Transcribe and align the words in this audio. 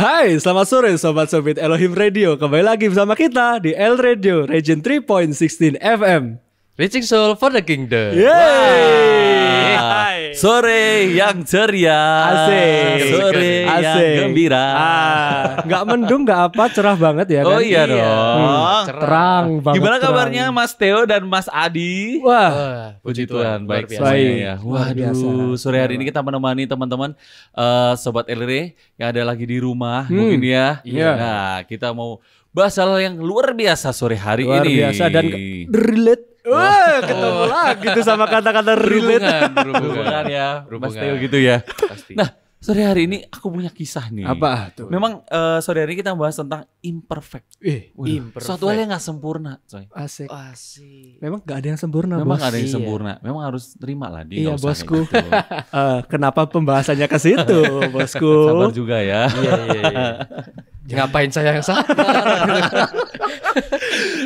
Hai, 0.00 0.32
selamat 0.40 0.64
sore 0.64 0.96
Sobat 0.96 1.28
Sobit 1.28 1.60
Elohim 1.60 1.92
Radio. 1.92 2.32
Kembali 2.40 2.64
lagi 2.64 2.88
bersama 2.88 3.12
kita 3.12 3.60
di 3.60 3.76
El 3.76 4.00
Radio 4.00 4.48
Region 4.48 4.80
3.16 4.80 5.76
FM. 5.76 6.40
Reaching 6.80 7.04
Soul 7.04 7.36
for 7.36 7.52
the 7.52 7.60
Kingdom. 7.60 8.16
Yeay! 8.16 10.09
Sore 10.32 10.82
yang 11.10 11.42
ceria. 11.42 12.00
Asik. 12.26 12.98
Sore 13.10 13.50
yang 13.62 13.80
Asik. 13.80 14.14
gembira. 14.20 14.66
Ah, 14.70 15.42
nggak 15.62 15.82
mendung, 15.84 16.22
nggak 16.22 16.40
apa, 16.48 16.64
cerah 16.68 16.94
banget 16.94 17.26
ya 17.30 17.40
kan? 17.42 17.50
Oh 17.50 17.60
iya 17.60 17.82
dong. 17.84 18.38
Hmm, 18.40 18.82
terang 18.86 19.46
banget. 19.60 19.76
Gimana 19.76 19.96
terang. 19.96 20.04
kabarnya 20.06 20.44
Mas 20.48 20.72
Theo 20.72 21.00
dan 21.04 21.22
Mas 21.24 21.46
Adi? 21.46 22.20
Wah, 22.20 22.50
Wah, 22.50 22.86
Puji 23.00 23.24
Tuhan, 23.24 23.64
baik 23.64 23.86
luar 23.86 23.90
biasa. 23.90 24.00
semuanya 24.00 24.20
Baik. 24.22 24.40
ya. 24.40 24.54
Luar. 24.56 24.86
Waduh, 24.90 25.52
sore 25.56 25.78
hari 25.78 25.94
ini 25.94 26.04
kita 26.04 26.20
menemani 26.20 26.64
teman-teman 26.64 27.10
eh, 27.52 27.92
sobat 27.96 28.26
LRE 28.26 28.62
yang 28.96 29.08
ada 29.08 29.22
lagi 29.24 29.44
di 29.44 29.56
rumah 29.56 30.06
Hmm. 30.06 30.16
mungkin 30.16 30.40
ya. 30.42 30.80
Iya. 30.82 31.10
Nah, 31.12 31.28
kita 31.64 31.90
mau 31.90 32.18
bahas 32.50 32.74
hal 32.74 32.90
yang 32.98 33.14
luar 33.16 33.52
biasa 33.52 33.90
sore 33.90 34.14
hari 34.14 34.42
luar 34.42 34.62
ini. 34.62 34.80
biasa 34.80 35.04
dan 35.06 35.26
relate. 35.66 36.29
Wah, 36.42 36.98
ketemu 37.00 37.42
lagi 37.46 37.86
tuh 37.92 38.02
sama 38.02 38.24
kata-kata 38.24 38.72
relate. 38.74 39.20
Berhubungan, 39.20 39.50
berhubungan. 39.52 39.82
Berhubungan 39.82 40.24
ya, 40.26 40.48
Mas. 40.66 40.94
Theo 40.94 41.14
gitu 41.18 41.36
ya. 41.36 41.56
Pasti. 41.62 42.12
Nah, 42.12 42.28
sore 42.56 42.82
hari 42.82 43.04
ini 43.04 43.24
aku 43.24 43.48
punya 43.48 43.68
kisah 43.68 44.08
nih. 44.08 44.24
Apa 44.24 44.72
tuh? 44.72 44.88
Memang 44.88 45.20
eh, 45.22 45.58
sore 45.58 45.80
hari 45.80 45.92
ini 45.92 46.00
kita 46.00 46.12
bahas 46.12 46.36
tentang 46.36 46.64
imperfect. 46.80 47.60
Eh, 47.60 47.92
Waduh, 47.92 48.08
Imperfect. 48.08 48.46
Suatu 48.46 48.64
hal 48.66 48.76
yang 48.78 48.88
nggak 48.88 49.00
sempurna, 49.02 49.60
coy. 49.62 49.84
asik. 49.90 50.28
Asik. 50.28 51.20
Memang 51.20 51.40
nggak 51.40 51.56
ada 51.56 51.68
yang 51.68 51.80
sempurna, 51.80 52.14
Memang 52.16 52.36
bos. 52.36 52.44
ada 52.44 52.56
yang 52.56 52.68
Iya. 52.68 52.76
sempurna. 52.76 53.12
Memang 53.20 53.42
harus 53.44 53.64
terima 53.76 54.06
lah 54.08 54.22
dia. 54.24 54.38
Iya, 54.40 54.52
bosku. 54.56 55.04
gitu. 55.04 55.16
Eh, 55.70 56.00
kenapa 56.08 56.44
pembahasannya 56.46 57.04
ke 57.04 57.16
situ, 57.16 57.60
bosku? 57.94 58.32
Sabar 58.48 58.72
juga 58.72 58.96
ya. 58.98 59.28
Iya, 59.30 59.52
iya, 59.66 59.82
iya. 59.86 60.06
Ngapain 60.90 61.30
saya 61.30 61.54
yang 61.54 61.62
salah? 61.62 61.86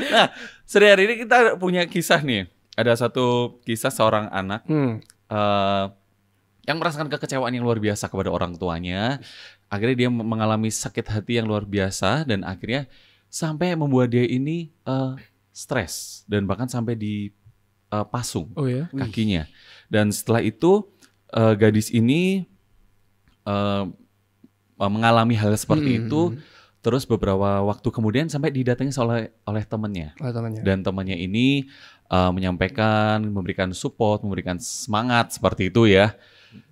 Nah, 0.06 0.26
sore 0.64 0.88
hari 0.88 1.04
ini 1.04 1.14
kita 1.20 1.56
punya 1.56 1.84
kisah 1.84 2.20
nih. 2.20 2.48
Ada 2.74 2.98
satu 2.98 3.58
kisah 3.62 3.88
seorang 3.88 4.26
anak 4.28 4.66
Hmm. 4.66 4.98
eh, 5.26 5.84
yang 6.64 6.76
merasakan 6.76 7.06
kekecewaan 7.06 7.52
yang 7.52 7.62
luar 7.62 7.76
biasa 7.76 8.08
kepada 8.08 8.28
orang 8.28 8.54
tuanya. 8.54 9.20
Akhirnya 9.68 9.96
dia 9.96 10.08
mengalami 10.08 10.68
sakit 10.68 11.06
hati 11.06 11.36
yang 11.36 11.46
luar 11.46 11.62
biasa 11.62 12.24
dan 12.24 12.42
akhirnya 12.42 12.88
sampai 13.28 13.74
membuat 13.74 14.10
dia 14.10 14.24
ini 14.24 14.72
eh, 14.82 15.12
stres 15.50 16.24
dan 16.24 16.44
bahkan 16.44 16.66
sampai 16.66 16.94
di 16.94 17.30
eh, 17.90 18.06
pasung 18.06 18.50
Oh 18.54 18.66
ya. 18.66 18.88
kakinya. 18.90 19.46
Dan 19.86 20.10
setelah 20.10 20.40
itu 20.40 20.88
eh, 21.30 21.54
gadis 21.54 21.88
ini 21.88 22.42
eh, 23.44 23.84
mengalami 24.76 25.34
hal 25.34 25.54
seperti 25.54 25.90
Hmm. 25.92 26.00
itu. 26.02 26.22
Terus 26.84 27.08
beberapa 27.08 27.64
waktu 27.64 27.88
kemudian 27.88 28.28
sampai 28.28 28.52
didatangi 28.52 28.92
oleh 29.00 29.32
oleh 29.48 29.64
temannya 29.64 30.12
temannya. 30.20 30.60
dan 30.60 30.84
temannya 30.84 31.16
ini 31.16 31.64
uh, 32.12 32.28
menyampaikan, 32.28 33.24
memberikan 33.24 33.72
support, 33.72 34.20
memberikan 34.20 34.60
semangat 34.60 35.32
seperti 35.32 35.72
itu 35.72 35.88
ya. 35.88 36.12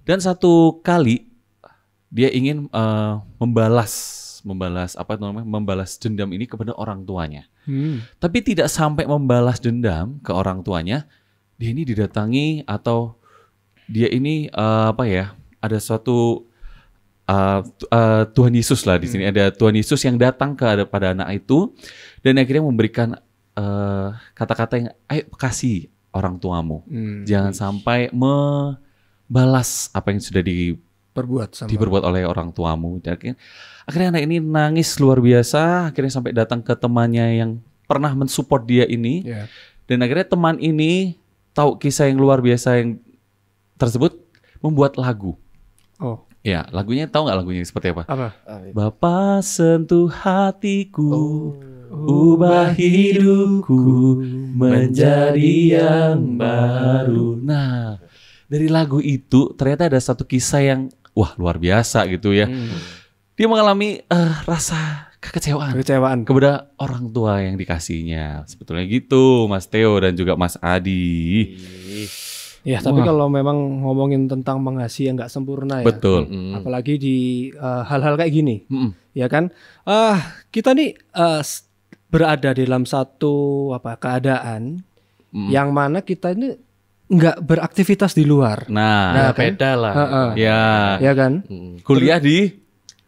Dan 0.04 0.20
satu 0.20 0.84
kali 0.84 1.32
dia 2.12 2.28
ingin 2.28 2.68
uh, 2.76 3.24
membalas, 3.40 3.92
membalas 4.44 5.00
apa 5.00 5.16
itu 5.16 5.24
namanya, 5.24 5.48
membalas 5.48 5.96
dendam 5.96 6.28
ini 6.28 6.44
kepada 6.44 6.76
orang 6.76 7.08
tuanya. 7.08 7.48
Hmm. 7.64 8.04
Tapi 8.20 8.44
tidak 8.44 8.68
sampai 8.68 9.08
membalas 9.08 9.64
dendam 9.64 10.20
ke 10.20 10.28
orang 10.28 10.60
tuanya, 10.60 11.08
dia 11.56 11.72
ini 11.72 11.88
didatangi 11.88 12.68
atau 12.68 13.16
dia 13.88 14.12
ini 14.12 14.52
uh, 14.52 14.92
apa 14.92 15.08
ya? 15.08 15.32
Ada 15.64 15.80
suatu 15.80 16.51
uh, 17.28 17.60
uh, 17.92 18.22
Tuhan 18.30 18.52
Yesus 18.54 18.82
lah 18.86 18.98
di 18.98 19.06
sini 19.10 19.28
ada 19.28 19.50
Tuhan 19.52 19.74
Yesus 19.76 20.00
yang 20.02 20.16
datang 20.18 20.56
ke 20.58 20.64
pada 20.88 21.14
anak 21.14 21.42
itu 21.44 21.70
dan 22.22 22.38
akhirnya 22.38 22.64
memberikan 22.64 23.18
uh, 23.58 24.16
kata-kata 24.34 24.74
yang 24.78 24.88
ayo 25.10 25.24
kasih 25.36 25.92
orang 26.12 26.36
tuamu. 26.36 26.84
Hmm. 26.86 27.24
Jangan 27.24 27.52
sampai 27.56 28.12
membalas 28.12 29.88
apa 29.96 30.12
yang 30.12 30.20
sudah 30.20 30.44
di 30.44 30.76
Perbuat 31.12 31.52
sama. 31.52 31.68
diperbuat 31.68 32.08
oleh 32.08 32.24
orang 32.24 32.56
tuamu. 32.56 32.96
Dan 33.04 33.20
Akhirnya, 33.20 33.36
akhirnya 33.84 34.08
anak 34.16 34.22
ini 34.24 34.36
nangis 34.40 34.96
luar 34.96 35.20
biasa, 35.20 35.92
akhirnya 35.92 36.12
sampai 36.12 36.32
datang 36.32 36.64
ke 36.64 36.72
temannya 36.72 37.36
yang 37.36 37.50
pernah 37.84 38.16
mensupport 38.16 38.64
dia 38.64 38.84
ini. 38.88 39.20
Ya. 39.20 39.44
Dan 39.84 40.00
akhirnya 40.00 40.24
teman 40.24 40.56
ini 40.56 41.20
tahu 41.52 41.76
kisah 41.76 42.08
yang 42.08 42.16
luar 42.16 42.40
biasa 42.40 42.80
yang 42.80 42.96
tersebut 43.76 44.16
membuat 44.64 44.96
lagu. 44.96 45.36
Oh, 46.00 46.24
Ya, 46.42 46.66
lagunya 46.74 47.06
tahu 47.06 47.30
nggak 47.30 47.38
lagunya 47.38 47.62
seperti 47.62 47.94
apa? 47.94 48.02
apa? 48.04 48.28
Bapa 48.74 49.38
sentuh 49.40 50.10
hatiku, 50.10 51.10
Oh. 51.92 52.34
ubah 52.34 52.74
hidupku 52.74 54.18
menjadi 54.50 55.52
yang 55.78 56.34
baru. 56.34 57.38
Nah, 57.38 58.02
dari 58.48 58.66
lagu 58.66 58.98
itu 58.98 59.54
ternyata 59.54 59.86
ada 59.86 60.00
satu 60.02 60.26
kisah 60.26 60.62
yang 60.64 60.80
wah 61.14 61.30
luar 61.38 61.62
biasa 61.62 62.10
gitu 62.10 62.34
ya. 62.34 62.50
Hmm. 62.50 62.74
Dia 63.38 63.46
mengalami 63.46 64.02
eh, 64.02 64.34
rasa 64.42 65.12
kekecewaan 65.22 65.78
Kecewaan. 65.78 66.18
kepada 66.26 66.74
orang 66.74 67.06
tua 67.08 67.38
yang 67.38 67.54
dikasihnya. 67.54 68.42
Sebetulnya 68.50 68.82
gitu, 68.90 69.46
Mas 69.46 69.70
Theo 69.70 69.94
dan 70.02 70.18
juga 70.18 70.34
Mas 70.34 70.58
Adi. 70.58 71.54
Ya, 72.62 72.78
tapi 72.78 73.02
Wah. 73.02 73.06
kalau 73.08 73.26
memang 73.26 73.58
ngomongin 73.82 74.26
tentang 74.26 74.58
mengasihi 74.58 75.10
yang 75.10 75.16
nggak 75.16 75.28
sempurna 75.28 75.82
ya. 75.82 75.86
Betul. 75.88 76.26
Mm-mm. 76.26 76.54
Apalagi 76.56 76.94
di 76.94 77.16
eh, 77.50 77.82
hal-hal 77.84 78.14
kayak 78.14 78.30
gini, 78.30 78.62
Mm-mm. 78.64 78.94
ya 79.12 79.26
kan? 79.26 79.50
Ah, 79.82 80.18
kita 80.48 80.70
nih 80.70 80.94
eh, 80.94 81.40
s- 81.40 81.66
berada 82.06 82.52
dalam 82.52 82.84
satu 82.84 83.34
apa 83.72 83.96
keadaan 83.96 84.78
Mm. 85.28 85.48
yang 85.48 85.68
mana 85.70 86.00
kita 86.00 86.30
ini 86.30 86.52
nggak 87.08 87.40
beraktivitas 87.40 88.12
di 88.12 88.22
luar, 88.22 88.68
Nah, 88.68 89.10
Nah, 89.10 89.28
kan? 89.30 89.40
beda 89.42 89.70
lah. 89.74 89.94
Heeh. 89.94 90.28
ya 90.38 90.60
ya 91.00 91.12
kan? 91.12 91.32
Mm. 91.42 91.80
kuliah 91.82 92.20
di 92.20 92.61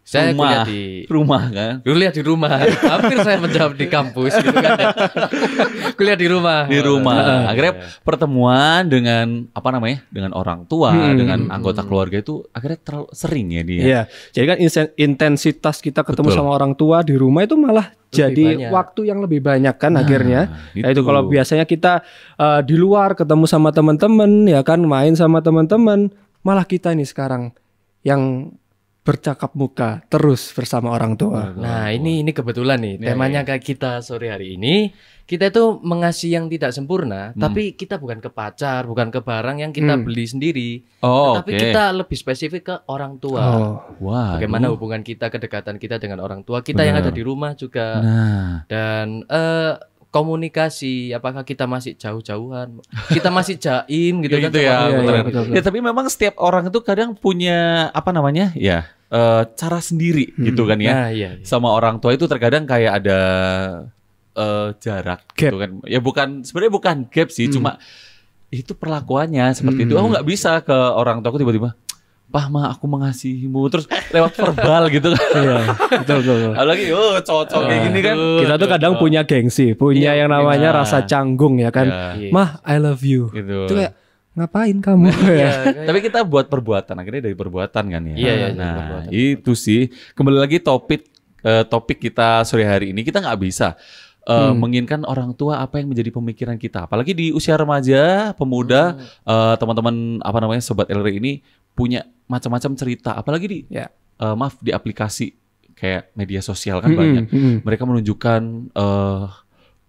Saya 0.04 0.30
rumah, 0.30 0.36
kuliah 0.36 0.64
di 0.64 0.80
rumah 1.08 1.42
kan? 1.48 1.74
kuliah 1.80 2.12
di 2.12 2.20
rumah. 2.20 2.50
Hampir 2.60 3.16
saya 3.24 3.40
menjawab 3.40 3.72
di 3.72 3.86
kampus 3.88 4.36
gitu 4.36 4.52
kan. 4.52 4.76
ya. 4.76 4.88
kuliah 5.96 6.12
di 6.14 6.28
rumah. 6.28 6.68
di 6.68 6.76
rumah. 6.78 7.48
Akhirnya 7.48 7.72
pertemuan 8.04 8.84
dengan 8.84 9.48
apa 9.50 9.68
namanya? 9.70 10.04
Dengan 10.08 10.32
orang 10.32 10.68
tua, 10.68 10.92
Hmm. 10.92 11.16
dengan 11.16 11.48
anggota 11.48 11.80
keluarga 11.82 12.20
itu 12.20 12.44
akhirnya 12.52 12.78
terlalu 12.78 13.08
sering 13.10 13.48
ya 13.50 13.62
dia. 13.64 13.80
Iya. 13.80 14.00
Jadi 14.30 14.44
kan 14.44 14.58
intensitas 14.94 15.80
kita 15.80 16.04
ketemu 16.04 16.28
Betul. 16.28 16.38
sama 16.38 16.50
orang 16.52 16.76
tua 16.76 17.00
di 17.00 17.16
rumah 17.16 17.40
itu 17.42 17.56
malah 17.56 17.88
jadi 18.08 18.60
banyak. 18.60 18.70
waktu 18.70 19.00
yang 19.08 19.18
lebih 19.18 19.40
banyak 19.40 19.74
kan 19.74 19.96
Nah, 19.96 20.04
akhirnya. 20.04 20.40
itu. 20.70 20.84
Nah, 20.84 20.88
itu 20.92 21.00
kalau 21.00 21.22
biasanya 21.26 21.64
kita 21.64 22.04
eh, 22.36 22.60
di 22.60 22.76
luar 22.76 23.16
ketemu 23.16 23.44
sama 23.44 23.72
teman-teman 23.72 24.44
ya 24.44 24.60
kan 24.60 24.78
main 24.78 25.16
sama 25.16 25.40
teman-teman, 25.40 26.12
malah 26.40 26.62
kita 26.62 26.92
ini 26.92 27.02
sekarang 27.02 27.56
yang 28.02 28.52
bercakap 29.04 29.52
muka 29.52 30.00
terus 30.08 30.48
bersama 30.50 30.88
orang 30.88 31.12
tua. 31.14 31.52
Nah, 31.52 31.92
ini 31.92 32.24
ini 32.24 32.32
kebetulan 32.32 32.80
nih 32.80 33.04
temanya 33.04 33.44
kayak 33.44 33.60
kita 33.60 34.00
sore 34.00 34.32
hari 34.32 34.56
ini. 34.56 34.88
Kita 35.24 35.48
itu 35.48 35.80
mengasihi 35.80 36.36
yang 36.36 36.48
tidak 36.48 36.68
sempurna, 36.70 37.32
tapi 37.34 37.72
kita 37.72 37.96
bukan 37.96 38.20
ke 38.20 38.28
pacar, 38.28 38.84
bukan 38.84 39.08
ke 39.08 39.20
barang 39.20 39.56
yang 39.56 39.72
kita 39.72 39.96
Hmm. 39.96 40.04
beli 40.04 40.24
sendiri. 40.24 40.70
Oh, 41.00 41.32
tapi 41.34 41.52
oke. 41.52 41.60
kita 41.62 41.82
lebih 41.94 42.12
spesifik 42.14 42.62
ke 42.62 42.74
orang 42.86 43.16
tua. 43.16 43.40
Oh, 43.40 43.72
Wah. 44.04 44.36
Bagaimana 44.36 44.68
hubungan 44.68 45.00
kita, 45.00 45.28
kedekatan 45.28 45.76
kita 45.76 45.96
dengan 45.96 46.20
orang 46.20 46.40
tua 46.40 46.60
kita 46.60 46.80
yang 46.80 46.96
Benar. 46.96 47.08
ada 47.08 47.12
di 47.12 47.22
rumah 47.24 47.52
juga. 47.52 47.86
Nah, 48.00 48.68
Dan 48.68 49.24
eh, 49.24 49.72
komunikasi, 50.12 51.10
apakah 51.10 51.42
kita 51.42 51.64
masih 51.64 51.94
jauh-jauhan? 51.94 52.80
Kita 53.08 53.28
masih 53.28 53.56
jaim 53.56 54.20
gitu 54.20 54.36
kan? 54.38 54.46
gitu 54.46 54.58
sama 54.58 54.62
ya, 54.62 54.74
orang 54.74 54.92
betul. 54.92 55.04
tua? 55.04 55.22
betul, 55.22 55.42
betul. 55.42 55.56
Ya 55.56 55.62
tapi 55.62 55.78
memang 55.80 56.06
setiap 56.06 56.34
orang 56.36 56.64
itu 56.68 56.78
kadang 56.80 57.10
punya 57.14 57.58
apa 57.90 58.10
namanya? 58.10 58.52
Ya, 58.54 58.86
eh, 59.14 59.42
cara 59.54 59.78
sendiri 59.78 60.34
Hmm. 60.34 60.44
gitu 60.44 60.66
kan 60.66 60.76
ya. 60.76 60.90
Nah, 60.90 61.08
iya. 61.08 61.30
iya. 61.38 61.46
Sama 61.46 61.70
orang 61.70 61.96
tua 61.96 62.12
itu 62.12 62.26
terkadang 62.26 62.66
kayak 62.66 62.98
ada 62.98 63.20
eh, 64.34 64.68
jarak 64.76 65.22
Gap. 65.32 65.38
gitu 65.46 65.56
kan. 65.56 65.70
Ya 65.86 66.02
bukan 66.02 66.42
sebenarnya 66.42 66.72
bukan 66.74 66.96
gap 67.06 67.30
sih, 67.30 67.46
Hmm. 67.46 67.54
cuma 67.54 67.70
itu 68.50 68.74
perlakuannya 68.74 69.50
seperti 69.50 69.86
itu. 69.86 69.94
Hmm. 69.94 70.02
Aku 70.02 70.08
nggak 70.12 70.26
bisa 70.26 70.58
ke 70.60 70.74
orang 70.74 71.22
tua 71.22 71.30
aku 71.30 71.40
tiba-tiba 71.40 71.78
Pah, 72.24 72.50
ma, 72.50 72.66
aku 72.66 72.90
mengasihimu. 72.90 73.62
Terus 73.70 73.86
lewat 74.10 74.34
verbal 74.40 74.90
gitu 74.90 75.06
kan. 75.06 75.22
iya, 75.38 75.58
betul 75.92 76.16
betul. 76.18 76.34
betul. 76.34 76.52
Apalagi, 76.56 76.84
oh, 76.90 77.14
cowok-cowok 77.20 77.62
kayak 77.62 77.80
gini 77.84 78.00
kan. 78.02 78.16
Kita 78.42 78.54
tuh 78.56 78.68
kadang 78.68 78.92
punya 78.98 79.20
gengsi, 79.22 79.66
punya 79.78 80.10
Iya, 80.10 80.26
yang 80.26 80.30
namanya 80.34 80.70
iya. 80.72 80.78
rasa 80.82 81.06
canggung 81.06 81.62
ya 81.62 81.70
kan. 81.70 81.86
Ya, 81.86 82.02
Iya. 82.18 82.30
Mah, 82.34 82.58
I 82.66 82.76
love 82.82 83.06
you. 83.06 83.30
gitu. 83.30 83.70
Itu 83.70 83.74
kayak 83.78 83.92
ngapain 84.34 84.76
kamu 84.76 85.08
Iya, 85.30 85.52
ya? 85.64 85.84
Tapi 85.84 85.98
kita 86.00 86.22
buat 86.22 86.46
perbuatan 86.46 86.94
akhirnya 86.94 87.22
dari 87.22 87.34
perbuatan 87.34 87.84
kan 87.86 88.02
ya. 88.04 88.14
Iya, 88.14 88.32
iya, 88.32 88.34
iya, 88.34 88.48
Nah, 88.52 88.74
perbuatan. 88.76 89.10
itu 89.10 89.52
sih. 89.54 89.80
Kembali 90.12 90.36
lagi 90.36 90.58
topik 90.58 91.06
eh, 91.40 91.62
topik 91.62 91.98
kita 92.00 92.42
sore 92.42 92.64
hari 92.64 92.90
ini 92.90 93.00
kita 93.00 93.18
nggak 93.18 93.38
bisa 93.38 93.78
eh, 94.20 94.32
Hmm. 94.32 94.56
menginginkan 94.56 95.04
orang 95.04 95.32
tua 95.32 95.60
apa 95.60 95.76
yang 95.76 95.86
menjadi 95.86 96.08
pemikiran 96.10 96.56
kita. 96.56 96.84
Apalagi 96.84 97.12
di 97.12 97.28
usia 97.28 97.54
remaja, 97.54 98.32
pemuda, 98.32 98.96
eh, 99.22 99.54
teman-teman 99.54 99.94
apa 100.18 100.38
namanya 100.38 100.60
sobat 100.60 100.88
LR 100.88 101.12
ini 101.12 101.44
punya 101.70 102.02
macam-macam 102.24 102.72
cerita. 102.74 103.12
Apalagi 103.12 103.46
di 103.46 103.58
Ya. 103.68 103.86
eh, 104.14 104.34
maaf 104.34 104.56
di 104.58 104.70
aplikasi 104.70 105.36
kayak 105.74 106.14
media 106.14 106.38
sosial 106.40 106.78
kan 106.78 106.88
Mm-mm, 106.88 106.98
banyak. 106.98 107.24
mm-mm. 107.28 107.54
Mereka 107.62 107.82
menunjukkan 107.82 108.40
eh 108.72 109.22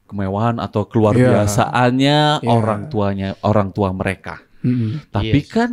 kemewahan 0.05 0.57
atau 0.57 0.85
keluar 0.85 1.13
Iya. 1.13 1.43
biasaannya 1.43 2.19
Iya. 2.41 2.47
orang 2.47 2.81
tuanya, 2.87 3.29
orang 3.41 3.69
tua 3.69 3.89
mereka. 3.89 4.41
Mm-mm. 4.61 5.09
Tapi 5.09 5.39
Yes. 5.41 5.49
kan 5.49 5.69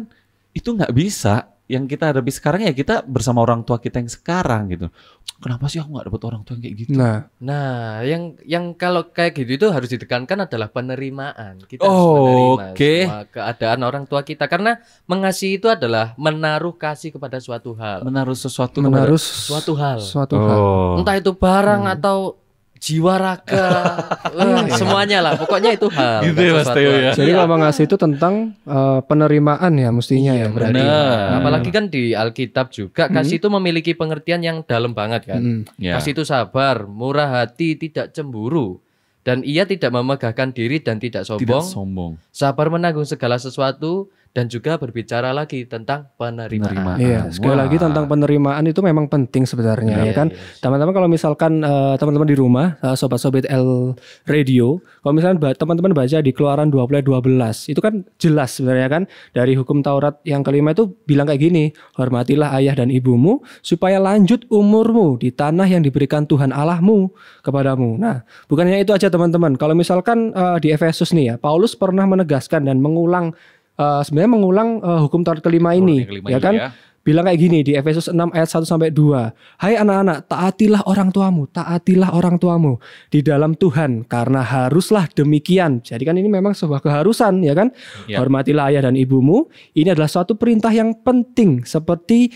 itu 0.50 0.69
nggak 0.69 0.93
bisa. 0.93 1.49
Yang 1.62 1.96
kita 1.96 2.12
hadapi 2.12 2.29
sekarang 2.29 2.61
ya 2.62 2.73
kita 2.75 3.00
bersama 3.02 3.40
orang 3.40 3.64
tua 3.64 3.81
kita 3.81 3.96
yang 3.96 4.11
sekarang 4.11 4.69
gitu. 4.69 4.93
Kenapa 5.40 5.67
sih 5.67 5.81
aku 5.81 5.88
nggak 5.90 6.05
dapet 6.05 6.23
orang 6.23 6.43
tua 6.43 6.52
yang 6.52 6.62
kayak 6.62 6.76
gitu? 6.76 6.90
Nah, 6.93 7.19
Nah, 7.40 7.73
yang 8.05 8.23
yang 8.44 8.64
kalau 8.75 9.08
kayak 9.08 9.32
gitu 9.34 9.56
itu 9.56 9.67
harus 9.67 9.88
ditekankan 9.88 10.44
adalah 10.44 10.69
penerimaan. 10.69 11.64
Kita 11.64 11.81
harus 11.81 11.96
Oh, 11.96 12.12
menerima 12.61 12.67
oke. 12.69 12.93
semua 13.00 13.25
keadaan 13.26 13.81
orang 13.81 14.05
tua 14.05 14.20
kita 14.20 14.44
karena 14.46 14.76
mengasihi 15.06 15.56
itu 15.56 15.67
adalah 15.67 16.12
menaruh 16.14 16.76
kasih 16.76 17.08
kepada 17.11 17.40
suatu 17.40 17.73
hal. 17.73 18.05
Menaruh 18.05 18.37
sesuatu 18.37 18.76
menaruh 18.78 19.17
Suatu 19.17 19.73
hal. 19.73 19.99
suatu 19.99 20.35
kepada- 20.37 20.52
hal. 20.52 20.61
Oh. 20.61 21.00
Entah 21.00 21.17
itu 21.17 21.32
barang 21.32 21.82
atau 21.90 22.37
jiwa 22.82 23.14
raga, 23.14 23.67
Wah, 24.34 24.67
semuanya 24.75 25.23
lah. 25.23 25.38
Pokoknya 25.38 25.70
itu 25.70 25.87
hal. 25.87 26.26
Gitu 26.26 26.40
ya, 26.43 26.52
Mas 26.52 26.67
Teo 26.67 26.90
ya. 26.90 27.11
Jadi 27.14 27.31
Iya. 27.31 27.38
kalau 27.38 27.50
mengasih 27.55 27.87
itu 27.87 27.94
tentang 27.94 28.34
eh, 28.58 29.00
penerimaan 29.06 29.73
ya 29.79 29.94
mestinya 29.94 30.34
ya 30.34 30.50
berarti. 30.50 30.82
benar. 30.82 31.38
Apalagi 31.38 31.70
kan 31.70 31.87
di 31.87 32.11
Alkitab 32.11 32.75
juga 32.75 33.06
kasih 33.06 33.38
itu 33.38 33.46
memiliki 33.46 33.94
pengertian 33.94 34.43
yang 34.43 34.67
dalam 34.67 34.93
banget 34.93 35.31
kan. 35.31 35.38
Mm. 35.38 35.62
Ya. 35.79 35.94
Kasih 35.94 36.11
itu 36.12 36.26
sabar, 36.26 36.82
murah 36.84 37.31
hati, 37.40 37.79
tidak 37.79 38.11
cemburu. 38.11 38.82
Dan 39.23 39.46
ia 39.46 39.62
tidak 39.62 39.94
memegahkan 39.94 40.50
diri 40.50 40.82
dan 40.82 40.99
tidak 40.99 41.23
Tidak 41.23 41.38
sombong. 41.38 41.62
sombong. 41.62 42.12
Sabar 42.28 42.67
menanggung 42.67 43.06
segala 43.06 43.38
sesuatu 43.38 44.11
dan 44.32 44.49
juga 44.49 44.81
berbicara 44.81 45.29
lagi 45.37 45.69
tentang 45.69 46.08
penerimaan. 46.17 46.73
Penerimaan. 46.73 46.99
Iya, 46.99 47.20
sekali 47.29 47.52
Wah. 47.52 47.69
lagi 47.69 47.76
tentang 47.76 48.08
penerimaan 48.08 48.64
itu 48.64 48.81
memang 48.81 49.05
penting 49.05 49.44
sebenarnya 49.44 50.00
Iya, 50.00 50.08
ya 50.08 50.12
kan. 50.17 50.29
iya. 50.32 50.56
Teman-teman 50.64 50.93
kalau 50.96 51.08
misalkan 51.08 51.61
eh, 51.61 51.94
teman-teman 52.00 52.29
di 52.29 52.37
rumah, 52.37 52.81
eh, 52.81 52.96
sobat-sobat 52.96 53.44
L 53.52 53.93
Radio, 54.25 54.81
kalau 55.05 55.12
misalkan 55.12 55.37
teman-teman 55.52 55.93
baca 55.93 56.19
di 56.25 56.32
Keluaran 56.32 56.73
20 56.73 56.96
ayat 56.96 57.06
12, 57.06 57.69
itu 57.69 57.81
kan 57.84 58.08
jelas 58.17 58.56
sebenarnya 58.56 58.88
kan 58.88 59.02
dari 59.37 59.52
hukum 59.52 59.84
Taurat 59.84 60.17
yang 60.25 60.40
kelima 60.40 60.73
itu 60.73 60.88
bilang 61.05 61.28
kayak 61.28 61.52
gini, 61.52 61.76
hormatilah 62.00 62.56
ayah 62.56 62.73
dan 62.73 62.88
ibumu 62.88 63.44
supaya 63.61 64.00
lanjut 64.00 64.49
umurmu 64.49 65.20
di 65.20 65.28
tanah 65.28 65.69
yang 65.69 65.85
diberikan 65.85 66.25
Tuhan 66.25 66.56
Allahmu 66.56 67.12
kepadamu. 67.44 68.00
Nah, 68.00 68.25
bukannya 68.49 68.81
itu 68.81 68.96
aja 68.96 69.12
teman-teman. 69.12 69.61
Kalau 69.61 69.76
misalkan 69.76 70.32
eh, 70.32 70.56
di 70.64 70.73
Efesus 70.73 71.12
nih 71.12 71.25
ya, 71.25 71.35
Paulus 71.37 71.76
pernah 71.76 72.08
menegaskan 72.08 72.64
dan 72.64 72.81
mengulang 72.81 73.37
eh, 73.82 74.00
sebenarnya 74.02 74.31
mengulang 74.31 74.69
eh, 74.79 75.00
hukum 75.00 75.20
Taurat 75.20 75.40
kelima 75.40 75.75
ini, 75.75 76.06
kelima 76.06 76.29
ya 76.29 76.38
ini 76.38 76.44
kan? 76.44 76.55
ya. 76.56 76.69
bilang 77.02 77.26
kayak 77.26 77.34
gini 77.37 77.58
di 77.61 77.75
Efesus 77.75 78.06
6 78.06 78.31
ayat 78.31 78.46
1 78.46 78.62
sampai 78.62 78.94
2. 78.94 79.34
Hai 79.58 79.75
anak-anak, 79.75 80.23
taatilah 80.25 80.87
orang 80.87 81.11
tuamu, 81.11 81.50
taatilah 81.50 82.14
orang 82.14 82.38
tuamu 82.38 82.79
di 83.08 83.19
dalam 83.20 83.52
Tuhan 83.52 84.06
karena 84.06 84.38
haruslah 84.38 85.11
demikian. 85.11 85.82
Jadi 85.82 85.99
kan 85.99 86.14
ini 86.14 86.31
memang 86.31 86.55
sebuah 86.55 86.79
keharusan 86.79 87.43
ya 87.43 87.58
kan? 87.58 87.75
Ya. 88.06 88.23
Hormatilah 88.23 88.70
ayah 88.70 88.87
dan 88.87 88.94
ibumu. 88.94 89.50
Ini 89.73 89.93
adalah 89.93 90.06
suatu 90.06 90.38
perintah 90.38 90.70
yang 90.70 90.94
penting 90.96 91.67
seperti 91.67 92.31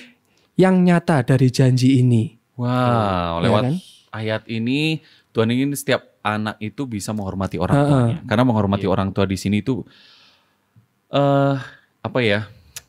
yang 0.54 0.82
nyata 0.82 1.22
dari 1.22 1.46
janji 1.46 2.02
ini. 2.02 2.34
Wow, 2.58 3.38
Ya 3.38 3.46
lewat 3.46 3.62
kan? 3.62 3.74
ayat 4.12 4.42
ini 4.48 4.98
Tuhan 5.30 5.46
ingin 5.46 5.78
setiap 5.78 6.16
anak 6.24 6.58
itu 6.58 6.88
bisa 6.88 7.14
menghormati 7.14 7.54
orang 7.54 7.76
tuanya. 7.76 8.18
Karena 8.26 8.42
menghormati 8.42 8.82
Iya. 8.82 8.90
orang 8.90 9.12
tua 9.12 9.30
di 9.30 9.36
sini 9.36 9.60
itu 9.60 9.86
eh 11.16 11.54
apa 12.02 12.20
ya? 12.20 12.46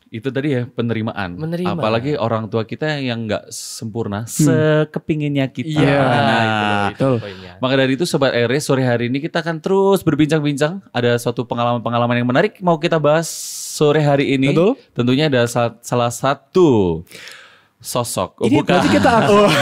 Itu 0.07 0.31
tadi 0.31 0.55
ya 0.55 0.63
penerimaan. 0.63 1.35
Menerima. 1.35 1.75
Apalagi 1.75 2.15
orang 2.15 2.47
tua 2.47 2.63
kita 2.63 2.95
yang 2.95 3.27
nggak 3.27 3.51
sempurna 3.51 4.23
sekepinginnya 4.23 5.51
kita. 5.51 5.67
Iya, 5.67 5.99
Nah, 5.99 6.87
itu 6.95 7.09
itu. 7.19 7.27
Maka 7.59 7.73
dari 7.75 7.99
itu 7.99 8.07
Sobat 8.07 8.31
RS 8.31 8.63
sore 8.63 8.87
hari 8.87 9.11
ini 9.11 9.19
kita 9.19 9.43
akan 9.43 9.59
terus 9.59 10.07
berbincang-bincang. 10.07 10.79
Ada 10.95 11.19
suatu 11.19 11.43
pengalaman-pengalaman 11.43 12.23
yang 12.23 12.27
menarik 12.27 12.55
mau 12.63 12.79
kita 12.79 12.95
bahas 12.97 13.27
sore 13.75 13.99
hari 13.99 14.31
ini. 14.31 14.55
Betul. 14.55 14.79
Tentunya 14.95 15.27
ada 15.27 15.43
sa- 15.43 15.75
salah 15.83 16.07
satu 16.09 17.03
sosok. 17.77 18.41
Oh, 18.41 18.45
Ini 18.45 18.57
bukan. 18.57 18.69
berarti 18.73 18.89
kita 18.89 19.11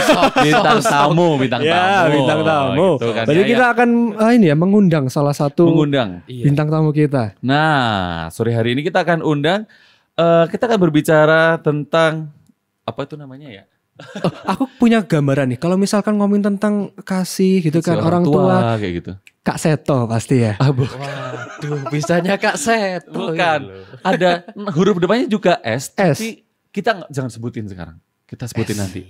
bintang 0.46 0.78
tamu, 0.80 1.28
bintang 1.36 1.60
ya, 1.60 1.76
tamu. 1.76 2.12
bintang 2.12 2.40
tamu. 2.42 2.88
Gitu 2.96 3.08
kan, 3.12 3.24
Berarti 3.24 3.42
ya, 3.42 3.48
kita 3.48 3.64
ya. 3.64 3.72
akan 3.72 3.88
ah, 4.16 4.32
ini 4.32 4.46
ya 4.46 4.56
mengundang 4.56 5.04
salah 5.06 5.32
satu 5.32 5.68
mengundang. 5.68 6.24
Iya. 6.24 6.44
bintang 6.44 6.68
tamu 6.68 6.90
kita. 6.90 7.36
Nah, 7.40 8.26
sore 8.28 8.50
hari 8.50 8.72
ini 8.72 8.80
kita 8.80 9.04
akan 9.04 9.20
undang 9.20 9.68
eh, 10.14 10.44
kita 10.48 10.64
akan 10.64 10.78
berbicara 10.80 11.60
tentang 11.60 12.32
apa 12.82 13.00
itu 13.02 13.14
namanya 13.14 13.52
ya? 13.52 13.64
Aku 14.46 14.68
punya 14.76 15.00
gambaran 15.00 15.52
nih. 15.52 15.58
Kalau 15.58 15.76
misalkan 15.76 16.16
ngomongin 16.16 16.52
tentang 16.52 16.92
kasih 17.00 17.64
gitu 17.64 17.80
kan 17.80 17.96
orang, 17.96 18.22
tua, 18.22 18.76
kayak 18.76 18.92
gitu. 18.94 19.12
Kak 19.40 19.56
Seto 19.56 20.04
pasti 20.04 20.44
ya. 20.44 20.52
Ah, 20.56 20.68
Waduh, 20.68 21.88
bisanya 21.88 22.36
Kak 22.36 22.60
Set. 22.60 23.08
Bukan. 23.08 23.72
Ada 24.02 24.44
huruf 24.72 25.00
depannya 25.00 25.24
juga 25.24 25.56
S, 25.64 25.88
S. 25.90 26.18
tapi 26.20 26.28
kita 26.68 26.92
nggak- 26.92 27.08
jangan 27.08 27.30
sebutin 27.32 27.64
sekarang. 27.64 27.96
Kita 28.26 28.44
sebutin 28.50 28.74
nanti. 28.82 29.02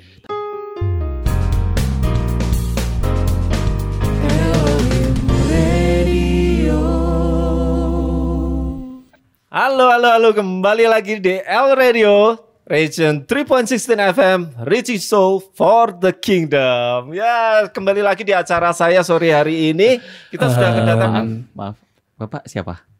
Halo, 9.47 9.89
halo, 9.93 10.09
halo. 10.13 10.29
Kembali 10.33 10.85
lagi 10.85 11.21
di 11.21 11.37
L 11.41 11.73
Radio 11.77 12.37
Region 12.67 13.23
3.16 13.25 13.79
FM 14.13 14.41
Reaching 14.67 15.01
Soul 15.01 15.39
for 15.55 15.95
the 15.95 16.13
Kingdom. 16.13 17.15
Ya, 17.15 17.65
kembali 17.71 18.03
lagi 18.03 18.27
di 18.27 18.35
acara 18.35 18.73
saya 18.73 19.01
sore 19.01 19.31
hari 19.33 19.71
ini. 19.71 20.01
Kita 20.29 20.51
sudah 20.51 20.71
Eh, 20.73 20.77
kedatangan 20.83 21.27
Maaf, 21.55 21.77
Bapak 22.19 22.43
siapa? 22.49 22.96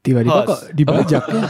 Tiba-tiba 0.00 0.32
Host. 0.32 0.48
kok 0.48 0.60
dibajak 0.72 1.22
ya. 1.28 1.42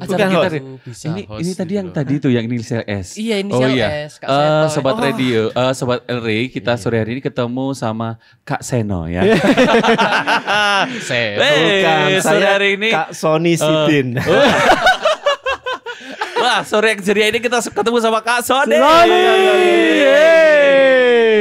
Acara 0.00 0.08
Bukan 0.08 0.28
kita 0.32 0.48
host. 0.48 0.56
ini 1.04 1.22
host 1.28 1.36
ini 1.36 1.52
tadi 1.52 1.68
gitu 1.68 1.74
yang 1.74 1.86
tadi 1.92 2.12
itu 2.16 2.28
yang 2.32 2.44
inisial 2.48 2.80
S. 2.82 3.14
Iya, 3.14 3.36
inisial 3.38 3.68
oh, 3.68 3.70
iya. 3.70 3.86
S, 4.08 4.16
Kak 4.16 4.24
Eh, 4.24 4.32
Seto. 4.32 4.68
sobat 4.72 4.94
Oh. 4.94 4.98
radio, 4.98 5.40
eh, 5.46 5.72
sobat 5.74 6.00
El 6.06 6.18
Rey, 6.18 6.48
kita 6.48 6.70
Iya. 6.70 6.80
sore 6.80 6.96
hari 6.96 7.12
ini 7.12 7.20
ketemu 7.20 7.72
sama 7.72 8.16
Kak 8.40 8.60
Seno 8.60 9.04
ya. 9.04 9.20
Set. 11.04 11.36
Eh, 11.36 11.84
Bukan, 11.84 12.08
sore 12.16 12.20
saya 12.40 12.56
hari 12.56 12.72
ini- 12.74 12.88
Kak 12.88 13.12
Sony 13.12 13.52
Sidin. 13.52 14.16
Wah, 16.36 16.62
sore 16.62 16.90
yang 16.90 17.00
ceria 17.00 17.28
ini 17.28 17.38
kita 17.38 17.62
ketemu 17.62 18.00
sama 18.00 18.20
Kak 18.20 18.40
Sony. 18.40 18.76
Sony. 18.76 19.20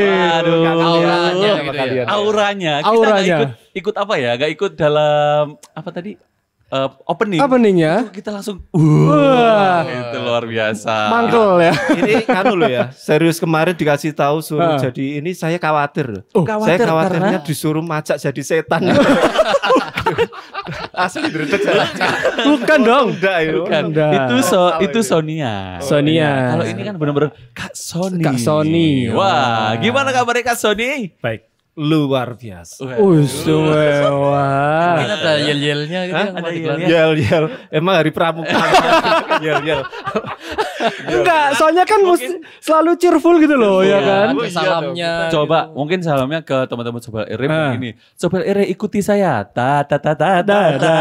Waduh. 0.04 0.64
Auranya 0.76 1.52
Sama 1.56 1.72
gitu 1.72 1.94
ya. 1.94 2.04
Auranya. 2.06 2.74
Kita 2.78 2.90
Auranya. 2.90 3.38
ikut 3.38 3.50
ikut 3.74 3.96
apa 3.96 4.14
ya? 4.18 4.32
Gak 4.36 4.52
ikut 4.52 4.72
dalam 4.76 5.56
apa 5.70 5.90
tadi? 5.90 6.12
Eh, 6.74 6.90
opening. 7.06 7.38
Openingnya 7.38 8.10
Itu 8.10 8.18
kita 8.18 8.34
langsung 8.34 8.66
Wah. 8.74 9.86
itu 9.86 10.18
luar 10.18 10.42
biasa. 10.44 10.96
mangkel 11.06 11.62
ya. 11.62 11.74
ini 11.94 12.14
kan 12.26 12.50
loh 12.50 12.66
ya, 12.66 12.90
serius 12.90 13.38
kemarin 13.38 13.78
dikasih 13.78 14.10
tahu 14.10 14.42
Ah. 14.42 14.46
suruh 14.46 14.74
jadi 14.82 15.22
ini 15.22 15.38
saya 15.38 15.62
khawatir 15.62 16.10
loh. 16.10 16.24
Oh, 16.34 16.42
saya 16.42 16.82
khawatir 16.82 16.88
khawatirnya 16.90 17.38
karena? 17.38 17.46
disuruh 17.46 17.86
macak 17.86 18.18
jadi 18.18 18.42
setan. 18.42 18.90
Asli 20.94 21.30
dredeg. 21.30 21.62
Bukan 22.42 22.80
dong. 22.82 23.08
Enggak 23.18 23.38
itu. 23.44 23.60
Bukan. 23.62 23.84
Enggak. 23.94 24.12
Itu 24.16 24.36
so, 24.42 24.62
itu 24.80 24.90
itu. 24.90 25.00
Sonia. 25.06 25.78
Sonia. 25.78 26.58
Kalau 26.58 26.66
ini 26.66 26.82
kan 26.82 26.96
benar-benar 26.98 27.30
Kak 27.54 27.74
Sony. 27.74 28.24
Kak 28.24 28.38
Sony. 28.38 29.14
Wah, 29.14 29.78
gimana 29.78 30.10
kabarnya 30.10 30.54
Kak 30.54 30.58
Sony? 30.58 31.14
Baik, 31.20 31.46
luar 31.74 32.38
biasa. 32.38 32.86
Usumewa. 33.02 34.46
Mungkin 34.94 35.10
ada 35.12 35.32
yel-yelnya 35.42 36.00
gitu 36.06 36.14
Hah? 36.14 36.30
Ada 36.38 36.50
yel-yel. 36.54 36.86
Yel 36.86 37.12
yel, 37.18 37.44
emang 37.74 37.98
hari 37.98 38.14
pramuka. 38.14 38.54
yel 39.46 39.58
yel. 39.66 39.82
Enggak, 41.10 41.58
soalnya 41.58 41.82
kan 41.84 42.04
mesti 42.04 42.30
selalu 42.60 42.94
cheerful 42.96 43.42
gitu 43.42 43.56
loh 43.58 43.82
ya 43.82 43.98
kan. 44.00 44.38
Oh, 44.38 44.46
iya 44.46 44.54
salamnya. 44.54 45.12
Coba 45.28 45.74
mungkin 45.74 46.00
salamnya 46.00 46.40
ke 46.42 46.68
teman-teman 46.68 47.02
Sobat 47.02 47.26
Ere 47.26 47.46
Ah. 47.50 47.74
begini. 47.74 47.98
Sobat 48.14 48.46
Ere 48.46 48.70
ikuti 48.70 49.02
saya. 49.02 49.42
Ta 49.42 49.82
ta 49.82 49.98
ta 49.98 50.14
ta 50.14 50.46
ta 50.46 50.60
ta. 50.78 50.96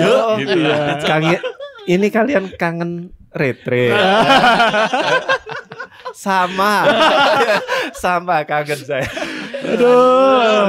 Yo, 0.00 0.40
Gitu. 0.40 0.56
iya. 0.56 0.96
Kangen, 1.00 1.40
ini 1.84 2.06
kalian 2.08 2.48
kangen 2.54 2.90
retre. 3.28 3.92
sama, 6.14 6.86
sama 8.02 8.46
kangen 8.46 8.78
saya. 8.78 9.04
Aduh. 9.66 10.66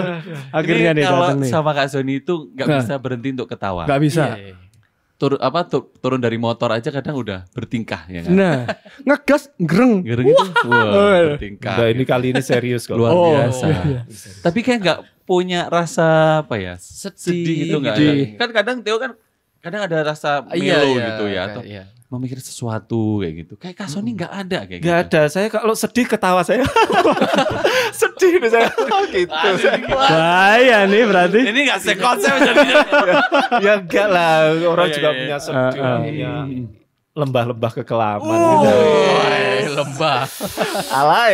Akhirnya 0.52 0.92
Ini 0.92 0.98
nih 0.98 1.06
kalau 1.06 1.20
datang 1.26 1.40
nih. 1.40 1.50
sama 1.50 1.72
Kak 1.72 1.88
Sony 1.90 2.14
itu 2.18 2.34
nggak 2.50 2.66
Nah. 2.66 2.80
bisa 2.80 2.94
berhenti 2.96 3.30
untuk 3.32 3.48
ketawa. 3.48 3.84
Enggak 3.84 4.02
bisa. 4.02 4.24
Iya. 4.36 4.56
Turun 5.16 5.40
apa 5.40 5.64
tu- 5.64 5.96
turun 5.96 6.20
dari 6.20 6.36
motor 6.36 6.68
aja 6.70 6.90
kadang 6.90 7.16
udah 7.16 7.48
bertingkah 7.50 8.04
ya 8.06 8.20
kan. 8.22 8.32
Nah, 8.32 8.58
ngegas 9.02 9.48
greng. 9.58 10.04
Gereng 10.04 10.28
itu 10.28 10.44
wah, 10.66 11.32
bertingkah. 11.32 11.72
Enggak, 11.74 11.90
ini 11.90 12.04
kali 12.04 12.26
ini 12.30 12.42
serius 12.42 12.84
kok. 12.84 12.96
luar 12.96 13.10
Oh, 13.10 13.32
biasa. 13.32 13.66
iya. 13.66 14.02
Tapi 14.42 14.60
kayak 14.60 14.80
nggak 14.82 15.00
punya 15.24 15.66
rasa 15.66 16.08
apa 16.42 16.56
ya? 16.56 16.76
Sedih, 16.76 17.16
Sedih 17.18 17.56
gitu 17.64 17.76
nggak 17.80 17.96
sedih. 17.96 18.12
ya? 18.12 18.38
Kan 18.38 18.50
kadang 18.52 18.78
Theo 18.80 18.98
kan 18.98 19.12
kadang 19.66 19.82
ada 19.82 19.98
rasa 20.06 20.46
Iya, 20.54 20.78
melo 20.78 20.94
iya, 20.94 21.06
gitu 21.10 21.24
ya 21.26 21.42
atau 21.50 21.62
iya. 21.66 21.84
memikir 22.06 22.38
sesuatu 22.38 23.20
kayak 23.20 23.34
gitu. 23.42 23.54
Kayak 23.58 23.76
Kak 23.82 23.90
Sony 23.90 24.14
nggak 24.14 24.30
ada 24.30 24.60
kayak 24.70 24.80
Gak 24.80 25.00
gitu. 25.02 25.10
ada. 25.10 25.22
Saya 25.26 25.48
kalau 25.50 25.74
sedih 25.74 26.06
ketawa 26.06 26.46
saya. 26.46 26.62
sedih 28.00 28.38
nih 28.38 28.50
saya. 28.54 28.70
gitu. 29.10 29.34
Bahaya 29.90 30.86
nih 30.86 31.02
berarti. 31.10 31.40
Ini 31.50 31.60
nggak 31.66 31.80
sekonsep 31.82 32.34
jadinya. 32.38 32.76
ya 33.66 33.74
enggak 33.82 34.08
lah. 34.08 34.54
Orang 34.70 34.88
Iya, 34.90 34.96
juga 34.96 35.10
iya, 35.10 35.18
punya 35.18 35.38
iya. 35.38 35.42
sedih. 35.42 35.82
Uh, 35.82 35.82
uh. 35.82 35.98
punya 36.06 36.32
lembah-lembah 37.16 37.72
kekelaman. 37.82 38.28
Oh. 38.38 38.52
gitu. 38.60 38.76
Woi, 38.76 39.60
lembah. 39.72 40.20
Alay. 41.00 41.34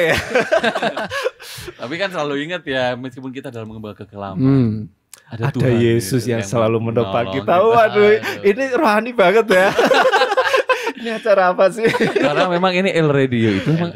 Tapi 1.73 1.93
kan 1.97 2.09
selalu 2.13 2.45
ingat 2.45 2.61
ya 2.63 2.93
meskipun 2.93 3.33
kita 3.33 3.49
dalam 3.49 3.65
mengembang 3.67 3.97
kekelaman. 3.97 4.39
Hmm. 4.39 5.00
Ada 5.31 5.47
Tuhan 5.49 5.79
Yesus 5.79 6.21
gitu 6.21 6.35
yang 6.35 6.43
selalu 6.43 6.91
menopang 6.91 7.31
kita. 7.31 7.55
gitu. 7.55 7.67
Waduh, 7.71 8.03
Aduh. 8.03 8.11
ini 8.43 8.63
rohani 8.75 9.11
banget 9.11 9.47
ya. 9.47 9.69
ini 10.99 11.09
acara 11.09 11.55
apa 11.55 11.71
sih? 11.71 11.87
Karena 12.13 12.45
memang 12.45 12.75
ini 12.75 12.91
El 12.91 13.07
Radio 13.07 13.49
itu 13.55 13.71
memang 13.71 13.91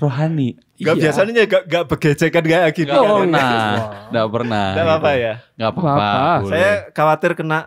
rohani. 0.00 0.56
Gak 0.80 0.96
Iya. 0.96 1.02
biasanya 1.06 1.44
gak, 1.46 1.62
gak 1.68 1.84
begecekan 1.86 2.42
kayak 2.42 2.72
gini. 2.72 2.90
Nggak 2.90 3.04
kan? 3.04 3.14
pernah, 3.20 3.62
nggak 4.10 4.26
pernah. 4.32 4.66
Nggak 4.72 4.86
apa-apa 4.88 5.10
gitu. 5.12 5.22
ya. 5.22 5.34
Nggak 5.54 5.70
apa-apa. 5.70 6.10
Saya 6.48 6.70
khawatir 6.90 7.30
kena 7.36 7.58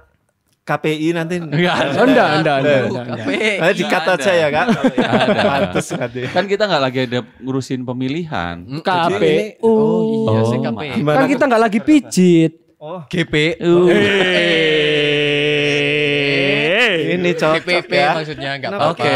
KPI 0.66 1.10
nanti. 1.14 1.36
Nggak 1.38 1.76
ada. 1.78 1.90
Oh, 1.94 2.06
enggak, 2.10 2.28
enggak, 2.34 2.58
enggak, 2.58 2.58
enggak, 2.58 3.04
enggak. 3.06 3.06
Kafe. 3.06 3.34
Saya 3.38 3.54
aja 3.62 3.86
ada. 4.10 4.32
ya 4.34 4.48
kak. 4.50 4.68
Ada. 4.98 5.42
Pantes 5.46 5.88
nanti. 5.94 6.22
Kan 6.26 6.44
kita 6.50 6.64
nggak 6.66 6.82
lagi 6.82 7.00
ada 7.06 7.20
ngurusin 7.38 7.82
pemilihan. 7.86 8.56
KPU. 8.82 9.62
Oh 9.62 10.02
iya, 10.26 10.30
Oh, 10.34 10.46
sih. 10.50 10.58
KPU. 10.58 10.94
Gimana? 10.98 11.16
Kan 11.16 11.26
kita 11.30 11.44
nggak 11.46 11.62
lagi 11.62 11.80
pijit. 11.80 12.65
Oh, 12.86 13.01
GPU. 13.10 13.89
ini 17.08 17.34
cocok 17.34 17.65
GPP 17.65 17.92
ya. 17.92 18.13
maksudnya 18.13 18.51
enggak 18.54 18.70
apa-apa. 18.72 18.94
Oke, 18.94 19.13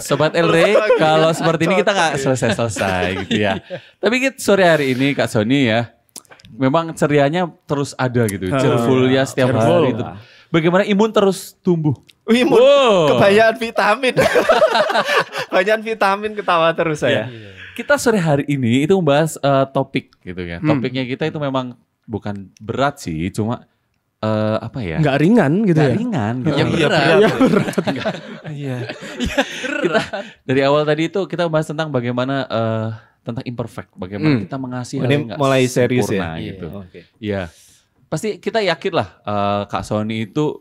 Sobat 0.00 0.32
Elre, 0.32 0.72
kalau 0.96 1.28
seperti 1.30 1.68
ini 1.68 1.76
kita 1.76 1.92
nggak 1.92 2.12
selesai-selesai 2.16 3.04
gitu 3.20 3.36
ya. 3.36 3.60
Tapi 4.00 4.16
kita 4.16 4.40
sore 4.40 4.64
hari 4.64 4.96
ini 4.96 5.12
Kak 5.12 5.28
Sony 5.28 5.68
ya, 5.68 5.92
memang 6.48 6.96
cerianya 6.96 7.52
terus 7.68 7.92
ada 7.94 8.24
gitu, 8.24 8.48
cheerful 8.48 9.04
ya 9.06 9.28
setiap 9.28 9.52
Cheerful. 9.52 9.60
hari 9.60 9.88
itu. 9.92 10.04
Bagaimana 10.48 10.84
imun 10.84 11.12
terus 11.12 11.52
tumbuh? 11.60 11.92
Wih, 12.24 12.48
mun- 12.48 12.56
Wow. 12.56 13.12
kebanyakan 13.12 13.56
vitamin. 13.58 14.14
Kebanyakan 15.48 15.82
vitamin 15.82 16.30
ketawa 16.32 16.72
terus 16.72 17.00
saya. 17.00 17.28
Kita 17.72 17.96
sore 17.96 18.16
hari 18.16 18.48
ini 18.48 18.84
itu 18.84 18.92
membahas 18.94 19.36
eh, 19.36 19.64
topik 19.68 20.16
gitu 20.20 20.40
ya. 20.40 20.60
Topiknya 20.60 21.04
kita 21.04 21.28
itu 21.28 21.36
memang 21.36 21.76
bukan 22.04 22.50
berat 22.56 22.98
sih, 22.98 23.28
cuma 23.28 23.64
eh, 24.18 24.56
apa 24.58 24.78
ya? 24.80 24.98
Nggak 24.98 25.18
ringan 25.18 25.52
gitu 25.64 25.76
Nggak 25.76 25.88
ya. 25.88 25.96
ringan 25.96 26.34
gitu. 26.38 26.54
Yang 26.54 26.70
Iya, 26.70 26.86
berat. 26.86 27.02
berat. 27.42 27.74
Iya. 28.48 28.76
kita 29.82 30.00
dari 30.42 30.60
awal 30.62 30.82
tadi 30.82 31.02
itu 31.06 31.20
kita 31.24 31.46
bahas 31.46 31.66
tentang 31.66 31.88
bagaimana 31.88 32.46
eh, 32.46 32.88
tentang 33.22 33.44
imperfect, 33.44 33.94
bagaimana 33.94 34.34
Hmm. 34.34 34.42
kita 34.42 34.56
mengasihi 34.56 34.98
Ini 34.98 35.04
hal 35.04 35.12
yang 35.12 35.22
nggak 35.28 35.38
mulai 35.38 35.62
serius 35.64 36.06
sempurna 36.06 36.36
ya? 36.36 36.46
gitu. 36.48 36.66
Oke. 36.72 37.00
Iya. 37.18 37.42
Pasti 38.06 38.36
kita 38.36 38.60
yakin 38.60 38.92
lah 38.92 39.08
eh, 39.20 39.62
Kak 39.66 39.82
Sony 39.82 40.26
itu 40.26 40.58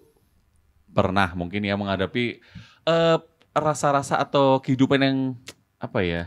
pernah 0.88 1.32
mungkin 1.34 1.62
ya 1.62 1.74
menghadapi 1.74 2.38
eh, 2.84 3.18
rasa-rasa 3.52 4.18
atau 4.18 4.58
kehidupan 4.58 5.00
yang 5.00 5.18
apa 5.78 6.00
ya? 6.02 6.24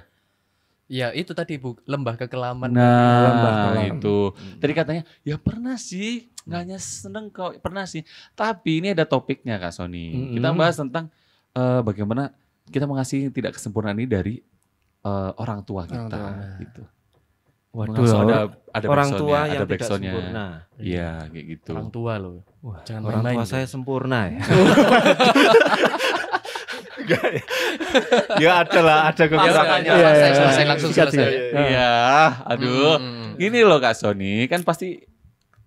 Ya 0.85 1.09
itu 1.17 1.33
tadi 1.33 1.57
Bu, 1.57 1.81
lembah 1.89 2.15
kekelaman. 2.21 2.69
Nah, 2.69 3.25
lembah 3.25 3.89
itu. 3.89 4.37
Tadi 4.61 4.73
katanya, 4.77 5.03
ya 5.25 5.41
pernah 5.41 5.81
sih, 5.81 6.29
nggak 6.45 6.61
hanya 6.61 6.79
seneng 6.79 7.33
kok, 7.33 7.57
pernah 7.65 7.89
sih. 7.89 8.05
Tapi 8.37 8.85
ini 8.85 8.93
ada 8.93 9.09
topiknya 9.09 9.57
Kak 9.57 9.73
Sony. 9.73 10.37
Kita 10.37 10.53
Mm-mm. 10.53 10.61
bahas 10.61 10.77
tentang 10.77 11.09
eh, 11.57 11.81
bagaimana 11.81 12.37
kita 12.69 12.85
mengasihi 12.85 13.33
tidak 13.33 13.57
kesempurnaan 13.57 13.97
ini 13.97 14.09
dari 14.09 14.35
eh, 15.05 15.31
orang 15.41 15.65
tua 15.65 15.89
kita. 15.89 16.05
tua. 16.05 16.33
Gitu. 16.61 16.83
Waduh, 17.75 18.07
ada 18.07 18.37
ada 18.71 18.87
orang 18.87 19.11
tua 19.19 19.35
ada 19.35 19.51
yang 19.51 19.63
tidak 19.67 19.71
backsoundnya. 19.83 20.13
sempurna. 20.15 20.47
Iya, 20.79 21.11
kayak 21.27 21.47
gitu. 21.59 21.73
Orang 21.75 21.91
tua 21.91 22.13
loh. 22.23 22.39
Wah, 22.63 22.79
Jangan 22.87 23.03
orang 23.03 23.23
main-main, 23.25 23.37
tua 23.43 23.51
saya 23.51 23.67
sempurna 23.67 24.21
ya. 24.31 24.41
Enggak 27.05 27.25
ya. 27.37 27.43
ya 28.41 28.51
ada 28.61 28.81
lah, 28.81 28.99
ada 29.07 29.21
Ya, 29.21 29.29
kekurangannya. 29.29 29.91
udah, 29.91 29.95
Iya, 29.95 30.09
selesai, 30.09 30.25
iya, 30.25 30.35
selesai 30.35 30.59
iya. 30.59 30.69
langsung 30.69 30.91
selesai. 30.91 31.29
Iya, 31.53 31.95
aduh. 32.45 32.95
Hmm. 32.97 33.31
Gini 33.37 33.61
loh 33.61 33.79
Kak 33.79 33.95
Sony, 33.95 34.47
kan 34.47 34.61
pasti 34.61 35.05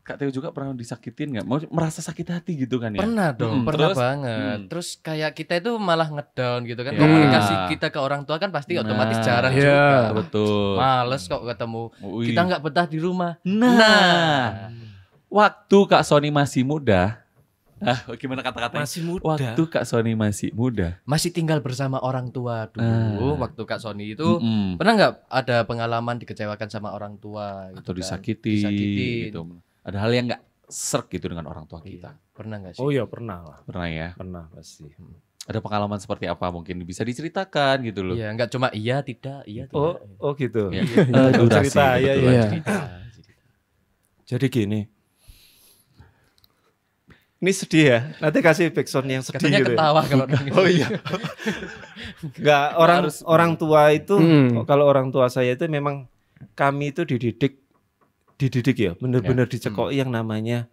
Kak 0.01 0.15
Teo 0.15 0.31
juga 0.31 0.49
pernah 0.49 0.71
disakitin 0.71 1.35
nggak? 1.35 1.43
Mau 1.43 1.59
merasa 1.67 1.99
sakit 1.99 2.27
hati 2.31 2.55
gitu 2.57 2.79
kan 2.79 2.89
ya? 2.89 3.03
Pernah 3.03 3.35
dong, 3.35 3.59
Mm, 3.59 3.65
pernah 3.67 3.91
terus? 3.91 3.97
banget. 3.99 4.57
Mm. 4.57 4.65
Terus 4.71 4.87
kayak 4.97 5.31
kita 5.35 5.53
itu 5.57 5.71
malah 5.75 6.07
ngedown 6.07 6.63
gitu 6.63 6.79
kan. 6.79 6.91
Ya. 6.91 6.99
Komunikasi 7.03 7.53
kita 7.69 7.87
ke 7.87 7.99
orang 7.99 8.23
tua 8.23 8.39
kan 8.39 8.47
pasti 8.47 8.73
Nah, 8.73 8.87
otomatis 8.87 9.19
jarang 9.19 9.51
iya. 9.51 9.67
juga. 10.07 10.15
Betul. 10.15 10.79
Males 10.79 11.21
kok 11.21 11.43
ketemu. 11.43 11.83
Wih. 11.99 12.25
Kita 12.25 12.41
nggak 12.41 12.61
betah 12.63 12.87
di 12.87 12.97
rumah. 12.97 13.35
Nah, 13.43 14.71
waktu 15.27 15.77
Kak 15.85 16.03
Sony 16.03 16.31
masih 16.31 16.63
muda, 16.63 17.26
ah 17.83 17.99
gimana 18.17 18.41
kata-katanya? 18.41 18.85
Masih 18.85 19.01
muda. 19.05 19.25
Waktu 19.27 19.61
Kak 19.69 19.85
Sony 19.85 20.17
masih 20.17 20.49
muda, 20.53 20.97
Masih 21.03 21.29
tinggal 21.29 21.61
bersama 21.61 22.01
orang 22.01 22.33
tua 22.33 22.65
dulu. 22.69 23.37
Ah. 23.37 23.45
Waktu 23.45 23.61
Kak 23.63 23.79
Sony 23.79 24.17
itu 24.17 24.25
Mm-mm. 24.41 24.81
pernah 24.81 24.93
nggak 24.97 25.13
ada 25.29 25.57
pengalaman 25.63 26.17
dikecewakan 26.17 26.69
sama 26.69 26.89
orang 26.91 27.21
tua 27.21 27.69
gitu 27.73 27.79
atau 27.81 27.91
kan? 27.93 27.99
disakiti, 28.01 28.55
gitu. 29.29 29.45
Ada 29.85 29.97
hal 30.01 30.11
yang 30.11 30.25
nggak 30.27 30.41
serk 30.67 31.13
gitu 31.13 31.29
dengan 31.29 31.47
orang 31.47 31.63
tua 31.63 31.79
Iya. 31.79 31.89
kita. 31.91 32.11
Pernah 32.33 32.55
nggak 32.59 32.73
sih? 32.75 32.81
Oh 32.81 32.89
ya 32.89 33.05
pernah 33.05 33.39
lah, 33.39 33.59
Pernah 33.63 33.87
ya? 33.87 34.09
pernah 34.17 34.43
pasti. 34.51 34.89
Ada 35.47 35.63
pengalaman 35.63 35.95
seperti 35.95 36.27
apa 36.27 36.51
mungkin 36.51 36.83
bisa 36.83 37.07
diceritakan 37.07 37.79
gitu 37.87 38.03
loh. 38.03 38.19
Iya, 38.19 38.35
nggak 38.35 38.49
cuma 38.51 38.67
iya 38.75 38.99
tidak, 38.99 39.47
iya 39.47 39.63
tidak. 39.63 39.79
Oh, 39.79 39.95
oh 40.19 40.31
gitu. 40.35 40.67
Ya. 40.75 40.83
Eh, 40.83 41.31
durasi, 41.39 41.71
Cerita, 41.71 41.85
iya, 41.95 42.11
kebetulan 42.13 42.33
iya. 42.33 42.43
cerita. 42.51 42.75
Jadi 44.27 44.45
gini. 44.51 44.79
Ini 47.37 47.51
sedih 47.53 47.85
ya. 47.85 47.99
Nanti 48.17 48.41
kasih 48.41 48.73
backsound 48.73 49.05
yang 49.07 49.21
sedih 49.21 49.37
Katanya 49.37 49.59
gitu. 49.61 49.71
ya. 49.71 49.77
ketawa 49.77 50.01
kalau 50.03 50.25
nangis. 50.31 50.53
Oh 50.57 50.65
iya. 50.65 50.87
Enggak, 52.23 52.65
orang 52.75 53.01
orang 53.25 53.51
tua 53.55 53.81
itu 53.93 54.15
Hmm. 54.17 54.65
kalau 54.65 54.85
orang 54.89 55.13
tua 55.13 55.29
saya 55.29 55.53
itu 55.53 55.65
memang 55.69 56.09
kami 56.53 56.89
itu 56.91 57.05
dididik 57.05 57.61
dididik 58.37 58.77
ya, 58.77 58.91
benar-benar 58.93 59.45
dicekoki 59.45 59.97
yang 59.97 60.13
namanya 60.13 60.69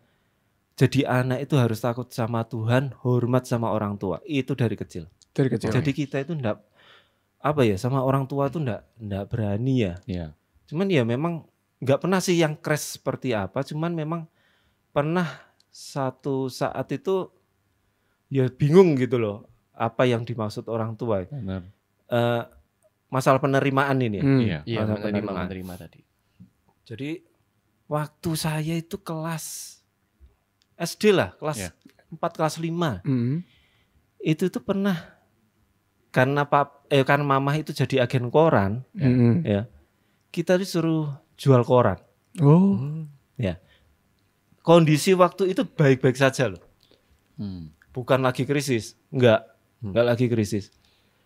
jadi 0.74 1.06
anak 1.06 1.46
itu 1.46 1.54
harus 1.54 1.78
takut 1.78 2.10
sama 2.10 2.42
Tuhan, 2.44 2.92
hormat 3.00 3.46
sama 3.46 3.70
orang 3.70 3.94
tua. 3.94 4.18
Itu 4.24 4.52
dari 4.52 4.74
kecil. 4.74 5.06
Dari 5.30 5.46
kecil. 5.48 5.70
Jadi 5.70 5.90
kita 5.92 6.18
itu 6.18 6.34
enggak 6.34 6.58
apa 7.38 7.60
ya 7.62 7.76
sama 7.76 8.00
orang 8.00 8.24
tua 8.24 8.48
tuh 8.48 8.64
enggak 8.64 8.82
enggak 8.98 9.24
berani 9.28 9.74
ya. 9.80 9.94
Iya. 10.04 10.26
Cuman 10.66 10.88
ya 10.88 11.04
memang 11.04 11.44
nggak 11.78 12.00
pernah 12.00 12.18
sih 12.18 12.34
yang 12.34 12.56
crash 12.56 12.96
seperti 12.98 13.36
apa, 13.36 13.60
cuman 13.60 13.92
memang 13.92 14.20
pernah 14.90 15.28
satu 15.74 16.46
saat 16.46 16.86
itu 16.88 17.26
ya 18.30 18.46
bingung 18.46 18.94
gitu 18.94 19.18
loh 19.18 19.50
apa 19.74 20.06
yang 20.06 20.22
dimaksud 20.22 20.70
orang 20.70 20.94
tua. 20.94 21.26
Benar. 21.26 21.66
Eh, 22.06 22.42
masalah 23.10 23.38
penerimaan 23.38 23.98
ini. 23.98 24.16
ya. 24.16 24.22
Hmm. 24.22 24.38
Iya. 24.40 24.58
Iya, 24.64 24.78
Masa 24.80 24.92
menerima, 24.92 25.02
penerimaan. 25.02 25.44
menerima 25.50 25.74
tadi. 25.76 26.00
Jadi 26.84 27.10
waktu 27.84 28.30
saya 28.34 28.74
itu 28.76 28.96
kelas 28.96 29.44
SD 30.74 31.10
lah, 31.10 31.34
kelas 31.34 31.58
Iya. 31.58 31.70
4 32.08 32.32
kelas 32.32 32.54
5. 32.56 33.02
Hmm. 33.02 33.42
Itu 34.20 34.46
tuh 34.48 34.62
pernah 34.62 34.94
karena 36.08 36.46
pap 36.46 36.86
eh 36.86 37.02
kan 37.02 37.18
mama 37.20 37.50
itu 37.54 37.74
jadi 37.74 38.06
agen 38.06 38.30
koran, 38.30 38.86
Hmm. 38.94 39.42
ya. 39.42 39.66
Kita 40.30 40.54
disuruh 40.54 41.10
jual 41.34 41.66
koran. 41.66 41.98
Oh. 42.38 43.02
Kondisi 44.64 45.12
waktu 45.12 45.52
itu 45.52 45.68
baik-baik 45.68 46.16
saja 46.16 46.48
loh. 46.48 46.62
Hmm. 47.34 47.74
bukan 47.90 48.22
lagi 48.22 48.46
krisis, 48.46 48.94
enggak, 49.10 49.46
enggak 49.82 50.04
lagi 50.06 50.26
krisis. 50.26 50.70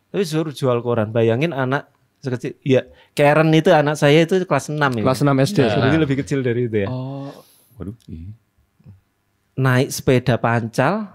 Tapi 0.09 0.25
suruh 0.25 0.52
jual 0.52 0.80
koran. 0.80 1.12
Bayangin 1.12 1.52
anak 1.52 1.88
sekecil, 2.21 2.57
ya 2.64 2.85
Karen 3.12 3.52
itu 3.54 3.71
anak 3.71 3.95
saya 3.95 4.25
itu 4.25 4.40
kelas 4.42 4.73
6 4.73 4.80
ya. 4.80 5.02
Kelas 5.04 5.21
6 5.23 5.47
SD. 5.49 5.59
Jadi 5.68 5.97
lebih 6.00 6.16
kecil 6.25 6.40
dari 6.42 6.66
itu 6.66 6.85
ya. 6.85 6.88
Oh, 6.90 7.30
waduh. 7.78 7.95
iya. 8.09 8.33
Naik 9.59 9.88
sepeda 9.90 10.37
pancal, 10.38 11.09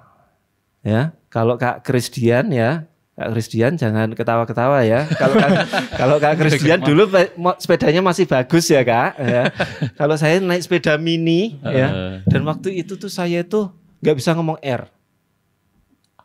ya. 0.86 1.16
Kalau 1.34 1.58
Kak 1.58 1.82
Christian 1.82 2.54
ya, 2.54 2.86
Kak 3.14 3.30
Christian 3.30 3.78
jangan 3.78 4.10
ketawa-ketawa 4.18 4.82
ya. 4.82 5.06
Kalau 5.06 5.36
Kak, 5.38 5.50
kalau 6.02 6.16
Kak 6.18 6.34
Christian 6.34 6.82
dulu 6.82 7.06
sepedanya 7.62 8.02
masih 8.02 8.26
bagus 8.26 8.66
ya 8.74 8.82
Kak. 8.82 9.12
Ya. 9.22 9.44
Kalau 9.94 10.18
saya 10.18 10.42
naik 10.42 10.66
sepeda 10.66 10.98
mini 10.98 11.62
ya, 11.62 12.18
dan 12.26 12.42
waktu 12.42 12.82
itu 12.82 12.98
tuh 12.98 13.14
saya 13.14 13.46
itu 13.46 13.70
nggak 14.02 14.18
bisa 14.18 14.34
ngomong 14.34 14.58
R. 14.66 14.90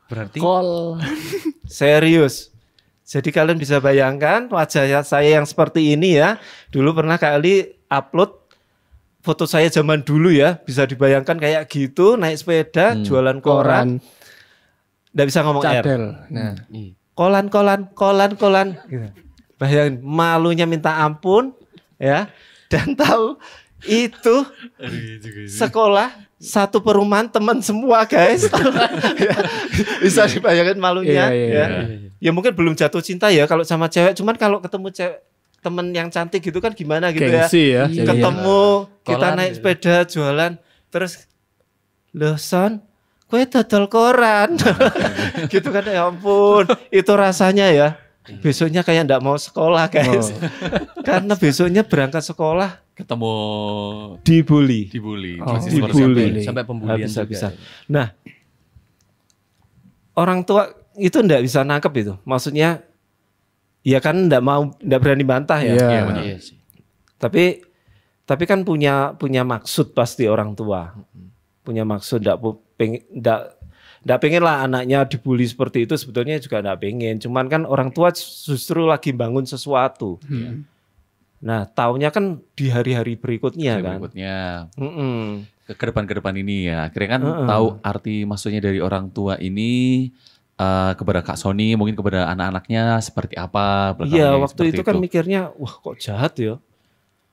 Berarti 0.09 0.41
Kol. 0.41 0.97
Serius. 1.69 2.49
Jadi 3.05 3.33
kalian 3.33 3.61
bisa 3.61 3.81
bayangkan 3.81 4.49
wajah 4.49 5.05
saya 5.05 5.41
yang 5.41 5.45
seperti 5.45 5.93
ini 5.93 6.17
ya. 6.17 6.41
Dulu 6.73 6.97
pernah 6.97 7.21
kali 7.21 7.69
upload 7.89 8.33
foto 9.21 9.45
saya 9.45 9.69
zaman 9.69 10.01
dulu 10.01 10.33
ya. 10.33 10.57
Bisa 10.65 10.89
dibayangkan 10.89 11.37
kayak 11.37 11.69
gitu 11.69 12.17
naik 12.17 12.41
sepeda, 12.41 12.97
Hmm. 12.97 13.05
jualan 13.05 13.39
koran. 13.45 14.01
Nggak 15.15 15.27
bisa 15.29 15.41
ngomong 15.45 15.63
R. 15.65 15.73
Cadel. 15.83 16.05
Nah, 16.29 16.55
Iya. 16.69 16.93
Kolan, 17.15 17.47
kolan, 17.51 17.81
kolan, 17.99 18.33
kolan. 18.39 18.69
Gitu. 18.87 19.11
Bayangin, 19.59 19.99
malunya 20.07 20.71
minta 20.71 21.03
ampun, 21.03 21.51
ya. 21.99 22.31
Dan 22.71 22.95
tahu 22.95 23.35
itu 23.87 24.37
sekolah 25.51 26.11
satu 26.39 26.79
perumahan 26.79 27.27
teman 27.27 27.59
semua 27.59 28.07
guys. 28.07 28.47
Ya, 29.19 29.35
bisa 29.99 30.31
dibayangin 30.31 30.79
malunya. 30.79 31.27
Iya, 31.27 31.35
iya, 31.35 31.47
ya. 31.51 31.67
iya. 31.83 32.09
ya 32.23 32.31
mungkin 32.31 32.55
belum 32.55 32.79
jatuh 32.79 33.03
cinta 33.03 33.35
ya 33.35 33.51
kalau 33.51 33.67
sama 33.67 33.91
cewek. 33.91 34.15
Cuman 34.15 34.39
kalau 34.39 34.63
ketemu 34.63 34.95
cewek 34.95 35.19
temen 35.59 35.91
yang 35.91 36.07
cantik 36.07 36.39
gitu 36.39 36.63
kan 36.63 36.71
gimana 36.71 37.11
gitu 37.11 37.27
ya. 37.27 37.51
gengsi 37.51 37.75
ya. 37.75 37.85
Iya. 37.91 38.05
Ketemu 38.07 38.63
kita 39.03 39.19
Kolan 39.19 39.35
naik 39.35 39.51
gitu. 39.51 39.59
sepeda 39.59 39.95
jualan 40.07 40.53
terus 40.89 41.13
loh 42.15 42.39
son 42.39 42.79
kue 43.29 43.45
dodol 43.45 43.85
koran 43.87 44.57
gitu 45.53 45.69
kan 45.69 45.85
ya 45.85 46.09
ampun 46.09 46.65
itu 46.89 47.13
rasanya 47.13 47.69
ya 47.69 47.89
besoknya 48.41 48.81
kayak 48.81 49.05
ndak 49.05 49.21
mau 49.21 49.37
sekolah 49.37 49.85
guys 49.87 50.33
karena 51.09 51.33
besoknya 51.35 51.81
berangkat 51.83 52.21
sekolah 52.23 52.85
Ketemu 52.93 53.31
dibully 54.21 54.91
dibully. 54.91 55.39
Oh, 55.39 55.55
dibully. 55.55 56.35
itu. 56.35 56.51
Sampai 56.51 56.67
pembulian 56.67 56.99
bisa 57.01 57.23
juga. 57.23 57.31
bisa 57.31 57.49
nah 57.87 58.11
orang 60.15 60.43
tua 60.43 60.67
itu 60.97 61.15
ndak 61.15 61.47
bisa 61.47 61.63
nangkep 61.63 61.93
itu 61.97 62.15
maksudnya 62.25 62.83
ya 63.81 64.03
kan 64.03 64.27
ndak 64.27 64.43
mau 64.43 64.75
ndak 64.77 64.99
berani 64.99 65.23
bantah 65.23 65.61
ya 65.63 65.73
Iya. 65.73 65.87
Iya, 65.87 66.01
benar. 66.05 66.23
Iya 66.27 66.37
sih. 66.43 66.57
tapi 67.17 67.63
tapi 68.25 68.45
kan 68.45 68.61
punya 68.61 69.15
punya 69.15 69.41
maksud 69.41 69.95
pasti 69.95 70.27
orang 70.27 70.53
tua 70.53 70.93
punya 71.63 71.87
maksud 71.87 72.21
ndak 72.21 72.37
pu- 72.37 72.61
pengen 72.79 73.03
ndak 73.13 73.59
ndak 73.99 74.19
pengen 74.19 74.41
lah 74.41 74.63
anaknya 74.63 75.03
dibully 75.05 75.43
seperti 75.43 75.83
itu 75.83 75.93
sebetulnya 75.93 76.39
juga 76.39 76.63
ndak 76.63 76.79
pengen 76.79 77.19
cuman 77.19 77.45
kan 77.45 77.63
orang 77.65 77.91
tua 77.91 78.15
justru 78.15 78.87
lagi 78.87 79.11
bangun 79.11 79.43
sesuatu 79.43 80.23
Hmm. 80.25 80.63
nah 81.39 81.67
taunya 81.67 82.09
kan 82.09 82.39
di 82.53 82.67
hari-hari 82.67 83.15
berikutnya 83.15 83.77
Yang 83.77 83.85
kan 83.85 83.95
Berikutnya 83.99 84.35
Mm-mm. 84.75 85.19
ke 85.63 85.73
ke 85.73 85.85
depan 85.85 86.03
ke 86.03 86.15
depan 86.15 86.33
ini 86.33 86.67
ya. 86.67 86.89
Akhirnya 86.89 87.11
kan 87.13 87.23
Heeh. 87.23 87.47
tahu 87.47 87.67
arti 87.81 88.17
maksudnya 88.23 88.59
dari 88.59 88.79
orang 88.79 89.07
tua 89.09 89.37
ini 89.37 90.09
eh, 90.57 90.93
kepada 90.95 91.21
Kak 91.21 91.37
Sony 91.37 91.75
mungkin 91.75 91.95
kepada 91.95 92.27
anak-anaknya 92.29 92.99
seperti 92.99 93.35
apa 93.35 93.95
Iya 94.01 94.35
waktu 94.35 94.51
seperti 94.57 94.71
itu 94.73 94.83
kan 94.83 94.97
mikirnya 94.97 95.41
wah 95.55 95.75
kok 95.75 95.99
jahat 95.99 96.35
ya 96.35 96.55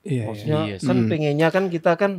Iya, 0.04 0.12
iya. 0.12 0.24
maksudnya 0.24 0.60
Iya 0.64 0.76
sih. 0.78 0.86
kan 0.86 0.98
Hmm. 1.00 1.10
pengennya 1.10 1.48
kan 1.50 1.64
kita 1.68 1.92
kan 1.96 2.12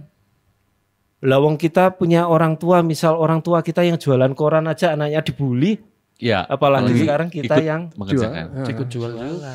lawang 1.20 1.56
kita 1.56 1.92
punya 1.92 2.28
orang 2.28 2.56
tua 2.56 2.80
misal 2.80 3.16
orang 3.16 3.40
tua 3.40 3.60
kita 3.60 3.80
yang 3.80 3.96
jualan 3.96 4.32
koran 4.32 4.68
aja 4.68 4.92
anaknya 4.92 5.20
dibully 5.20 5.80
Iya. 6.16 6.44
apalagi 6.44 6.96
sekarang 6.96 7.28
kita 7.28 7.56
ikut 7.56 7.60
yang 7.62 7.82
mengerjakan. 7.92 8.44
Jual. 8.48 8.72
Ikut 8.72 8.88
jual 8.88 9.10
juga. 9.12 9.52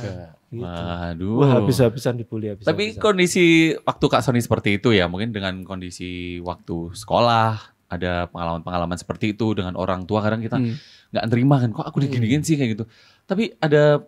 gitu. 0.51 0.61
Waduh. 0.61 1.35
Wah 1.39 1.49
habis-habisan 1.57 2.13
dibully 2.15 2.51
habis 2.51 2.67
Tapi 2.67 2.99
kondisi 2.99 3.71
waktu 3.81 4.05
Kak 4.05 4.21
Sony 4.21 4.43
seperti 4.43 4.77
itu 4.77 4.91
ya, 4.91 5.07
mungkin 5.07 5.31
dengan 5.31 5.63
kondisi 5.63 6.37
waktu 6.39 6.91
sekolah, 6.91 7.55
ada 7.87 8.27
pengalaman-pengalaman 8.29 8.93
seperti 8.93 9.31
itu 9.31 9.55
dengan 9.55 9.73
orang 9.73 10.03
tua 10.03 10.19
kadang 10.19 10.37
kita 10.39 10.59
Hmm. 10.59 10.75
nggak 11.11 11.25
nerima 11.27 11.55
kan, 11.57 11.69
kok 11.71 11.87
aku 11.87 11.97
diginiin 11.99 12.43
sih 12.43 12.55
kayak 12.55 12.75
gitu. 12.75 12.83
Tapi 13.25 13.55
ada 13.57 14.03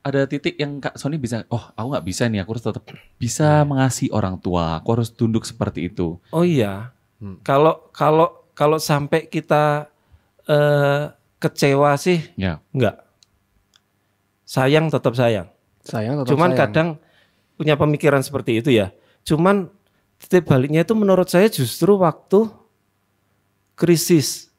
ada 0.00 0.20
titik 0.24 0.56
yang 0.56 0.78
Kak 0.78 0.96
Sony 0.96 1.18
bisa, 1.18 1.44
oh 1.48 1.74
aku 1.74 1.86
nggak 1.92 2.06
bisa 2.06 2.24
nih, 2.24 2.40
aku 2.40 2.56
harus 2.56 2.64
tetap 2.64 2.84
bisa 3.18 3.66
mengasihi 3.66 4.08
orang 4.08 4.38
tua, 4.38 4.78
aku 4.78 4.88
harus 4.96 5.10
tunduk 5.10 5.44
seperti 5.44 5.90
itu. 5.90 6.16
Oh 6.30 6.40
iya. 6.40 6.94
Hmm. 7.18 7.42
Kalau 7.42 7.90
kalau 7.90 8.46
kalau 8.52 8.78
sampai 8.78 9.26
kita 9.26 9.90
eh, 10.44 11.10
kecewa 11.36 11.94
sih 11.94 12.22
Ya, 12.34 12.62
enggak. 12.70 13.02
Sayang 14.42 14.88
tetap 14.88 15.12
sayang. 15.12 15.50
Sayang 15.82 16.14
tetap 16.16 16.30
Cuman 16.30 16.50
sayang. 16.50 16.60
kadang 16.64 16.88
punya 17.54 17.74
pemikiran 17.74 18.22
seperti 18.22 18.58
itu 18.58 18.70
ya. 18.70 18.94
Cuman 19.22 19.68
titik 20.16 20.44
baliknya 20.44 20.82
itu 20.82 20.94
menurut 20.94 21.26
saya 21.26 21.46
justru 21.46 21.94
waktu 21.94 22.48
krisis 23.74 24.50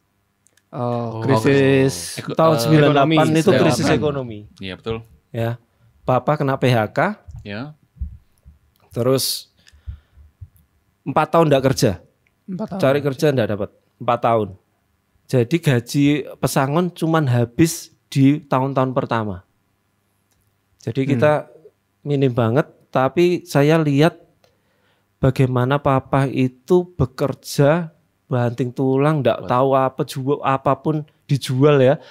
oh, 0.70 1.20
Oh, 1.20 1.22
krisis 1.22 2.16
Eko- 2.18 2.36
tahun 2.36 2.56
eh, 2.56 2.64
98 2.70 2.86
ekonomi, 2.86 3.16
itu 3.36 3.52
krisis 3.52 3.86
98. 3.86 3.98
ekonomi 3.98 4.40
iya 4.60 4.74
betul. 4.76 4.96
ya. 5.30 5.56
Papa 6.02 6.36
kena 6.36 6.56
PHK, 6.56 7.22
Ya, 7.40 7.72
terus 8.90 9.54
empat 11.04 11.30
tahun 11.30 11.48
enggak 11.48 11.66
kerja. 11.70 11.92
Tahun. 12.58 12.80
cari 12.82 13.00
kerja 13.04 13.26
enggak 13.34 13.50
dapat. 13.54 13.70
Empat 14.00 14.20
tahun. 14.24 14.50
Jadi 15.30 15.56
gaji 15.62 16.06
pesangon 16.42 16.90
cuman 16.90 17.30
habis 17.30 17.94
di 18.10 18.42
tahun-tahun 18.42 18.92
pertama. 18.98 19.46
Jadi 20.82 21.06
kita 21.06 21.52
minim 22.02 22.34
banget 22.34 22.66
tapi 22.90 23.46
saya 23.46 23.78
lihat 23.78 24.18
bagaimana 25.22 25.78
papa 25.78 26.26
itu 26.26 26.90
bekerja 26.98 27.94
banting 28.26 28.74
tulang 28.74 29.22
enggak 29.22 29.46
tahu 29.46 29.78
apa 29.78 30.02
jual 30.08 30.40
apa 30.42 30.74
pun 30.80 31.06
dijual 31.30 31.78
ya. 31.78 32.02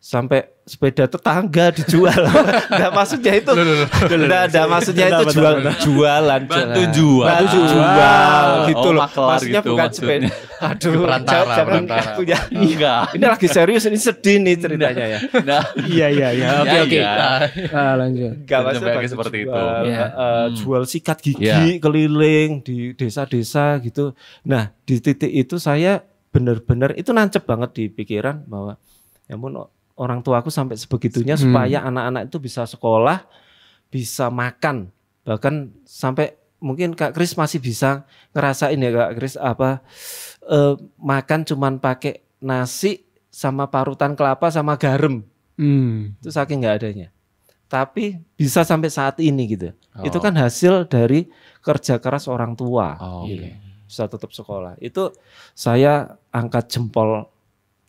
Sampai 0.00 0.51
sepeda 0.62 1.04
tetangga 1.04 1.74
dijual 1.74 2.22
enggak 2.70 2.90
maksudnya 2.90 3.32
itu 3.34 3.50
enggak 3.50 4.40
ada 4.46 4.60
maksudnya 4.64 5.06
itu 5.10 5.24
jual 5.32 5.54
jualan 5.76 6.42
Bantu 6.44 6.82
jual. 6.94 7.26
bantu 7.26 7.58
jual 7.66 8.46
gitu 8.70 8.78
Oh, 8.82 8.92
loh 8.92 9.02
maksudnya 9.26 9.58
gitu 9.58 9.70
bukan 9.74 9.90
sepeda 9.90 10.28
aduh 10.62 10.92
Perantara, 11.02 11.54
jangan, 11.58 11.82
punya 12.14 12.38
enggak. 12.48 13.02
ini 13.16 13.24
lagi 13.26 13.48
serius 13.48 13.82
ini 13.84 13.98
sedih 13.98 14.36
nih 14.38 14.54
ceritanya 14.56 15.04
ya 15.08 15.18
Nah, 15.42 15.62
Iya 15.82 16.06
iya 16.08 16.28
iya. 16.30 16.48
Oke 16.56 16.70
Ya, 16.70 16.80
oke. 16.80 16.94
iya. 16.94 17.12
Ah, 17.68 17.92
lanjut. 17.96 18.32
Gak 18.44 18.58
Dan 18.60 18.66
maksudnya 18.70 19.10
seperti 19.10 19.36
itu. 19.42 19.50
jual, 19.50 19.82
Iya. 19.82 20.04
eh, 20.06 20.46
jual 20.54 20.82
sikat 20.84 21.18
gigi 21.18 21.42
Iya. 21.42 21.58
keliling 21.78 22.50
di 22.62 22.76
desa-desa 22.94 23.82
gitu. 23.82 24.14
Nah 24.44 24.70
di 24.80 24.96
titik 24.96 25.28
itu 25.28 25.58
saya 25.58 25.98
benar-benar 26.30 26.94
itu 26.94 27.10
nancep 27.10 27.42
banget 27.42 27.70
di 27.74 27.84
pikiran 27.88 28.46
bahwa 28.46 28.78
ya 29.26 29.34
orang 30.02 30.18
tua 30.20 30.42
aku 30.42 30.50
sampai 30.50 30.74
sebegitunya 30.74 31.38
Hmm. 31.38 31.46
supaya 31.46 31.78
anak-anak 31.86 32.26
itu 32.26 32.42
bisa 32.42 32.66
sekolah, 32.66 33.22
bisa 33.86 34.26
makan, 34.26 34.90
bahkan 35.22 35.70
sampai 35.86 36.34
mungkin 36.58 36.94
Kak 36.94 37.14
Kris 37.14 37.34
masih 37.34 37.62
bisa 37.62 38.02
ngerasain 38.34 38.74
ya 38.76 38.90
Kak 38.90 39.12
Kris 39.14 39.34
apa 39.38 39.78
eh, 40.42 40.74
makan 40.98 41.46
cuman 41.46 41.78
pakai 41.78 42.18
nasi 42.38 43.06
sama 43.30 43.66
parutan 43.66 44.12
kelapa 44.12 44.50
sama 44.50 44.74
garam 44.74 45.22
Hmm. 45.54 46.18
itu 46.18 46.28
saking 46.28 46.60
nggak 46.60 46.76
adanya. 46.82 47.08
Tapi 47.66 48.20
bisa 48.34 48.66
sampai 48.66 48.92
saat 48.92 49.16
ini 49.16 49.48
gitu. 49.48 49.72
Oh. 49.96 50.04
Itu 50.04 50.18
kan 50.18 50.36
hasil 50.36 50.84
dari 50.86 51.24
kerja 51.60 51.96
keras 51.96 52.28
orang 52.28 52.52
tua. 52.52 53.00
Oh, 53.00 53.24
gitu. 53.24 53.48
oke. 53.48 53.50
Bisa 53.88 54.04
tetap 54.04 54.28
sekolah. 54.28 54.76
Itu 54.76 55.12
saya 55.52 56.16
angkat 56.28 56.68
jempol 56.68 57.31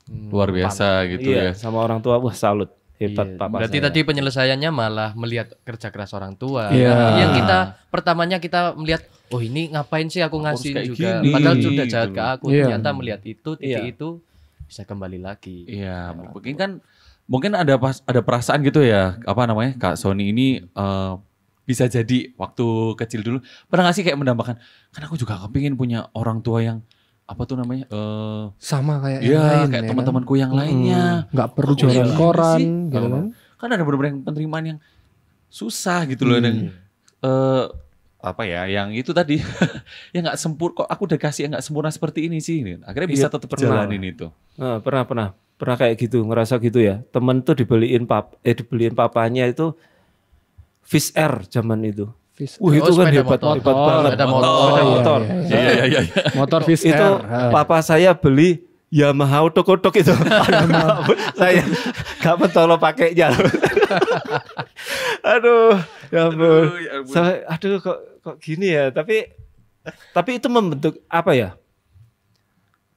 luar 0.10 0.50
biasa 0.52 1.08
gitu 1.08 1.32
iya, 1.32 1.52
ya. 1.52 1.52
sama 1.56 1.80
orang 1.80 2.04
tua. 2.04 2.20
Wah 2.20 2.36
salut. 2.36 2.72
Hebat 2.94 3.26
Iya. 3.26 3.40
papa 3.42 3.56
Berarti 3.58 3.80
saya. 3.82 3.86
tadi 3.90 4.00
penyelesaiannya 4.06 4.70
malah 4.70 5.12
melihat 5.18 5.58
kerja 5.66 5.90
keras 5.90 6.14
orang 6.14 6.38
tua. 6.38 6.70
Iya. 6.70 7.26
Yang 7.26 7.32
kita 7.42 7.58
pertamanya 7.90 8.38
kita 8.38 8.78
melihat, 8.78 9.04
oh 9.34 9.42
ini 9.42 9.74
ngapain 9.74 10.08
sih 10.08 10.22
aku 10.22 10.38
ngasih 10.40 10.94
juga. 10.94 11.20
gini, 11.20 11.34
Padahal 11.34 11.58
sudah 11.58 11.86
jahat 11.90 12.10
gitu 12.14 12.16
ke 12.16 12.24
aku. 12.24 12.46
Iya. 12.54 12.64
Ternyata 12.70 12.90
melihat 12.94 13.22
itu, 13.26 13.50
titik 13.58 13.82
Iya. 13.82 13.92
itu 13.98 14.08
bisa 14.64 14.82
kembali 14.86 15.20
lagi. 15.20 15.66
Iya, 15.68 16.14
mungkin 16.16 16.54
kan 16.56 16.72
mungkin 17.26 17.52
ada 17.58 17.76
pas 17.82 18.00
ada 18.06 18.22
perasaan 18.22 18.62
gitu 18.62 18.86
ya, 18.86 19.18
apa 19.26 19.42
namanya? 19.50 19.74
Kak 19.76 19.96
Sony 19.98 20.30
ini 20.30 20.62
eh, 20.62 21.14
bisa 21.64 21.88
jadi 21.88 22.36
waktu 22.36 22.66
kecil 23.00 23.24
dulu 23.24 23.38
pernah 23.72 23.88
nggak 23.88 23.96
sih 23.96 24.04
kayak 24.04 24.20
mendambakan 24.20 24.60
kan 24.92 25.02
aku 25.08 25.16
juga 25.16 25.40
kepingin 25.48 25.80
punya 25.80 26.12
orang 26.12 26.44
tua 26.44 26.60
yang 26.60 26.84
apa 27.34 27.42
tuh 27.44 27.58
namanya? 27.58 27.86
eh 27.88 28.44
Sama 28.58 29.02
kayak 29.02 29.20
yang 29.20 29.32
Iya, 29.34 29.42
lain 29.44 29.68
kayak 29.70 29.84
ya 29.84 29.90
teman-temanku 29.90 30.34
yang 30.36 30.52
lainnya. 30.54 31.04
Nggak 31.30 31.50
perlu 31.52 31.74
Kok 31.74 31.80
jualan 31.82 32.10
koran 32.14 32.60
gitu 32.88 33.08
kan. 33.10 33.24
Kan 33.58 33.70
ada 33.70 33.82
beberapa 33.82 34.06
yang 34.08 34.22
penerimaan 34.22 34.66
yang 34.66 34.80
susah 35.50 36.06
gitu 36.06 36.24
loh 36.24 36.38
Hmm. 36.38 36.46
dan 36.46 36.56
eh, 37.22 37.66
apa 38.24 38.44
ya 38.44 38.64
yang 38.66 38.90
itu 38.92 39.12
tadi 39.12 39.38
ya 40.16 40.20
nggak 40.22 40.40
sempur 40.40 40.72
kok 40.72 40.88
aku 40.88 41.06
udah 41.06 41.20
kasih 41.20 41.46
yang 41.46 41.52
nggak 41.54 41.66
sempurna 41.66 41.92
seperti 41.92 42.32
ini 42.32 42.40
sih 42.40 42.64
akhirnya 42.82 43.10
bisa 43.10 43.28
Iya, 43.28 43.34
tetap 43.36 43.52
pernah. 43.52 43.84
jalanin 43.84 44.02
itu 44.02 44.32
Nah, 44.56 44.80
pernah 44.80 45.04
pernah 45.04 45.28
pernah 45.54 45.76
kayak 45.76 45.96
gitu 46.00 46.24
ngerasa 46.24 46.58
gitu 46.58 46.80
ya. 46.80 47.04
Temen 47.10 47.42
tuh 47.42 47.54
dibeliin 47.54 48.04
pap 48.04 48.36
eh 48.42 48.54
dibeliin 48.54 48.94
papanya 48.94 49.44
itu 49.46 49.76
Fish 50.82 51.12
Air 51.14 51.48
zaman 51.48 51.84
itu. 51.84 52.08
Vis- 52.34 52.58
Wah 52.58 52.72
itu 52.72 52.84
Oh, 52.84 52.96
kan 52.96 53.06
hebat 53.08 53.38
motor. 53.38 53.56
hebat 53.56 53.70
Motor, 53.70 53.86
banget. 53.86 54.10
sepeda 54.10 54.26
motor. 54.26 54.50
Sepeda 54.50 54.74
Iya, 54.74 54.84
motor. 54.90 55.20
iya, 55.22 55.30
iya. 55.30 55.54
iya 55.54 55.86
iya 55.86 55.86
iya 55.86 56.02
Motor 56.34 56.62
Fish 56.64 56.84
itu 56.84 57.08
papa 57.50 57.78
saya 57.80 58.12
beli 58.14 58.66
Yamaha 58.90 59.44
otok-otok 59.44 59.96
itu. 59.96 60.14
saya 61.34 61.64
gak 62.20 62.36
mentolo 62.38 62.78
pakainya. 62.78 63.34
aduh, 65.26 65.78
ya 66.10 66.28
ampun. 66.28 66.64
ya 66.78 66.92
ampun. 67.02 67.10
Saya, 67.10 67.34
aduh 67.48 67.80
kok 67.80 67.98
kok 68.20 68.36
gini 68.38 68.70
ya. 68.70 68.90
Tapi 68.90 69.28
tapi 70.12 70.30
itu 70.38 70.48
membentuk 70.48 71.00
apa 71.08 71.32
ya? 71.34 71.50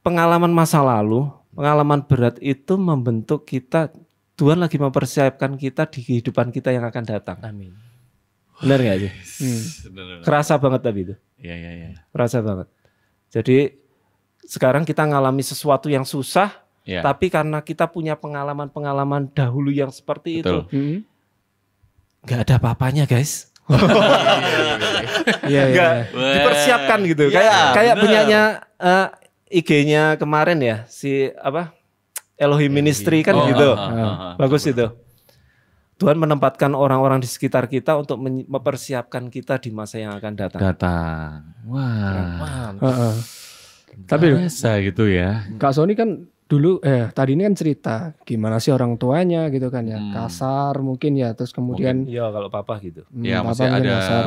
Pengalaman 0.00 0.50
masa 0.50 0.80
lalu 0.80 1.26
pengalaman 1.50 2.04
berat 2.04 2.36
itu 2.38 2.76
membentuk 2.76 3.42
kita 3.42 3.90
Tuhan 4.36 4.60
lagi 4.60 4.76
mempersiapkan 4.76 5.56
kita 5.56 5.88
di 5.88 6.00
kehidupan 6.02 6.52
kita 6.52 6.70
yang 6.70 6.84
akan 6.84 7.04
datang. 7.04 7.38
Amin. 7.40 7.72
Benar 8.62 8.78
nggak 8.80 8.98
sih? 9.00 9.12
Hmm. 9.36 10.24
Kerasa 10.24 10.56
banget 10.56 10.80
tapi 10.80 11.04
itu. 11.04 11.14
Iya 11.36 11.54
iya 11.54 11.70
iya. 11.76 11.88
Kerasa 12.08 12.40
banget. 12.40 12.72
Jadi 13.28 13.76
sekarang 14.48 14.88
kita 14.88 15.04
ngalami 15.04 15.44
sesuatu 15.44 15.92
yang 15.92 16.08
susah, 16.08 16.56
Iya. 16.88 17.04
tapi 17.04 17.28
karena 17.28 17.60
kita 17.60 17.84
punya 17.84 18.16
pengalaman-pengalaman 18.16 19.28
dahulu 19.34 19.68
yang 19.68 19.92
seperti 19.92 20.40
Betul. 20.40 20.64
itu, 20.70 20.72
Hmm. 20.72 20.98
nggak 22.24 22.40
ada 22.48 22.54
apa-apanya 22.56 23.04
guys. 23.04 23.52
Iya, 25.44 25.62
iya. 25.62 25.62
Nggak 25.74 25.92
Wah. 26.14 26.32
dipersiapkan 26.38 26.98
gitu. 27.04 27.24
Iya, 27.28 27.34
kayak 27.36 27.60
kayak 27.74 27.94
punyanya 27.98 28.42
eh, 28.78 29.06
IG-nya 29.52 30.02
kemarin 30.16 30.58
ya 30.62 30.76
si 30.88 31.28
apa 31.34 31.74
Elohim 32.36 32.70
Ministry 32.70 33.20
kan 33.20 33.34
Oh, 33.34 33.46
gitu. 33.48 33.68
ah, 33.74 33.80
ah, 33.80 33.90
ah, 33.90 34.06
ah. 34.06 34.34
Bagus 34.38 34.64
itu. 34.64 34.86
Tuhan 35.96 36.16
menempatkan 36.16 36.72
orang-orang 36.72 37.18
di 37.18 37.26
sekitar 37.26 37.66
kita 37.66 37.96
untuk 37.96 38.20
mempersiapkan 38.20 39.26
kita 39.26 39.56
di 39.56 39.70
masa 39.70 39.96
yang 39.96 40.12
akan 40.12 40.32
datang. 40.34 40.60
Datang. 40.60 41.30
Wah. 41.64 42.36
Mantap. 42.36 42.84
Heeh. 42.84 43.14
Tapi 44.04 44.26
Biasa 44.30 44.70
gitu 44.82 45.08
ya. 45.08 45.48
Kak 45.56 45.72
Sony 45.72 45.92
kan 45.92 46.20
dulu 46.46 46.78
eh 46.80 47.08
tadi 47.10 47.32
ini 47.32 47.42
kan 47.42 47.54
cerita 47.54 47.96
gimana 48.22 48.60
sih 48.60 48.70
orang 48.70 48.94
tuanya 48.94 49.48
gitu 49.48 49.66
kan 49.66 49.82
ya 49.82 49.96
Hmm. 49.96 50.14
kasar 50.14 50.78
mungkin 50.78 51.16
ya 51.16 51.32
terus 51.32 51.50
kemudian 51.50 52.06
Iya 52.06 52.30
kalau 52.30 52.46
papa 52.46 52.78
gitu. 52.78 53.02
hmm, 53.08 53.24
ya 53.24 53.40
apa 53.40 53.50
maksudnya 53.50 53.70
mungkin 53.72 53.82
ada 53.82 53.96
kasar. 53.98 54.24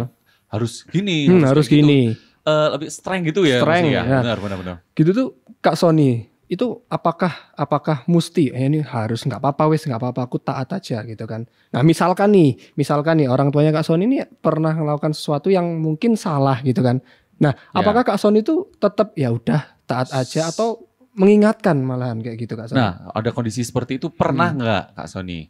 harus 0.49 0.73
gini, 0.84 1.17
Hmm, 1.23 1.43
harus 1.45 1.63
kayak 1.63 1.77
gitu. 1.77 1.86
gini 1.86 2.01
Eh, 2.41 2.67
lebih 2.71 2.89
strength 2.89 3.25
gitu 3.25 3.41
ya. 3.45 3.62
Strength, 3.62 3.88
ya. 3.88 4.01
ya. 4.01 4.19
Benar 4.19 4.38
benar 4.41 4.58
benar. 4.58 4.75
gitu 4.91 5.10
tuh 5.13 5.27
Kak 5.60 5.77
Sony 5.77 6.25
itu 6.49 6.81
apakah 6.89 7.53
apakah 7.53 8.01
mesti 8.09 8.49
eh, 8.49 8.65
ini 8.65 8.81
harus 8.81 9.21
nggak 9.21 9.38
apa-apa 9.38 9.69
wes 9.69 9.85
nggak 9.85 10.01
apa-apa 10.01 10.25
aku 10.25 10.41
taat 10.41 10.73
aja 10.73 11.05
gitu 11.05 11.29
kan 11.29 11.45
nah 11.69 11.85
misalkan 11.85 12.33
nih 12.33 12.57
misalkan 12.73 13.21
nih 13.21 13.29
orang 13.29 13.53
tuanya 13.53 13.69
Kak 13.69 13.85
Sony 13.85 14.09
ini 14.09 14.17
pernah 14.41 14.73
melakukan 14.73 15.13
sesuatu 15.13 15.53
yang 15.53 15.77
mungkin 15.77 16.17
salah 16.17 16.57
gitu 16.65 16.81
kan 16.81 17.05
nah 17.38 17.53
Ya. 17.53 17.85
apakah 17.85 18.01
Kak 18.01 18.17
Sony 18.17 18.41
itu 18.41 18.65
tetap 18.81 19.13
ya 19.13 19.29
udah 19.29 19.77
taat 19.85 20.09
aja 20.09 20.49
atau 20.49 20.89
mengingatkan 21.13 21.77
malahan 21.85 22.17
kayak 22.17 22.41
gitu 22.41 22.57
Kak 22.57 22.73
Sony 22.73 22.81
Nah, 22.81 23.13
ada 23.13 23.29
kondisi 23.29 23.62
seperti 23.62 24.01
itu 24.01 24.09
pernah 24.09 24.49
nggak 24.49 24.83
Kak 24.97 25.07
Sony? 25.07 25.45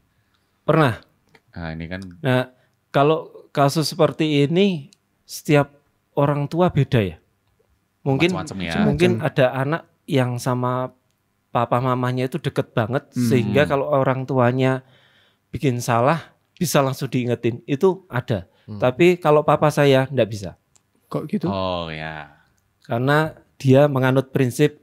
Pernah. 0.67 0.99
Nah, 1.55 1.69
ini 1.73 1.85
kan 1.87 2.01
Nah 2.21 2.51
kalau 2.91 3.49
kasus 3.49 3.89
seperti 3.89 4.45
ini 4.45 4.91
setiap 5.23 5.73
orang 6.13 6.45
tua 6.45 6.69
beda 6.69 7.01
ya. 7.01 7.17
Mungkin 8.05 8.31
ya. 8.61 8.85
mungkin 8.85 9.19
ada 9.23 9.53
anak 9.53 9.88
yang 10.09 10.41
sama 10.41 10.89
papa 11.49 11.77
mamanya 11.77 12.25
itu 12.25 12.37
deket 12.37 12.73
banget 12.73 13.05
Hmm. 13.13 13.29
sehingga 13.29 13.63
kalau 13.63 13.85
orang 13.85 14.25
tuanya 14.25 14.81
bikin 15.49 15.77
salah 15.79 16.33
bisa 16.53 16.81
langsung 16.81 17.07
diingetin 17.07 17.61
itu 17.65 18.03
ada. 18.07 18.49
Hmm. 18.65 18.77
Tapi 18.77 19.17
kalau 19.17 19.41
papa 19.41 19.69
saya 19.69 20.09
ndak 20.09 20.27
bisa 20.27 20.57
kok 21.05 21.25
gitu 21.25 21.45
Oh 21.45 21.89
ya. 21.89 22.33
karena 22.83 23.33
dia 23.57 23.85
menganut 23.85 24.29
prinsip 24.29 24.77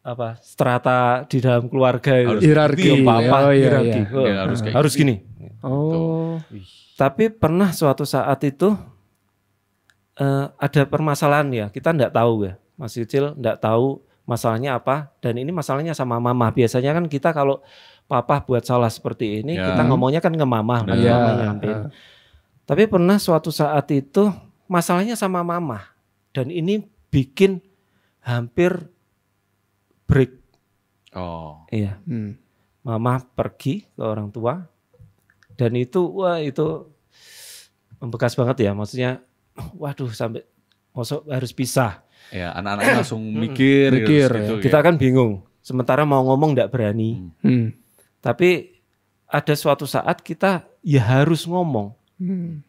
apa 0.00 0.36
strata 0.40 1.24
di 1.24 1.40
dalam 1.40 1.64
keluarga 1.64 2.12
Harus 2.12 2.40
itu. 2.40 2.52
hierarki 2.52 2.88
Iya, 2.92 3.04
papa, 3.04 3.36
oh, 3.40 3.52
iya, 3.52 3.56
hierarki. 3.56 4.00
iya. 4.00 4.12
Oh, 4.12 4.24
Ya, 4.24 4.34
harus 4.44 4.58
kayak 4.60 4.74
harus 4.76 4.92
gini. 4.94 5.14
oh 5.60 6.36
Tapi 6.94 7.28
pernah 7.28 7.72
suatu 7.72 8.04
saat 8.04 8.36
itu 8.44 8.76
eh, 10.14 10.46
ada 10.54 10.82
permasalahan 10.84 11.48
ya, 11.50 11.66
kita 11.68 11.90
ndak 11.90 12.12
tahu 12.12 12.46
ya, 12.46 12.54
masih 12.74 13.06
kecil 13.06 13.34
ndak 13.38 13.62
tahu 13.62 14.02
masalahnya 14.24 14.76
apa. 14.78 15.12
Dan 15.20 15.36
ini 15.38 15.50
masalahnya 15.50 15.92
sama 15.92 16.16
mama. 16.18 16.50
Biasanya 16.50 16.94
kan 16.96 17.04
kita 17.08 17.30
kalau 17.32 17.60
papa 18.04 18.44
buat 18.44 18.60
salah 18.64 18.92
seperti 18.92 19.40
ini, 19.40 19.56
Ya. 19.56 19.72
kita 19.72 19.82
ngomongnya 19.88 20.20
kan 20.20 20.36
ke 20.36 20.44
mama, 20.44 20.84
mama 20.84 20.92
nyampein. 21.40 21.88
Tapi 22.64 22.84
pernah 22.88 23.16
suatu 23.16 23.48
saat 23.48 23.88
itu 23.92 24.28
masalahnya 24.68 25.16
sama 25.16 25.40
mama, 25.40 25.84
dan 26.36 26.52
ini 26.52 26.84
bikin 27.08 27.60
hampir 28.20 28.88
break. 30.04 30.36
Oh. 31.16 31.64
Iya, 31.72 31.96
Hmm. 32.04 32.36
mama 32.84 33.24
pergi 33.24 33.88
ke 33.96 34.02
orang 34.04 34.28
tua, 34.28 34.68
dan 35.56 35.72
itu 35.76 36.04
wah 36.04 36.36
itu 36.40 36.88
membekas 38.00 38.36
banget 38.36 38.68
ya, 38.68 38.76
maksudnya, 38.76 39.24
waduh 39.80 40.12
sampai 40.12 40.44
masuk 40.92 41.24
harus 41.32 41.56
pisah. 41.56 42.03
Ya, 42.30 42.52
anak-anaknya 42.52 42.94
langsung 43.02 43.22
mikir, 43.22 43.88
Mikir, 43.90 44.28
gitu, 44.30 44.54
Kita 44.60 44.78
ya. 44.78 44.84
kan 44.84 44.94
bingung. 44.94 45.44
Sementara 45.58 46.04
mau 46.04 46.20
ngomong 46.22 46.52
ndak 46.52 46.68
berani. 46.68 47.24
Hmm. 47.40 47.72
Tapi 48.18 48.76
ada 49.24 49.52
suatu 49.52 49.84
saat 49.84 50.20
kita 50.20 50.64
ya 50.80 51.02
harus 51.02 51.44
ngomong, 51.44 51.92
Hmm. 52.14 52.62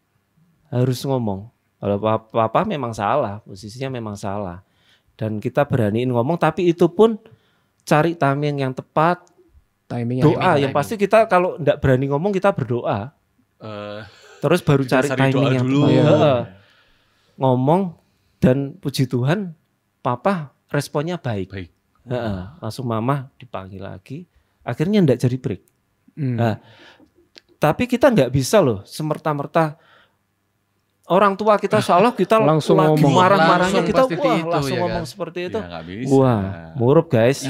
harus 0.68 1.00
ngomong. 1.02 1.52
Kalau 1.76 1.98
papa, 2.26 2.64
memang 2.64 2.92
salah, 2.92 3.40
posisinya 3.40 3.92
memang 3.92 4.16
salah. 4.16 4.64
Dan 5.14 5.38
kita 5.38 5.64
beraniin 5.64 6.10
ngomong, 6.10 6.36
tapi 6.36 6.68
itu 6.68 6.88
pun 6.88 7.20
cari 7.84 8.16
timing 8.16 8.60
yang 8.60 8.74
tepat, 8.74 9.22
timing 9.86 10.20
yang 10.20 10.26
doa. 10.26 10.42
timing, 10.42 10.62
Yang 10.64 10.74
pasti 10.74 10.94
kita 10.98 11.18
kalau 11.26 11.56
ndak 11.56 11.78
berani 11.78 12.06
ngomong 12.08 12.32
kita 12.32 12.50
berdoa, 12.50 13.14
Eh, 13.56 14.02
terus 14.40 14.60
baru 14.60 14.84
cari 14.84 15.08
didasari 15.08 15.22
timing 15.32 15.46
yang 15.54 15.64
dulu. 15.64 15.80
tepat. 15.86 16.02
Heeh. 16.02 16.40
Ngomong 17.36 17.82
dan 18.40 18.78
puji 18.78 19.08
Tuhan, 19.10 19.56
papa 20.04 20.56
responnya 20.70 21.18
baik. 21.18 21.50
Baik. 21.52 21.70
Heeh. 22.06 22.40
Langsung 22.62 22.86
mama 22.86 23.34
dipanggil 23.42 23.82
lagi, 23.82 24.30
akhirnya 24.62 25.02
ndak 25.02 25.20
jadi 25.26 25.38
break. 25.42 25.62
Hmm. 26.16 26.38
Nah, 26.38 26.56
tapi 27.58 27.90
kita 27.90 28.14
nggak 28.14 28.30
bisa 28.30 28.62
loh 28.62 28.86
semerta-merta 28.86 29.76
orang 31.06 31.38
tua 31.38 31.58
kita 31.58 31.82
seolah 31.82 32.14
kita 32.14 32.42
Langsung 32.46 32.78
lagi 32.78 33.02
ngomong. 33.02 33.14
marah-marahnya 33.14 33.82
kita 33.86 34.06
wah 34.06 34.14
itu, 34.14 34.50
langsung 34.50 34.78
ya 34.78 34.82
ngomong 34.86 35.06
kan? 35.06 35.12
seperti 35.12 35.40
itu. 35.50 35.60
Ya, 35.60 35.68
nggak 35.70 35.84
bisa. 35.86 36.14
Wah, 36.14 36.42
murup 36.78 37.08
guys. 37.10 37.46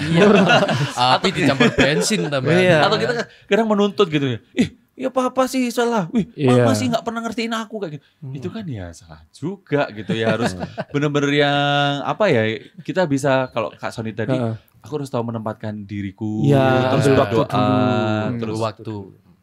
Api 1.15 1.27
dicampur 1.31 1.71
bensin 1.75 2.27
tambah. 2.27 2.51
Iya. 2.51 2.87
Atau 2.87 2.97
kita 2.99 3.13
kadang 3.47 3.67
menuntut 3.67 4.07
gitu 4.11 4.27
ya. 4.27 4.39
Ih, 4.55 4.75
ya 4.95 5.11
apa 5.11 5.43
sih 5.45 5.67
salah? 5.69 6.07
Wih, 6.09 6.31
Iya. 6.33 6.63
mama 6.63 6.71
sih 6.71 6.87
nggak 6.87 7.03
pernah 7.03 7.21
ngertiin 7.21 7.51
aku 7.51 7.75
kayak 7.77 7.93
gitu. 7.93 8.03
Itu 8.31 8.47
kan 8.47 8.63
ya 8.63 8.89
salah 8.89 9.21
juga 9.29 9.91
gitu 9.91 10.11
ya. 10.11 10.33
Harus 10.33 10.55
bener-bener 10.95 11.31
yang 11.37 11.55
apa 12.01 12.25
ya? 12.27 12.43
Kita 12.79 13.03
bisa 13.03 13.47
kalau 13.49 13.69
Kak 13.71 13.91
Sony 13.91 14.11
tadi, 14.11 14.31
Heeh. 14.31 14.55
aku 14.79 14.93
harus 14.95 15.07
tahu 15.07 15.21
menempatkan 15.21 15.83
diriku. 15.83 16.41
Iya, 16.41 16.91
terus 16.91 17.05
berdoa, 17.09 17.43
waktu 17.43 17.59
dulu. 17.59 18.39
terus 18.39 18.57
waktu. 18.57 18.95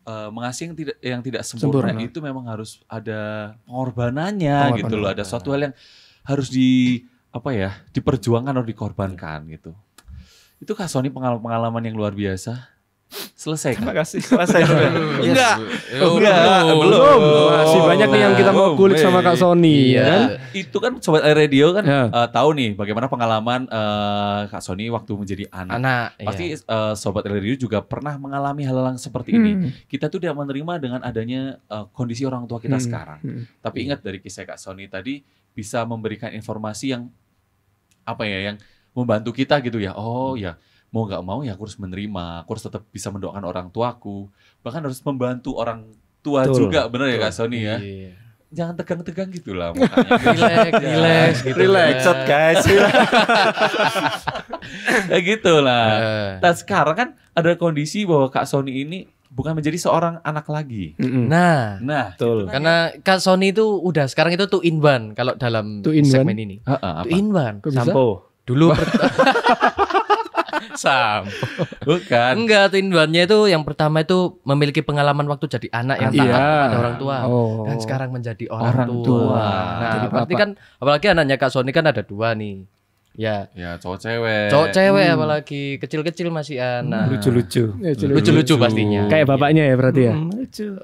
eh, 0.03 0.29
mengasih 0.29 0.63
yang 0.65 0.75
tidak 0.75 0.97
yang 0.99 1.21
tidak 1.21 1.43
sempurna, 1.43 1.95
Sempurna. 1.95 2.03
itu 2.03 2.19
memang 2.19 2.45
harus 2.45 2.83
ada 2.85 3.55
pengorbanannya 3.63 4.57
Pengorbanan. 4.67 4.81
gitu 4.83 4.95
loh. 4.99 5.09
Ada 5.09 5.23
suatu 5.23 5.49
hal 5.53 5.71
yang 5.71 5.75
harus 6.23 6.49
di 6.49 7.03
apa 7.31 7.51
ya 7.51 7.71
diperjuangkan 7.91 8.51
atau 8.53 8.67
dikorbankan 8.67 9.47
gitu. 9.49 9.71
Itu 10.59 10.73
Kak 10.73 10.87
Sony 10.87 11.07
pengalaman-pengalaman 11.07 11.83
yang 11.85 11.95
luar 11.95 12.11
biasa. 12.13 12.72
Selesai 13.13 13.77
Terima 13.77 13.93
kasih. 13.93 14.21
Selesai. 14.21 14.63
Enggak. 15.21 15.55
Oh, 15.99 16.17
Enggak, 16.17 16.41
belum. 16.65 16.81
belum. 16.81 17.21
Masih 17.53 17.81
banyak 17.83 18.09
nih 18.09 18.21
yang 18.21 18.35
kita 18.35 18.51
mau 18.51 18.73
kulik 18.73 18.97
sama 18.97 19.21
Kak 19.21 19.37
Sony 19.37 19.93
ya 19.93 20.01
Iya. 20.01 20.05
kan? 20.07 20.21
Itu 20.53 20.77
kan 20.79 20.93
sobat 20.99 21.23
Air 21.23 21.37
radio 21.37 21.67
kan 21.71 21.85
Ya. 21.85 22.03
eh, 22.07 22.29
tahu 22.31 22.49
nih 22.53 22.71
bagaimana 22.73 23.07
pengalaman 23.07 23.67
eh, 23.67 24.41
Kak 24.47 24.61
Sony 24.61 24.89
waktu 24.89 25.13
menjadi 25.13 25.45
anak. 25.51 25.75
Anak. 25.77 26.07
Pasti 26.23 26.45
iya. 26.51 26.57
eh, 26.59 26.95
sobat 26.95 27.23
Air 27.25 27.37
radio 27.37 27.55
juga 27.55 27.79
pernah 27.81 28.15
mengalami 28.15 28.63
hal-hal 28.63 28.89
yang 28.89 29.01
seperti 29.01 29.35
ini. 29.35 29.53
Hmm. 29.55 29.69
Kita 29.85 30.07
tuh 30.07 30.17
tidak 30.17 30.35
menerima 30.35 30.73
dengan 30.79 31.01
adanya 31.01 31.59
eh, 31.59 31.85
kondisi 31.91 32.23
orang 32.23 32.47
tua 32.47 32.57
kita 32.57 32.75
Hmm. 32.75 32.85
sekarang. 32.85 33.19
Hmm. 33.21 33.43
Tapi 33.59 33.79
ingat 33.83 34.01
dari 34.01 34.19
kisah 34.19 34.45
Kak 34.45 34.57
Sony 34.57 34.87
tadi 34.87 35.21
bisa 35.51 35.83
memberikan 35.83 36.31
informasi 36.31 36.91
yang 36.91 37.13
apa 38.03 38.25
ya 38.25 38.51
yang 38.51 38.57
membantu 38.93 39.31
kita 39.31 39.61
gitu 39.61 39.77
ya. 39.77 39.93
Oh 39.93 40.35
ya 40.35 40.57
mau 40.93 41.09
nggak 41.09 41.23
mau 41.23 41.41
ya 41.41 41.57
aku 41.57 41.65
harus 41.65 41.77
menerima. 41.77 42.45
Aku 42.45 42.53
harus 42.53 42.65
tetap 42.65 42.85
bisa 42.89 43.09
mendoakan 43.09 43.43
orang 43.43 43.67
tuaku. 43.69 44.29
Bahkan 44.61 44.85
harus 44.85 45.01
membantu 45.03 45.57
orang 45.57 45.89
tua 46.21 46.45
Betul. 46.45 46.69
juga 46.69 46.87
bener 46.87 47.17
ya 47.17 47.19
Kak 47.19 47.33
Sony 47.33 47.59
ya. 47.65 47.77
Iya. 47.81 48.13
Jangan 48.53 48.77
tegang-tegang 48.77 49.33
gitu 49.33 49.57
lah 49.57 49.73
mukanya. 49.73 50.13
Relax, 50.29 50.73
relax 50.79 51.33
gitu. 51.41 51.57
Relax. 51.59 51.93
Bacot 51.99 52.19
guys. 52.23 52.63
Kayak 55.09 55.23
gitu 55.25 55.55
lah. 55.59 55.87
Eh. 55.89 56.31
Nah 56.39 56.53
sekarang 56.53 56.95
kan 56.95 57.09
ada 57.33 57.57
kondisi 57.57 58.05
bahwa 58.05 58.29
Kak 58.29 58.45
Sony 58.45 58.85
ini 58.85 58.99
bukan 59.33 59.57
menjadi 59.57 59.81
seorang 59.81 60.21
anak 60.21 60.45
lagi. 60.47 60.93
Mm-mm. 61.01 61.25
Nah, 61.25 61.81
Nah, 61.81 62.13
Betul. 62.13 62.53
karena 62.53 62.93
Kak 63.01 63.19
Sony 63.19 63.51
itu 63.51 63.65
udah 63.65 64.05
sekarang 64.05 64.37
itu 64.37 64.45
two 64.47 64.61
in 64.61 64.77
one 64.79 65.17
kalau 65.17 65.33
dalam 65.35 65.81
Two 65.81 65.97
in 65.97 66.05
segmen 66.05 66.37
ini. 66.37 66.61
Heeh, 66.61 66.77
apa? 67.01 67.09
Two 67.09 67.17
in 67.17 67.33
one. 67.33 67.55
Kok 67.65 67.71
bisa? 67.73 67.89
Sampo. 67.89 68.29
Dulu 68.45 68.75
per- 70.73 70.81
Sam. 70.81 71.23
Bukan. 71.85 72.33
Enggak, 72.41 72.73
one-nya 72.73 73.23
itu 73.25 73.39
yang 73.47 73.63
pertama 73.63 74.01
itu 74.01 74.41
memiliki 74.43 74.81
pengalaman 74.81 75.29
waktu 75.29 75.47
jadi 75.47 75.69
anak 75.73 75.97
yang 76.01 76.13
taat 76.13 76.27
Iya. 76.27 76.37
pada 76.67 76.77
orang 76.81 76.97
tua. 76.97 77.17
Oh. 77.29 77.65
Dan 77.69 77.77
sekarang 77.79 78.11
menjadi 78.11 78.45
orang, 78.49 78.89
Orang 78.89 78.89
tua. 79.05 79.21
tua. 79.29 79.47
Nah, 79.79 79.91
Jadi 79.93 80.07
berarti 80.09 80.35
kan 80.35 80.49
apalagi 80.81 81.07
anaknya 81.13 81.37
Kak 81.37 81.51
Sony 81.53 81.71
kan 81.71 81.85
ada 81.85 82.01
dua 82.01 82.33
nih. 82.33 82.65
Ya. 83.13 83.53
Ya 83.53 83.77
cowok 83.77 83.99
cewek. 84.01 84.49
Cowok 84.49 84.69
cewek 84.73 85.09
apalagi 85.13 85.63
kecil-kecil 85.77 86.33
masih 86.33 86.57
anak. 86.59 87.13
Lucu-lucu. 87.13 87.77
Ya, 87.85 87.93
lucu. 87.93 88.09
Lucu-lucu 88.09 88.55
pastinya. 88.57 89.05
Kayak 89.13 89.29
bapaknya 89.29 89.69
ya 89.69 89.75
berarti 89.77 90.01
ya. 90.09 90.15
Hmm, 90.17 90.33
lucu. 90.33 90.69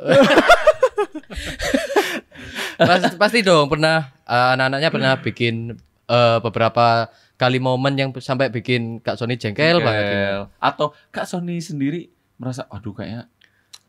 pasti, 2.78 3.14
pasti 3.18 3.38
dong 3.42 3.66
pernah 3.72 4.12
eh, 4.22 4.48
anak-anaknya 4.54 4.88
pernah 4.92 5.12
bikin 5.18 5.54
eh, 6.08 6.38
beberapa 6.44 7.08
kali 7.38 7.56
momen 7.56 7.94
yang 7.94 8.10
sampai 8.12 8.50
bikin 8.50 8.98
Kak 8.98 9.14
Sony 9.14 9.34
jengkel 9.34 9.78
banget. 9.78 10.02
gitu. 10.02 10.16
Kel. 10.18 10.42
Atau 10.58 10.86
Kak 11.08 11.24
Sony 11.24 11.58
sendiri 11.58 12.10
merasa, 12.34 12.66
aduh 12.66 12.92
kayaknya 12.92 13.30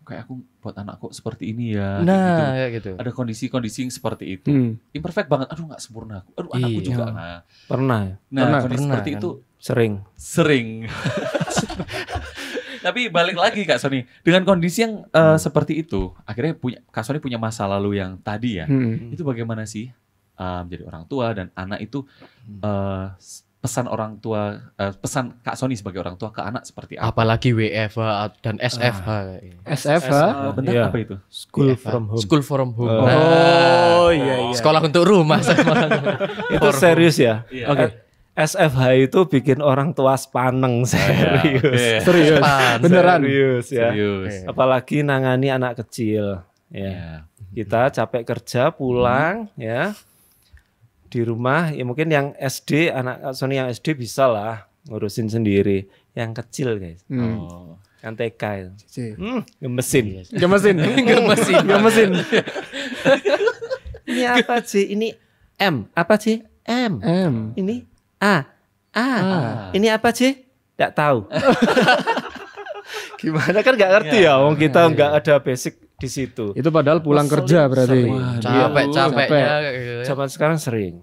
kayak 0.01 0.25
aku 0.25 0.33
buat 0.59 0.73
anakku 0.73 1.09
seperti 1.09 1.49
ini 1.49 1.73
ya. 1.73 1.97
kayak 1.97 2.05
gitu. 2.05 2.07
Nah, 2.07 2.49
kayak 2.51 2.71
gitu. 2.73 2.91
Ada 2.95 3.11
kondisi-kondisi 3.11 3.77
yang 3.83 3.91
seperti 3.91 4.25
itu. 4.31 4.49
Hmm. 4.49 4.73
Imperfect 4.89 5.27
banget. 5.27 5.49
Aduh 5.49 5.65
nggak 5.65 5.77
sempurna 5.79 6.21
aku. 6.21 6.29
Aduh 6.35 6.51
anakku 6.51 6.79
Iya. 6.79 6.87
juga. 6.87 7.03
Nah, 7.09 7.39
Pernah 7.65 7.99
ya? 7.99 8.15
nah 8.27 8.41
Pernah, 8.41 8.59
kondisi 8.59 8.77
pernah, 8.79 8.89
seperti 8.95 9.09
kan. 9.09 9.19
itu 9.19 9.29
Sering. 9.59 9.93
sering. 10.15 10.67
Tapi 12.79 13.11
balik 13.11 13.35
lagi 13.35 13.67
Kak 13.67 13.75
Sony, 13.77 14.07
dengan 14.21 14.47
kondisi 14.47 14.81
yang 14.81 15.03
eh, 15.05 15.37
seperti 15.37 15.75
itu, 15.77 16.15
akhirnya 16.23 16.55
punya 16.55 16.79
Kak 16.87 17.03
Sony 17.03 17.19
punya 17.19 17.35
masa 17.35 17.67
lalu 17.67 17.99
yang 17.99 18.15
tadi 18.17 18.55
ya. 18.55 18.65
Hmm. 18.65 19.11
Itu 19.11 19.21
bagaimana 19.21 19.67
sih 19.67 19.91
eh, 20.39 20.61
menjadi 20.63 20.83
orang 20.85 21.03
tua 21.05 21.25
dan 21.31 21.51
anak 21.53 21.79
itu 21.81 22.07
eh, 22.57 23.05
s- 23.15 23.43
pesan 23.59 23.85
orang 23.85 24.15
tua, 24.17 24.55
eh, 24.73 24.95
pesan 24.95 25.35
Kak 25.39 25.51
Sony 25.53 25.75
sebagai 25.75 25.99
orang 25.99 26.15
tua 26.15 26.31
ke 26.31 26.39
anak 26.39 26.63
seperti 26.63 26.95
apa? 26.95 27.11
Apalagi 27.11 27.51
WFH 27.51 27.99
dan 28.39 28.55
SFH. 28.55 29.03
kayak 29.03 29.41
gitu. 29.43 29.59
SFH. 29.67 30.15
Eh, 30.15 30.51
benar 30.55 30.71
Iya. 30.71 30.83
apa 30.87 30.97
itu? 30.97 31.15
School 31.27 31.67
WFH. 31.69 31.83
from 31.85 32.03
home. 32.07 32.21
School 32.23 32.41
from 32.41 32.69
home. 32.71 32.87
Oh. 32.89 33.03
Nah, 33.03 33.17
Oh 33.99 34.09
iya 34.09 34.35
iya. 34.41 34.55
Sekolah 34.55 34.79
untuk 34.79 35.03
rumah. 35.03 35.43
Itu 36.55 36.69
serius 36.73 37.19
ya? 37.19 37.43
Iya. 37.47 37.67
Oke. 37.67 37.85
SFH 38.31 38.79
itu 39.03 39.19
bikin 39.27 39.59
orang 39.59 39.91
tua 39.91 40.15
sepaneng 40.15 40.87
serius. 40.87 41.59
Oke. 41.59 41.99
Serius. 41.99 42.39
Pan. 42.39 42.79
Beneran. 42.79 43.19
Serius 43.19 43.67
ya. 43.67 43.91
Serius. 43.91 44.47
Apalagi 44.47 45.03
nangani 45.03 45.51
anak 45.51 45.83
kecil. 45.83 46.39
Ya. 46.71 46.87
Ya. 46.87 47.11
Kita 47.51 47.91
capek 47.91 48.23
kerja 48.23 48.71
pulang 48.71 49.51
ya. 49.59 49.91
Di 51.09 51.25
rumah 51.25 51.73
ya 51.73 51.81
mungkin 51.81 52.07
yang 52.07 52.37
SD 52.37 52.93
anak 52.93 53.33
Sony 53.33 53.57
yang 53.57 53.67
SD 53.67 53.97
bisa 53.97 54.29
lah 54.29 54.69
ngurusin 54.85 55.25
sendiri. 55.27 55.89
Yang 56.13 56.45
kecil 56.45 56.69
guys, 56.77 57.01
Hmm. 57.09 57.37
Oh. 57.41 57.73
yang 57.99 58.15
TK 58.15 58.43
itu. 58.63 58.71
Hmm, 59.17 59.41
gemesin. 59.59 60.23
Gemesin. 60.31 60.75
Gemesin. 61.09 61.55
Gemesin. 61.65 62.09
Ini 64.07 64.23
apa 64.25 64.55
sih? 64.63 64.85
Ini 64.93 65.07
M. 65.59 65.85
Apa 65.91 66.15
sih? 66.15 66.39
M. 66.63 67.03
M. 67.03 67.33
Ini 67.53 67.83
A. 68.23 68.47
A. 68.95 69.09
Ah. 69.19 69.21
Ini 69.75 69.91
apa 69.93 70.09
sih? 70.15 70.33
Tidak 70.77 70.91
tahu. 70.95 71.27
Gimana 73.19 73.59
kan 73.59 73.75
nggak 73.75 73.91
ngerti 73.99 74.17
ya, 74.23 74.39
wong 74.39 74.55
kita 74.55 74.87
nggak 74.87 75.11
ada 75.19 75.35
basic 75.43 75.75
di 75.99 76.07
situ. 76.07 76.55
Itu 76.55 76.69
padahal 76.69 76.99
pulang 76.99 77.27
kerja 77.27 77.67
berarti. 77.67 78.07
Sering. 78.07 78.39
Capek-capeknya. 78.39 79.27
Capek. 79.27 79.61
kayak 79.61 79.73
gitu 79.75 79.91
ya. 79.93 80.03
Zaman 80.07 80.27
sekarang 80.27 80.57
sering. 80.57 80.95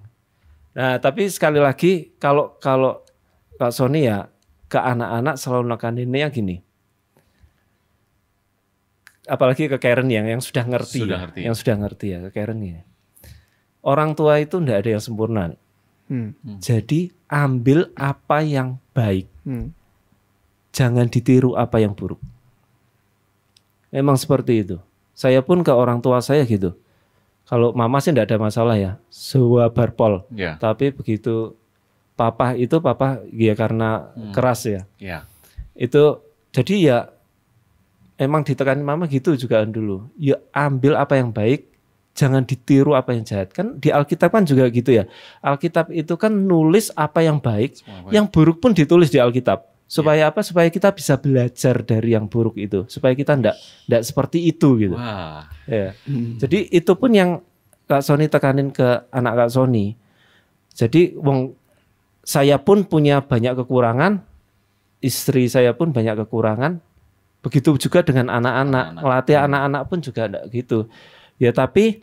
Nah, 0.72 0.96
tapi 0.98 1.28
sekali 1.28 1.60
lagi 1.60 2.16
kalau 2.16 2.56
kalau 2.58 3.04
Kak 3.56 3.72
Sony 3.72 4.04
ya 4.04 4.28
ke 4.66 4.76
anak-anak 4.76 5.36
selalu 5.36 5.64
nekaninnya 5.70 6.28
yang 6.28 6.32
gini. 6.32 6.56
Apalagi 9.26 9.66
ke 9.66 9.78
Karen 9.82 10.06
yang 10.06 10.24
yang 10.24 10.38
sudah 10.38 10.62
ngerti, 10.62 11.02
Sudah 11.02 11.18
ya, 11.18 11.22
ngerti. 11.26 11.40
yang 11.42 11.54
sudah 11.58 11.76
ngerti 11.82 12.06
ya 12.14 12.18
ke 12.22 12.30
Karen 12.30 12.60
ya. 12.62 12.80
Orang 13.82 14.14
tua 14.14 14.38
itu 14.38 14.58
ndak 14.58 14.86
ada 14.86 14.90
yang 14.98 15.02
sempurna. 15.02 15.50
Hmm. 16.06 16.34
Jadi 16.62 17.10
ambil 17.26 17.90
apa 17.98 18.46
yang 18.46 18.78
baik, 18.94 19.26
Hmm. 19.42 19.74
jangan 20.70 21.10
ditiru 21.10 21.58
apa 21.58 21.82
yang 21.82 21.98
buruk. 21.98 22.22
Memang 23.94 24.18
seperti 24.18 24.66
itu. 24.66 24.76
Saya 25.16 25.40
pun 25.40 25.64
ke 25.64 25.72
orang 25.72 26.02
tua 26.04 26.20
saya 26.20 26.44
gitu. 26.44 26.76
Kalau 27.46 27.70
mama 27.72 28.02
sih 28.02 28.10
tidak 28.10 28.34
ada 28.34 28.42
masalah 28.42 28.74
ya, 28.74 28.98
sewa 29.06 29.70
barpol. 29.70 30.26
Ya. 30.34 30.58
Tapi 30.58 30.90
begitu 30.90 31.54
papa 32.18 32.58
itu 32.58 32.82
papa 32.82 33.22
ya 33.30 33.54
karena 33.54 34.10
keras 34.34 34.66
ya. 34.66 34.82
Ya. 34.98 35.30
Itu 35.78 36.26
jadi 36.50 36.74
ya 36.74 36.98
emang 38.18 38.42
ditekanin 38.42 38.82
mama 38.82 39.06
gitu 39.06 39.38
juga 39.38 39.62
dulu. 39.62 40.10
Ya 40.18 40.42
ambil 40.50 40.98
apa 40.98 41.20
yang 41.20 41.30
baik, 41.30 41.70
jangan 42.18 42.42
ditiru 42.42 42.96
apa 42.96 43.14
yang 43.14 43.22
jahat. 43.22 43.52
Kan 43.54 43.78
di 43.78 43.94
Alkitab 43.94 44.32
kan 44.32 44.42
juga 44.42 44.66
gitu 44.72 44.90
ya. 44.90 45.04
Alkitab 45.44 45.92
itu 45.94 46.16
kan 46.18 46.34
nulis 46.34 46.90
apa 46.98 47.22
yang 47.22 47.38
baik, 47.38 47.78
Semua 47.78 48.08
baik. 48.08 48.12
yang 48.16 48.26
buruk 48.26 48.58
pun 48.58 48.74
ditulis 48.74 49.12
di 49.12 49.22
Alkitab. 49.22 49.75
Supaya 49.86 50.34
apa? 50.34 50.42
Supaya 50.42 50.66
kita 50.66 50.90
bisa 50.90 51.14
belajar 51.14 51.86
dari 51.86 52.18
yang 52.18 52.26
buruk 52.26 52.58
itu. 52.58 52.82
Supaya 52.90 53.14
kita 53.14 53.38
ndak 53.38 53.54
ndak 53.86 54.02
seperti 54.02 54.50
itu 54.50 54.74
gitu. 54.82 54.98
Wah. 54.98 55.46
Ya. 55.70 55.94
Hmm. 56.04 56.36
Jadi 56.42 56.66
itu 56.74 56.92
pun 56.98 57.14
yang 57.14 57.30
Kak 57.86 58.02
Sony 58.02 58.26
tekanin 58.26 58.74
ke 58.74 59.06
anak 59.14 59.46
Kak 59.46 59.50
Sony. 59.54 59.94
Jadi 60.74 61.14
wong 61.14 61.54
saya 62.26 62.58
pun 62.58 62.82
punya 62.82 63.22
banyak 63.22 63.54
kekurangan, 63.62 64.26
istri 64.98 65.46
saya 65.46 65.70
pun 65.78 65.94
banyak 65.94 66.18
kekurangan. 66.26 66.82
Begitu 67.46 67.78
juga 67.78 68.02
dengan 68.02 68.26
anak-anak, 68.26 68.84
Anak-anak. 68.90 69.02
melatih 69.06 69.36
anak-anak 69.38 69.82
pun 69.86 69.98
juga 70.02 70.22
enggak 70.26 70.44
gitu. 70.50 70.78
Ya 71.38 71.54
tapi 71.54 72.02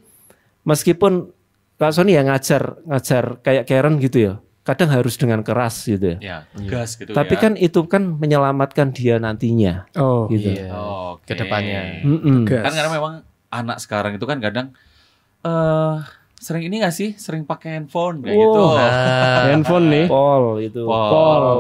meskipun 0.64 1.36
Kak 1.76 1.92
Sony 1.92 2.16
ya 2.16 2.24
ngajar 2.24 2.80
ngajar 2.88 3.44
kayak 3.44 3.68
Karen 3.68 4.00
gitu 4.00 4.18
ya. 4.24 4.34
Kadang 4.64 4.90
harus 4.90 5.16
dengan 5.16 5.44
keras 5.44 5.84
gitu 5.84 6.16
ya. 6.16 6.18
Ya, 6.20 6.38
tegas 6.50 6.96
gitu 6.96 7.12
Tapi 7.12 7.36
ya. 7.36 7.40
kan 7.40 7.52
itu 7.56 7.80
kan 7.84 8.16
menyelamatkan 8.16 8.96
dia 8.96 9.20
nantinya 9.20 9.84
Oh. 9.94 10.32
gitu. 10.32 10.56
Iya. 10.56 10.72
Oke. 10.72 11.28
Ke 11.28 11.34
depannya. 11.36 12.00
Mm-mm. 12.02 12.48
Tegas. 12.48 12.64
Kan 12.64 12.74
karena 12.74 12.92
memang 12.92 13.14
anak 13.52 13.78
sekarang 13.78 14.16
itu 14.16 14.24
kan 14.24 14.40
kadang 14.40 14.72
eh 15.44 15.96
sering 16.40 16.64
ini 16.64 16.80
gak 16.80 16.92
sih? 16.92 17.12
Sering 17.14 17.44
pakai 17.44 17.76
handphone 17.76 18.24
kayak 18.24 18.36
gitu. 18.36 18.60
Wow. 18.60 18.76
Nah, 18.76 19.44
Handphone 19.52 19.86
nih. 19.90 20.06
Pol 20.08 20.44
itu. 20.60 20.82
Pol. 20.82 21.10
Pol. 21.12 21.60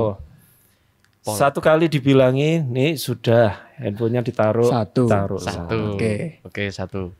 Pol. 1.23 1.35
Satu 1.35 1.59
kali 1.59 1.87
dibilangi, 1.87 2.59
nih 2.61 2.95
sudah 2.95 3.55
handphonenya 3.79 4.19
ditaruh, 4.21 4.67
Satu. 4.67 5.07
taruh, 5.07 5.39
satu. 5.39 5.95
Oke. 5.95 6.43
Oke, 6.43 6.67
satu. 6.67 7.15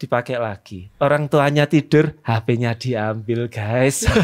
Dipakai 0.00 0.34
lagi. 0.34 0.88
Orang 0.96 1.28
tuanya 1.28 1.68
tidur, 1.68 2.16
HP-nya 2.24 2.72
diambil, 2.72 3.46
guys. 3.46 4.08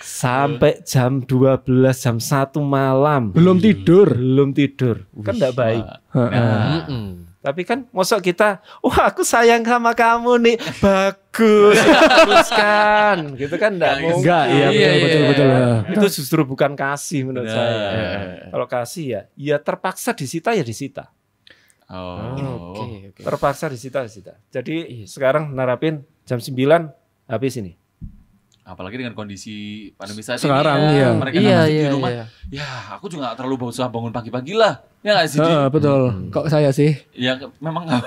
Sampai 0.00 0.80
jam 0.84 1.20
12, 1.24 1.64
jam 1.92 2.16
1 2.16 2.56
malam. 2.62 3.32
Belum 3.34 3.56
tidur. 3.58 4.08
Belum 4.14 4.50
tidur. 4.52 5.04
Kan 5.20 5.36
enggak 5.36 5.54
baik. 5.54 5.84
Nah. 6.14 6.84
Tapi 7.40 7.64
kan 7.64 7.88
mosok 7.88 8.20
kita, 8.20 8.60
wah 8.84 9.08
aku 9.08 9.24
sayang 9.24 9.64
sama 9.64 9.96
kamu 9.96 10.44
nih. 10.44 10.56
Bagus, 10.76 11.80
teruskan. 12.20 13.32
Gitu 13.32 13.56
kan 13.56 13.80
enggak 13.80 13.96
mau. 14.04 14.20
Enggak, 14.20 14.44
iya 14.52 14.68
Iya, 14.68 14.68
betul 14.68 14.84
iya, 14.84 15.00
betul 15.00 15.22
betul. 15.24 15.46
iya. 15.48 15.64
Itu 15.96 16.06
justru 16.12 16.40
bukan 16.44 16.76
kasih 16.76 17.24
menurut 17.24 17.48
Nah. 17.48 17.56
saya. 17.56 17.76
Kalau 18.52 18.66
kasih 18.68 19.04
ya, 19.08 19.20
ya 19.40 19.56
terpaksa 19.56 20.12
disita 20.12 20.52
ya 20.52 20.60
disita. 20.60 21.08
Oh. 21.90 22.70
Oke, 22.70 23.10
oke. 23.10 23.20
Terpaksa 23.20 23.66
disita 23.66 24.06
disita. 24.06 24.38
Jadi 24.48 25.04
sekarang 25.04 25.50
narapin 25.50 26.06
jam 26.22 26.38
9 26.38 26.54
habis 27.26 27.54
ini. 27.58 27.74
Apalagi 28.62 29.02
dengan 29.02 29.18
kondisi 29.18 29.90
pandemi 29.98 30.22
saat 30.22 30.38
Sekarang, 30.38 30.78
ini. 30.78 31.02
iya. 31.02 31.08
Mereka 31.10 31.34
Iya, 31.34 31.58
masih 31.58 31.74
iya, 31.74 31.82
di 31.82 31.90
rumah. 31.90 32.10
iya. 32.14 32.24
Ya, 32.54 32.68
aku 32.94 33.10
juga 33.10 33.26
gak 33.26 33.42
terlalu 33.42 33.66
usah 33.66 33.90
bangun 33.90 34.14
pagi-pagi 34.14 34.54
lah. 34.54 34.78
Ya 35.02 35.18
gak 35.18 35.26
sih? 35.26 35.42
Heeh, 35.42 35.66
betul. 35.66 36.30
Kok 36.30 36.46
saya 36.46 36.70
sih? 36.70 36.94
Ya 37.10 37.34
memang 37.58 37.82
gak. 37.90 37.98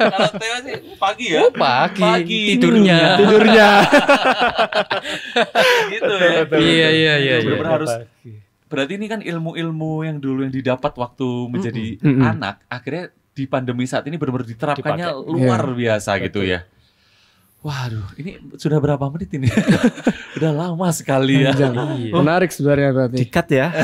Kalau 0.00 0.32
Teo 0.40 0.56
sih 0.64 0.76
pagi 0.96 1.26
ya. 1.36 1.44
Oh, 1.44 1.52
pagi. 1.52 2.00
Pagi. 2.00 2.42
Tidurnya. 2.56 2.98
Tidurnya. 3.20 3.68
gitu 5.92 6.12
ya. 6.16 6.30
Iya, 6.56 6.88
iya, 6.88 7.14
iya. 7.20 7.34
Bener-bener 7.44 7.60
iya. 7.60 7.74
harus 7.76 7.92
Berarti 8.72 8.92
ini 8.94 9.06
kan 9.06 9.20
ilmu-ilmu 9.20 9.92
yang 10.02 10.16
dulu 10.16 10.42
yang 10.42 10.50
didapat 10.50 10.92
waktu 10.94 11.28
menjadi 11.46 12.00
Mm-mm. 12.00 12.24
anak, 12.24 12.64
akhirnya 12.66 13.04
di 13.30 13.44
pandemi 13.44 13.84
saat 13.84 14.04
ini 14.04 14.16
benar-benar 14.16 14.44
diterapkannya 14.46 15.08
Dipakai. 15.08 15.28
luar 15.28 15.62
biasa 15.70 16.10
gitu 16.18 16.40
ya. 16.42 16.64
Waduh, 17.60 18.08
ini 18.16 18.30
sudah 18.56 18.76
berapa 18.76 19.06
menit 19.08 19.30
ini? 19.32 19.46
Udah 20.36 20.50
lama 20.50 20.88
sekali 20.90 21.40
ya. 21.40 21.54
Panjang. 21.54 22.10
Menarik 22.10 22.50
sebenarnya 22.50 22.90
berarti. 22.90 23.16
Dikat 23.20 23.46
ya. 23.48 23.66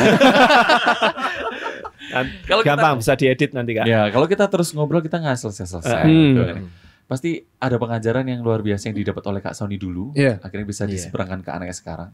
Kalau 2.42 2.64
kita- 2.64 2.74
Gampang 2.74 2.96
bisa 2.98 3.12
diedit 3.14 3.52
nanti 3.52 3.76
kak. 3.76 3.84
Ya, 3.84 4.08
kalau 4.08 4.24
kita 4.24 4.48
terus 4.48 4.72
ngobrol 4.72 4.98
kita 4.98 5.20
nggak 5.20 5.36
selesai-selesai. 5.36 6.02
Hmm. 6.02 6.24
gitu 6.26 6.42
kan. 6.42 6.56
Pasti 7.04 7.30
ada 7.54 7.76
pengajaran 7.76 8.24
yang 8.26 8.40
luar 8.40 8.60
biasa 8.60 8.88
yang 8.88 8.96
didapat 8.98 9.24
oleh 9.24 9.40
Kak 9.40 9.52
Sony 9.52 9.76
dulu, 9.76 10.12
Iya. 10.12 10.40
akhirnya 10.40 10.66
bisa 10.66 10.84
Iya. 10.84 10.92
diseberangkan 10.94 11.40
ke 11.40 11.50
anaknya 11.50 11.72
sekarang. 11.72 12.10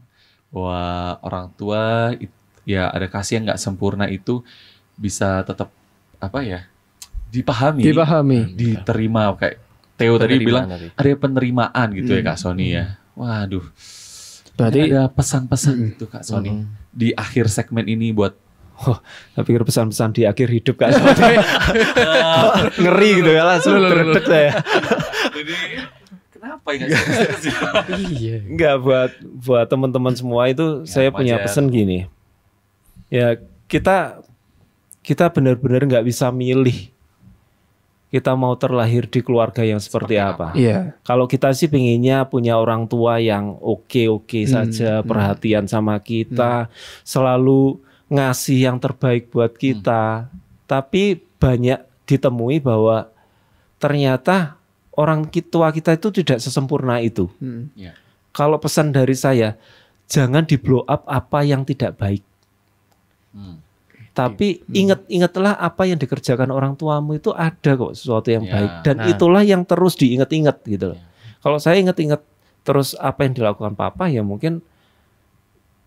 Bahwa 0.47 0.79
orang 1.21 1.45
tua 1.53 1.83
it- 2.13 2.31
ya 2.65 2.89
ada 2.89 3.05
kasih 3.05 3.39
yang 3.39 3.43
nggak 3.47 3.61
sempurna 3.61 4.05
itu 4.05 4.41
bisa 4.95 5.41
tetap 5.41 5.69
apa 6.17 6.39
ya 6.41 6.59
dipahami, 7.29 7.83
Dipahami. 7.83 8.39
diterima 8.51 9.33
kayak 9.35 9.57
Theo 9.95 10.15
tadi 10.15 10.35
bilang 10.37 10.67
tadi. 10.67 10.87
ada 10.91 11.07
penerimaan 11.15 11.87
gitu 11.93 12.11
ya 12.11 12.19
Hmm. 12.19 12.27
Kak 12.27 12.37
Sony 12.37 12.65
ya. 12.69 12.99
Waduh. 13.13 13.63
Berarti 14.55 14.79
ada 14.87 15.07
pesan-pesan 15.07 15.75
gitu 15.89 16.07
Kak 16.07 16.23
Sony 16.23 16.63
di 16.89 17.11
akhir 17.11 17.47
segmen 17.47 17.85
ini 17.85 18.11
buat 18.11 18.35
Oh, 18.75 18.99
saya 19.31 19.43
pikir 19.43 19.63
pesan-pesan 19.63 20.11
di 20.11 20.27
akhir 20.27 20.51
hidup 20.51 20.75
kan. 20.75 20.91
Ngeri 22.75 23.09
gitu 23.19 23.31
ya 23.31 23.43
langsung 23.45 23.79
terdetek 23.79 24.25
saya. 24.25 24.51
Jadi 25.31 25.53
kenapa 26.27 26.69
ya? 26.71 26.87
Iya. 27.95 28.37
Enggak 28.43 28.75
buat 28.79 29.11
buat 29.23 29.65
teman-teman 29.65 30.11
semua 30.11 30.47
itu 30.47 30.83
saya 30.83 31.07
punya 31.09 31.39
pesan 31.39 31.71
gini. 31.71 32.11
Ya, 33.15 33.39
kita 33.71 34.19
kita 34.99 35.31
benar-benar 35.31 35.87
nggak 35.87 36.05
bisa 36.11 36.27
milih 36.33 36.91
kita 38.15 38.31
mau 38.31 38.55
terlahir 38.55 39.11
di 39.11 39.19
keluarga 39.19 39.59
yang 39.59 39.81
seperti, 39.81 40.15
apa. 40.15 40.55
iya. 40.55 40.95
Kalau 41.03 41.27
kita 41.27 41.51
sih 41.51 41.67
pinginnya 41.67 42.23
punya 42.23 42.55
orang 42.55 42.87
tua 42.87 43.19
yang 43.19 43.59
oke-oke 43.59 44.47
saja, 44.47 45.03
perhatian 45.03 45.67
sama 45.67 45.99
kita, 45.99 46.71
selalu 47.03 47.75
ngasih 48.07 48.71
yang 48.71 48.79
terbaik 48.79 49.27
buat 49.35 49.51
kita. 49.59 50.31
Tapi 50.63 51.19
banyak 51.43 51.83
ditemui 52.07 52.63
bahwa 52.63 53.11
ternyata 53.83 54.55
orang 54.95 55.27
tua 55.27 55.75
kita 55.75 55.99
itu 55.99 56.23
tidak 56.23 56.39
sesempurna 56.39 57.03
itu. 57.03 57.27
Hmm. 57.43 57.67
Ya. 57.75 57.99
Kalau 58.31 58.55
pesan 58.63 58.95
dari 58.95 59.15
saya, 59.17 59.59
jangan 60.07 60.47
di 60.47 60.55
blow 60.55 60.87
up 60.87 61.03
apa 61.03 61.43
yang 61.43 61.67
tidak 61.67 61.99
baik. 61.99 62.23
Hmm. 63.35 63.59
Tapi 64.09 64.63
ingat-ingatlah 64.65 65.59
apa 65.59 65.83
yang 65.83 65.99
dikerjakan 65.99 66.47
orang 66.47 66.73
tuamu 66.73 67.13
itu 67.13 67.29
ada 67.29 67.75
kok 67.75 67.91
sesuatu 67.93 68.31
yang 68.31 68.47
Ya. 68.47 68.51
baik 68.55 68.71
dan 68.81 68.95
Nah. 68.97 69.11
itulah 69.11 69.43
yang 69.43 69.61
terus 69.61 69.93
diingat-ingat 69.93 70.63
gitu 70.63 70.95
loh. 70.95 70.99
Kalau 71.39 71.59
saya 71.59 71.77
ingat-ingat 71.77 72.23
terus 72.63 72.95
apa 72.95 73.21
yang 73.21 73.35
dilakukan 73.35 73.75
papa 73.75 74.07
ya 74.07 74.23
mungkin 74.23 74.63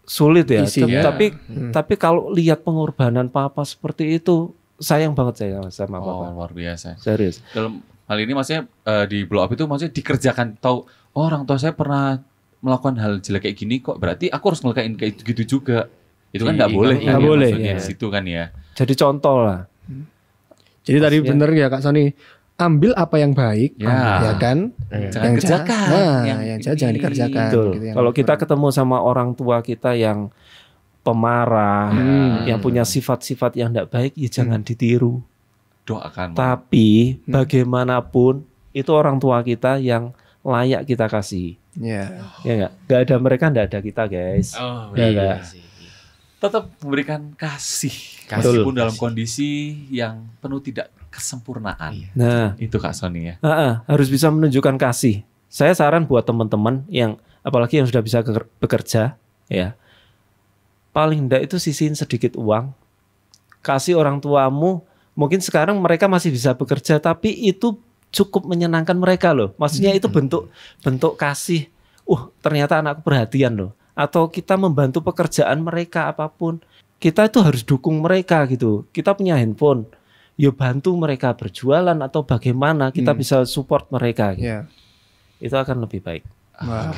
sulit 0.04 0.44
ya. 0.46 0.62
Isi, 0.62 0.84
ya. 0.84 1.00
Tapi 1.02 1.32
Hmm. 1.32 1.70
tapi 1.70 1.96
kalau 1.96 2.28
lihat 2.28 2.61
pengorbanan 2.62 3.28
papa 3.28 3.61
seperti 3.62 4.14
itu 4.14 4.52
sayang 4.76 5.12
banget 5.12 5.42
saya 5.42 5.64
sama 5.68 5.98
Oh, 5.98 6.04
papa. 6.22 6.24
luar 6.30 6.52
biasa. 6.52 6.96
Serius. 6.96 7.40
Dalam 7.50 7.80
hal 8.04 8.18
ini 8.18 8.32
maksudnya 8.32 8.64
eh, 8.84 9.04
di 9.04 9.24
blow 9.24 9.40
up 9.40 9.50
itu 9.50 9.64
maksudnya 9.64 9.90
dikerjakan 9.90 10.56
tahu 10.56 10.84
oh, 11.11 11.22
orang 11.22 11.44
tua 11.44 11.56
saya 11.56 11.72
pernah 11.72 12.20
melakukan 12.58 12.96
hal 12.96 13.12
jelek 13.18 13.44
kayak 13.44 13.56
gini 13.56 13.78
kok 13.78 13.96
berarti 13.96 14.28
aku 14.28 14.44
harus 14.46 14.61
ngelakuin 14.61 14.94
kayak 14.96 15.12
gitu 15.18 15.42
juga. 15.56 15.88
Itu 16.29 16.43
kan 16.43 16.55
nggak 16.55 16.71
Iya, 16.71 16.77
boleh 16.77 16.95
nggak 16.95 17.09
kan 17.09 17.21
ya, 17.21 17.27
boleh, 17.27 17.49
maksudnya 17.51 17.71
ya. 17.71 17.77
di 17.77 17.85
situ 17.85 18.07
kan 18.09 18.25
ya. 18.25 18.45
Jadi 18.75 18.93
contoh 18.95 19.37
lah. 19.41 19.61
Jadi 20.83 20.99
tadi 20.99 21.17
Maksudnya- 21.17 21.29
bener 21.37 21.51
ya 21.55 21.67
Kak 21.69 21.83
Sony, 21.83 22.05
ambil 22.57 22.93
apa 22.93 23.17
yang 23.17 23.33
baik, 23.33 23.77
Ya. 23.77 23.93
ya 24.19 24.35
kan? 24.37 24.73
Jangan 24.88 25.25
Yang 25.25 25.35
kerjakan. 25.38 25.69
jahat, 25.69 25.88
Nah, 25.93 26.21
yang 26.25 26.41
yang, 26.43 26.59
jahat 26.59 26.77
jangan 26.77 26.95
dikerjakan. 26.95 27.49
Betul. 27.49 27.67
gitu, 27.71 27.85
yang 27.85 27.97
Kalau 27.97 28.11
kita 28.11 28.35
ketemu 28.35 28.67
sama 28.69 28.97
orang 28.99 29.31
tua 29.33 29.57
kita 29.61 29.91
yang 29.93 30.19
pemarah, 31.03 31.88
Hmm. 31.88 32.35
yang 32.45 32.59
punya 32.59 32.83
sifat-sifat 32.85 33.55
yang 33.55 33.71
tidak 33.71 33.88
baik, 33.88 34.12
ya 34.14 34.29
jangan 34.29 34.61
ditiru. 34.61 35.23
Doakan. 35.85 36.35
Tapi 36.35 37.17
Hmm. 37.19 37.33
bagaimanapun 37.35 38.45
itu 38.71 38.91
orang 38.91 39.17
tua 39.17 39.41
kita 39.41 39.77
yang 39.77 40.12
layak 40.41 40.85
kita 40.85 41.07
kasih. 41.07 41.57
ya. 41.75 42.11
Ya 42.43 42.53
enggak? 42.59 42.73
Enggak 42.83 43.01
ada 43.01 43.17
mereka, 43.17 43.45
enggak 43.47 43.67
ada 43.71 43.79
kita, 43.79 44.03
guys. 44.05 44.51
Oh, 44.53 44.91
Ya, 44.93 45.07
iya 45.07 45.38
sih. 45.41 45.62
Tetap 46.38 46.70
memberikan 46.83 47.35
kasih. 47.35 47.92
Kasih. 48.31 48.62
Meskipun 48.62 48.74
dalam 48.79 48.94
kondisi 48.94 49.74
yang 49.90 50.22
penuh 50.38 50.62
tidak 50.62 50.94
kesempurnaan. 51.11 51.90
Iya. 51.90 52.09
Nah, 52.14 52.48
Itu 52.62 52.79
Kak 52.79 52.94
Sony 52.94 53.33
ya. 53.33 53.35
ah, 53.42 53.51
ah, 53.51 53.72
harus 53.90 54.07
bisa 54.07 54.31
menunjukkan 54.31 54.79
kasih. 54.79 55.27
Saya 55.51 55.72
saran 55.74 56.07
buat 56.07 56.22
teman-teman 56.29 56.85
yang 56.87 57.16
apalagi 57.42 57.81
yang 57.81 57.88
sudah 57.88 58.05
bisa 58.05 58.20
bekerja, 58.61 59.16
ya. 59.48 59.68
Paling 60.92 61.27
enggak 61.27 61.48
itu 61.48 61.57
sisihin 61.57 61.96
sedikit 61.96 62.37
uang. 62.37 62.70
Kasih 63.64 63.98
orang 63.98 64.20
tuamu. 64.22 64.85
Mungkin 65.18 65.42
sekarang 65.42 65.81
mereka 65.83 66.07
masih 66.07 66.31
bisa 66.31 66.55
bekerja, 66.55 67.03
tapi 67.03 67.35
itu 67.35 67.81
cukup 68.14 68.46
menyenangkan 68.46 68.94
mereka 68.94 69.35
loh. 69.35 69.57
Maksudnya 69.59 69.96
itu 69.96 70.07
bentuk 70.07 70.53
bentuk 70.85 71.18
kasih. 71.18 71.66
Uh, 72.09 72.31
ternyata 72.40 72.81
anakku 72.81 73.05
perhatian 73.05 73.53
loh. 73.57 73.70
Atau 73.98 74.30
kita 74.30 74.54
membantu 74.54 75.02
pekerjaan 75.02 75.58
mereka 75.58 76.06
apa 76.06 76.30
pun. 76.30 76.62
Kita 76.98 77.26
itu 77.26 77.42
harus 77.42 77.62
dukung 77.62 77.98
mereka 77.98 78.46
gitu. 78.46 78.87
Kita 78.90 79.12
punya 79.12 79.34
handphone. 79.34 79.90
Ya 80.38 80.54
bantu 80.54 80.94
mereka 80.94 81.34
berjualan 81.34 81.98
atau 81.98 82.22
bagaimana 82.22 82.94
kita 82.94 83.11
Hmm. 83.11 83.18
bisa 83.18 83.37
support 83.42 83.90
mereka. 83.90 84.38
Gitu. 84.38 84.46
Ya. 84.46 84.70
Itu 85.38 85.54
akan 85.54 85.82
lebih 85.82 85.98
baik. 85.98 86.22
Wah. 86.58 86.94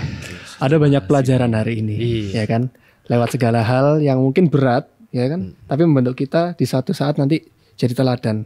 Ada 0.56 0.76
banyak 0.76 1.04
pelajaran 1.04 1.52
hari 1.52 1.80
ini, 1.80 1.96
Iya. 1.96 2.24
ya 2.32 2.44
kan? 2.46 2.68
Lewat 3.08 3.32
segala 3.32 3.60
hal 3.60 4.00
yang 4.00 4.20
mungkin 4.20 4.48
berat, 4.48 4.88
ya 5.08 5.24
kan? 5.26 5.56
Tapi 5.64 5.84
membentuk 5.84 6.16
kita 6.16 6.52
di 6.52 6.64
suatu 6.64 6.92
saat 6.92 7.16
nanti 7.16 7.40
jadi 7.76 7.92
teladan. 7.92 8.44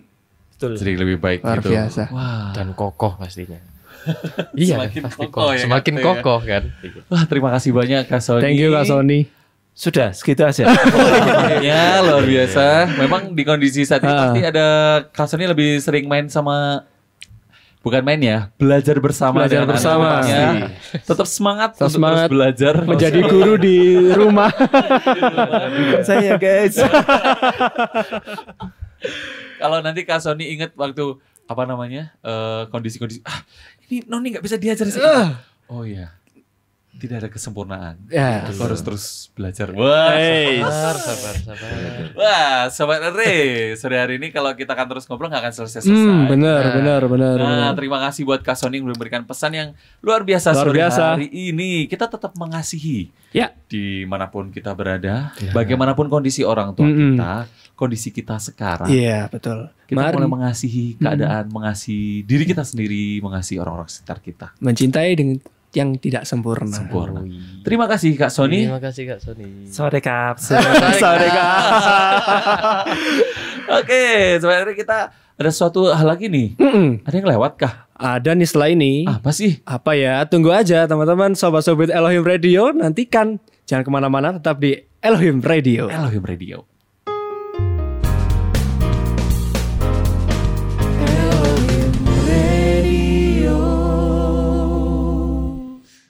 Betul. 0.55 0.79
Jadi 0.79 0.93
lebih 0.95 1.19
baik 1.19 1.43
Luar 1.43 1.59
gitu. 1.59 1.71
biasa. 1.71 2.03
Wah. 2.11 2.51
Dan 2.51 2.75
kokoh 2.75 3.19
pastinya. 3.19 3.59
iya, 4.57 4.77
Semakin 4.77 5.03
kokoh 5.09 5.51
ya, 5.51 5.63
Semakin 5.63 5.95
ya. 5.95 6.03
kokoh 6.03 6.41
kan. 6.41 6.63
Wah, 7.07 7.25
terima 7.25 7.49
kasih 7.51 7.71
banyak 7.71 8.05
Kak 8.05 8.21
Sony. 8.21 8.43
Thank 8.43 8.59
you 8.59 8.71
Kak 8.71 8.85
Sony. 8.85 9.21
Sudah, 9.71 10.11
segitu 10.11 10.41
aja. 10.41 10.71
ya 11.67 11.99
luar 12.01 12.23
biasa. 12.23 12.95
Memang 12.95 13.33
di 13.33 13.43
kondisi 13.43 13.83
saat 13.83 14.01
ini 14.01 14.09
Ah. 14.09 14.19
pasti 14.23 14.41
ada 14.43 14.67
Kak 15.09 15.27
Sony 15.27 15.45
lebih 15.45 15.77
sering 15.79 16.07
main 16.07 16.29
sama 16.29 16.87
bukan 17.81 18.01
main 18.01 18.17
ya, 18.17 18.49
belajar 18.55 18.97
bersama 18.97 19.45
Belajar 19.45 19.61
dengan 19.61 19.69
bersama. 19.69 20.07
anak-anaknya. 20.17 20.47
Tetap 21.03 21.27
semangat 21.27 21.69
Tetap 21.75 21.83
untuk 21.83 21.93
semangat. 21.93 22.19
terus 22.23 22.33
belajar 22.33 22.75
Menjadi 22.81 23.21
guru 23.25 23.55
di 23.57 23.79
rumah. 24.11 24.49
saya 26.01 26.39
guys. 26.41 26.79
Kalau 29.57 29.79
nanti 29.81 30.01
Kak 30.03 30.21
Sony 30.21 30.55
ingat 30.55 30.73
waktu 30.75 31.19
apa 31.45 31.63
namanya 31.63 32.09
eh, 32.21 32.63
kondisi-kondisi 32.69 33.21
ah 33.23 33.45
ini 33.74 33.74
Noni 34.03 34.35
nggak 34.35 34.43
bisa 34.43 34.59
diajar 34.59 34.91
sih. 34.91 34.99
Oh 35.71 35.87
iya, 35.87 36.11
tidak 36.95 37.17
ada 37.19 37.29
kesempurnaan. 37.29 37.95
ya. 38.07 38.47
Aku 38.47 38.61
harus 38.61 38.81
terus 38.81 39.05
belajar. 39.31 39.69
Wah, 39.71 40.15
Sabar, 40.65 40.97
sabar, 40.97 41.35
sabar. 41.37 41.71
wah, 42.13 42.59
sobat 42.69 43.03
Re, 43.11 43.35
sore 43.75 43.97
hari 43.97 44.17
ini 44.17 44.29
kalau 44.29 44.51
kita 44.51 44.73
akan 44.73 44.87
terus 44.89 45.05
ngobrol 45.05 45.27
nggak 45.27 45.43
akan 45.43 45.53
selesai 45.55 45.81
selesai. 45.81 45.93
Hmm, 46.07 46.25
benar, 46.27 46.63
benar, 46.73 47.03
benar, 47.05 47.37
Nah, 47.37 47.45
benar. 47.45 47.73
terima 47.75 47.99
kasih 48.01 48.23
buat 48.23 48.41
Kak 48.41 48.55
Sony 48.55 48.79
yang 48.79 48.87
memberikan 48.87 49.23
pesan 49.23 49.53
yang 49.53 49.69
luar 50.01 50.23
biasa 50.23 50.51
Luar 50.51 50.65
sore 50.65 50.77
biasa. 50.77 51.03
hari 51.13 51.29
ini. 51.29 51.85
Kita 51.85 52.07
tetap 52.07 52.33
mengasihi 52.35 53.11
Ya. 53.31 53.51
di 53.67 54.05
mana 54.05 54.27
pun 54.27 54.49
kita 54.49 54.71
berada, 54.73 55.35
bagaimanapun 55.51 56.07
kondisi 56.07 56.41
orang 56.41 56.71
tua 56.73 56.87
Mm-mm. 56.87 57.15
kita, 57.15 57.33
kondisi 57.75 58.09
kita 58.09 58.39
sekarang. 58.39 58.87
Iya, 58.87 59.27
betul. 59.27 59.67
Kita 59.85 59.99
Mari 59.99 60.15
mulai 60.17 60.31
mengasihi 60.31 60.95
keadaan, 60.97 61.51
mengasihi 61.51 62.23
diri 62.23 62.47
kita 62.47 62.63
sendiri, 62.63 63.19
mengasihi 63.19 63.59
orang-orang 63.59 63.91
sekitar 63.91 64.19
kita. 64.19 64.55
mencintai 64.57 65.13
dengan 65.13 65.43
yang 65.75 65.99
tidak 65.99 66.23
sempurna. 66.25 66.71
Sempurna. 66.71 67.21
Terima 67.67 67.91
kasih 67.91 68.15
Kak 68.15 68.31
Sony. 68.31 68.67
Terima 68.67 68.83
kasih 68.83 69.03
Kak 69.11 69.21
Sony. 69.21 69.67
Sore 69.69 69.99
kap. 69.99 70.39
Sorry, 70.41 71.29
Kak. 71.29 71.61
Oke, 73.81 74.39
sebenarnya 74.39 74.75
kita 74.77 74.99
ada 75.35 75.51
suatu 75.51 75.91
hal 75.91 76.07
lagi 76.07 76.31
nih. 76.31 76.55
Mm-mm. 76.55 77.03
Ada 77.03 77.15
yang 77.19 77.29
lewat 77.35 77.53
kah? 77.59 77.91
Ada 77.95 78.39
nih 78.39 78.47
setelah 78.47 78.69
ini. 78.71 78.93
Apa 79.07 79.31
sih? 79.35 79.63
Apa 79.67 79.99
ya? 79.99 80.23
Tunggu 80.31 80.55
aja 80.55 80.87
teman-teman 80.87 81.35
sobat-sobat 81.35 81.91
Elohim 81.91 82.23
Radio. 82.23 82.71
Nantikan. 82.71 83.43
Jangan 83.67 83.83
ke 83.83 83.91
mana-mana. 83.91 84.39
Tetap 84.39 84.63
di 84.63 84.79
Elohim 85.03 85.43
Radio. 85.43 85.91
Elohim 85.91 86.23
Radio. 86.23 86.74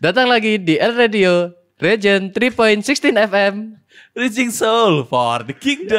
Datang 0.05 0.29
lagi 0.29 0.61
di 0.61 0.77
L 0.77 0.93
Radio 1.01 1.49
Region 1.81 2.29
3.16 2.29 3.17
FM. 3.25 3.73
Reaching 4.13 4.53
Soul 4.53 5.09
for 5.09 5.41
the 5.49 5.57
Kingdom. 5.57 5.97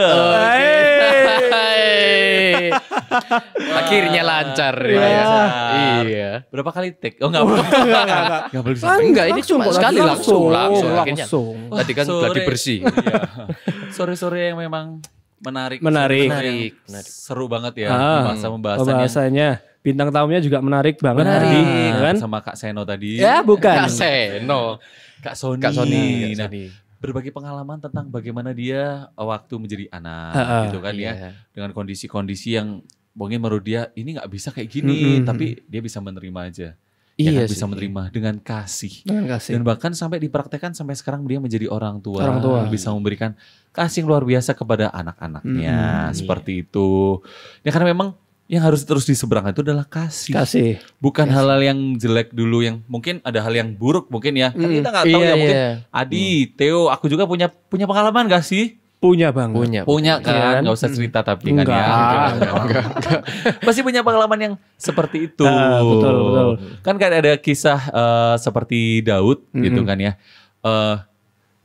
Hey. 1.50 2.70
Akhirnya 3.82 4.22
lancar 4.22 4.78
ya. 4.86 5.02
Lancar. 5.02 6.06
Iya. 6.06 6.32
Berapa 6.54 6.70
kali 6.70 6.94
take? 6.94 7.18
Oh 7.26 7.34
enggak. 7.34 7.50
Enggak 7.50 8.62
boleh 8.62 8.78
Ah, 8.86 8.94
sampai. 8.94 9.10
Enggak, 9.10 9.26
ini 9.34 9.42
cuma 9.42 9.74
sekali 9.74 9.98
tadi 9.98 10.06
langsung, 10.06 10.54
langsung. 10.54 10.54
langsung. 10.54 10.92
Akhirnya. 11.02 11.26
langsung. 11.26 11.56
Tadi 11.74 11.92
kan 11.98 12.06
gladi 12.06 12.42
bersih. 12.46 12.80
Iya. 12.86 13.22
Sore-sore 13.90 14.54
yang 14.54 14.62
memang 14.62 15.02
menarik. 15.42 15.82
Menarik. 15.82 16.30
Menarik, 16.30 16.72
menarik. 16.86 17.10
Seru 17.10 17.50
banget 17.50 17.74
ya 17.82 17.90
Ah. 17.90 17.98
pembahasan-pembahasan 18.22 18.78
yang 18.78 18.86
Pembahasannya. 18.86 19.50
Bintang 19.86 20.10
tamunya 20.10 20.42
juga 20.42 20.58
menarik 20.60 20.98
banget. 20.98 21.22
menarik. 21.22 21.46
tadi, 21.46 21.62
Nah, 21.94 22.02
kan? 22.02 22.16
Sama 22.18 22.38
Kak 22.42 22.58
Seno 22.58 22.82
tadi. 22.82 23.22
Ya, 23.22 23.46
bukan. 23.46 23.86
Kak 23.86 23.92
Seno. 23.94 24.82
Kak 25.22 25.36
Sony. 25.38 25.62
Kak 25.62 25.72
Sony. 25.72 26.34
Nah, 26.34 26.50
berbagi 26.98 27.30
pengalaman 27.30 27.78
tentang 27.78 28.10
bagaimana 28.10 28.50
dia 28.50 29.06
waktu 29.14 29.54
menjadi 29.56 29.86
anak 29.94 30.34
ah. 30.34 30.64
gitu 30.66 30.82
kan 30.82 30.98
ya. 30.98 31.14
Iya. 31.14 31.30
Dengan 31.54 31.70
kondisi-kondisi 31.70 32.58
yang 32.58 32.82
mungkin 33.14 33.38
menurut 33.38 33.62
dia 33.62 33.94
ini 33.94 34.18
nggak 34.18 34.26
bisa 34.26 34.50
kayak 34.50 34.68
gini, 34.68 35.22
Mm-mm. 35.22 35.26
tapi 35.30 35.62
dia 35.64 35.82
bisa 35.86 36.02
menerima 36.02 36.40
aja. 36.42 36.70
ya 37.16 37.32
Iya 37.32 37.46
kan, 37.46 37.48
bisa 37.48 37.66
menerima 37.66 38.02
dengan 38.12 38.36
kasih. 38.42 39.08
Dengan 39.08 39.26
kasih. 39.32 39.56
Dan 39.56 39.64
bahkan 39.64 39.94
sampai 39.94 40.20
dipraktekkan 40.20 40.76
sampai 40.76 41.00
sekarang 41.00 41.24
dia 41.24 41.40
menjadi 41.40 41.70
orang 41.70 42.04
tua, 42.04 42.20
Orang 42.20 42.44
tua. 42.44 42.68
bisa 42.68 42.92
memberikan 42.92 43.32
kasih 43.72 44.04
yang 44.04 44.10
luar 44.12 44.26
biasa 44.26 44.52
kepada 44.52 44.92
anak-anaknya 44.92 45.78
Mm-mm. 46.10 46.18
seperti 46.18 46.66
itu. 46.66 47.22
Ya 47.62 47.72
karena 47.72 47.94
memang 47.94 48.20
yang 48.46 48.62
harus 48.62 48.86
terus 48.86 49.04
diseberangkan 49.04 49.58
itu 49.58 49.66
adalah 49.66 49.84
kasih. 49.84 50.38
Kasih. 50.38 50.78
Bukan 50.98 51.26
hal-hal 51.26 51.62
yang 51.66 51.80
jelek 51.98 52.30
dulu 52.30 52.62
yang 52.62 52.86
mungkin 52.86 53.18
ada 53.22 53.42
hal 53.42 53.50
yang 53.52 53.74
buruk 53.74 54.06
mungkin 54.08 54.38
ya. 54.38 54.54
Kan 54.54 54.70
Mm. 54.70 54.76
kita 54.80 54.90
nggak 54.92 55.06
tahu 55.10 55.18
Iya, 55.18 55.26
ya 55.26 55.34
mungkin 55.34 55.58
iya. 55.58 55.70
Adi, 55.90 56.26
Theo, 56.54 56.82
aku 56.88 57.06
juga 57.08 57.26
punya 57.26 57.50
punya 57.50 57.86
pengalaman 57.86 58.30
gak 58.30 58.46
sih? 58.46 58.78
Punya 58.96 59.30
banget. 59.30 59.58
Punya. 59.58 59.82
Punya 59.84 60.14
Iya 60.18 60.26
kan, 60.26 60.34
kan? 60.38 60.62
nggak 60.62 60.78
usah 60.78 60.90
cerita 60.90 61.20
tapi 61.22 61.52
kan 61.52 61.66
Enggak. 61.66 61.78
ya. 61.78 61.90
Enggak, 62.62 62.86
Pasti 63.62 63.82
punya 63.88 64.02
pengalaman 64.02 64.40
yang 64.40 64.54
seperti 64.78 65.18
itu. 65.26 65.42
Ah, 65.42 65.82
betul, 65.82 66.14
betul. 66.16 66.50
Kan 66.82 66.96
kan 66.98 67.12
ada 67.12 67.34
kisah 67.38 67.82
eh, 67.82 68.36
seperti 68.38 69.02
Daud 69.02 69.42
gitu 69.52 69.82
Mm-mm. 69.82 69.90
kan 69.90 69.98
ya. 69.98 70.14
Eh 70.62 70.96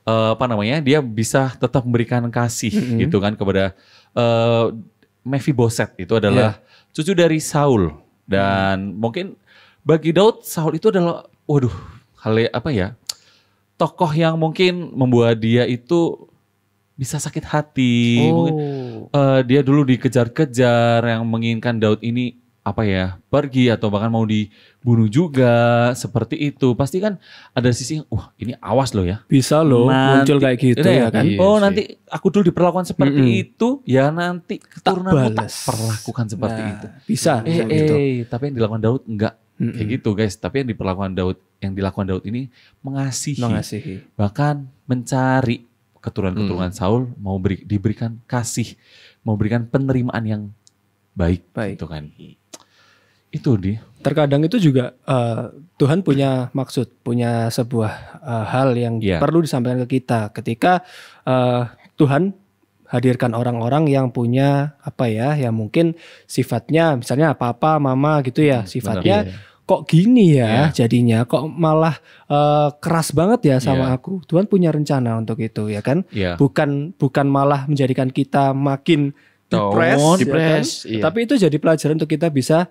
eh, 0.05 0.29
apa 0.33 0.45
namanya? 0.49 0.81
Dia 0.81 1.01
bisa 1.01 1.53
tetap 1.55 1.85
memberikan 1.85 2.25
kasih 2.29 2.73
Mm-mm. 2.73 3.05
gitu 3.05 3.21
kan 3.21 3.37
kepada 3.37 3.77
eh 4.11 4.65
Mephiboset 5.23 5.93
itu 5.97 6.17
adalah 6.17 6.57
Iya. 6.57 6.93
cucu 6.97 7.13
dari 7.13 7.39
Saul 7.39 7.93
dan 8.25 8.97
mungkin 8.97 9.37
bagi 9.83 10.13
Daud 10.13 10.45
Saul 10.45 10.77
itu 10.77 10.89
adalah 10.89 11.29
waduh 11.45 11.73
hal 12.21 12.49
apa 12.53 12.71
ya? 12.73 12.89
Tokoh 13.77 14.13
yang 14.13 14.37
mungkin 14.37 14.93
membuat 14.93 15.41
dia 15.41 15.65
itu 15.65 16.29
bisa 16.95 17.17
sakit 17.17 17.45
hati. 17.49 18.21
Mungkin 18.29 18.55
Oh. 18.55 19.09
eh, 19.09 19.41
dia 19.49 19.65
dulu 19.65 19.89
dikejar-kejar 19.89 21.01
yang 21.01 21.25
menginginkan 21.25 21.81
Daud 21.81 22.05
ini 22.05 22.37
apa 22.63 22.85
ya 22.85 23.05
pergi 23.27 23.67
atau 23.67 23.89
bahkan 23.89 24.09
mau 24.09 24.23
dibunuh 24.23 25.07
juga 25.07 25.51
seperti 25.95 26.37
itu 26.47 26.73
pasti 26.73 26.99
kan 26.99 27.17
ada 27.51 27.69
sisi 27.71 28.05
wah 28.07 28.37
ini 28.37 28.53
awas 28.59 28.93
loh 28.93 29.03
ya 29.03 29.25
Bisa 29.25 29.61
loh 29.61 29.89
Nanti- 29.89 30.29
muncul 30.29 30.39
kayak 30.39 30.59
gitu 30.59 30.85
Iya 30.85 30.93
ya 30.95 31.09
kan. 31.09 31.25
Iya 31.25 31.39
oh 31.39 31.55
sih. 31.55 31.61
nanti 31.61 31.83
aku 32.07 32.27
dulu 32.29 32.45
diperlakukan 32.47 32.87
seperti 32.87 33.17
Mm-mm. 33.19 33.43
itu 33.43 33.69
ya 33.83 34.09
nanti 34.11 34.61
keturunanmu 34.61 35.33
tak 35.33 35.49
balas. 35.49 35.55
perlakukan 35.65 36.27
seperti 36.29 36.61
Nah, 36.61 36.71
itu 36.71 36.87
Bisa. 37.07 37.33
eh, 37.39 37.49
bisa 37.49 37.63
gitu. 37.67 37.95
eh, 37.95 38.17
tapi 38.25 38.43
yang 38.47 38.57
dilakukan 38.57 38.83
Daud 38.83 39.03
enggak 39.05 39.35
Mm-mm. 39.57 39.73
kayak 39.73 39.89
gitu 39.91 40.09
guys 40.13 40.35
tapi 40.35 40.55
yang 40.59 40.69
diperlakukan 40.69 41.13
Daud 41.13 41.37
yang 41.59 41.73
dilakukan 41.73 42.07
Daud 42.07 42.25
ini 42.25 42.53
mengasihi 42.81 43.41
Mengasihi. 43.41 43.95
bahkan 44.15 44.69
mencari 44.85 45.65
keturunan-keturunan 45.97 46.73
Saul 46.73 47.13
mau 47.17 47.37
beri, 47.37 47.61
diberikan 47.63 48.21
kasih, 48.25 48.73
mau 49.21 49.33
berikan 49.35 49.65
penerimaan 49.65 50.25
yang 50.25 50.43
baik, 51.13 51.45
Baik. 51.51 51.77
gitu 51.77 51.85
kan. 51.87 52.09
Itu 53.31 53.55
di 53.57 53.79
Terkadang 54.01 54.41
itu 54.41 54.57
juga 54.57 54.97
eh, 55.05 55.53
Tuhan 55.77 56.01
punya 56.01 56.49
maksud, 56.53 57.05
punya 57.05 57.53
sebuah 57.53 57.93
eh, 58.19 58.45
hal 58.49 58.73
yang 58.73 58.97
Iya. 58.97 59.21
perlu 59.21 59.45
disampaikan 59.45 59.85
ke 59.85 60.01
kita 60.01 60.33
ketika 60.33 60.81
eh, 61.29 61.69
Tuhan 62.01 62.33
hadirkan 62.89 63.37
orang-orang 63.37 63.87
yang 63.87 64.09
punya 64.11 64.75
apa 64.81 65.07
ya, 65.07 65.37
yang 65.37 65.55
mungkin 65.55 65.95
sifatnya 66.25 66.97
misalnya 66.97 67.37
papa, 67.37 67.77
mama 67.79 68.19
gitu 68.25 68.41
ya, 68.43 68.65
sifatnya 68.65 69.29
Iya. 69.29 69.37
kok 69.63 69.87
gini 69.87 70.35
ya 70.35 70.49
Iya. 70.73 70.85
jadinya, 70.85 71.23
kok 71.23 71.45
malah 71.47 72.01
eh, 72.27 72.69
keras 72.81 73.13
banget 73.13 73.41
ya 73.47 73.57
sama 73.61 73.93
Iya. 73.93 74.01
aku. 74.01 74.25
Tuhan 74.25 74.49
punya 74.49 74.73
rencana 74.73 75.21
untuk 75.21 75.39
itu 75.39 75.69
ya 75.69 75.85
kan, 75.85 76.09
ya 76.11 76.41
bukan 76.41 76.97
bukan 76.97 77.29
malah 77.29 77.69
menjadikan 77.69 78.09
kita 78.09 78.57
makin 78.57 79.13
Down, 79.51 79.77
depres, 79.77 79.93
ya 79.93 80.01
kan? 80.01 80.19
depres, 80.25 80.69
iya. 80.89 81.03
tapi 81.05 81.19
itu 81.29 81.35
jadi 81.37 81.57
pelajaran 81.59 82.01
untuk 82.01 82.09
kita 82.09 82.31
bisa 82.31 82.71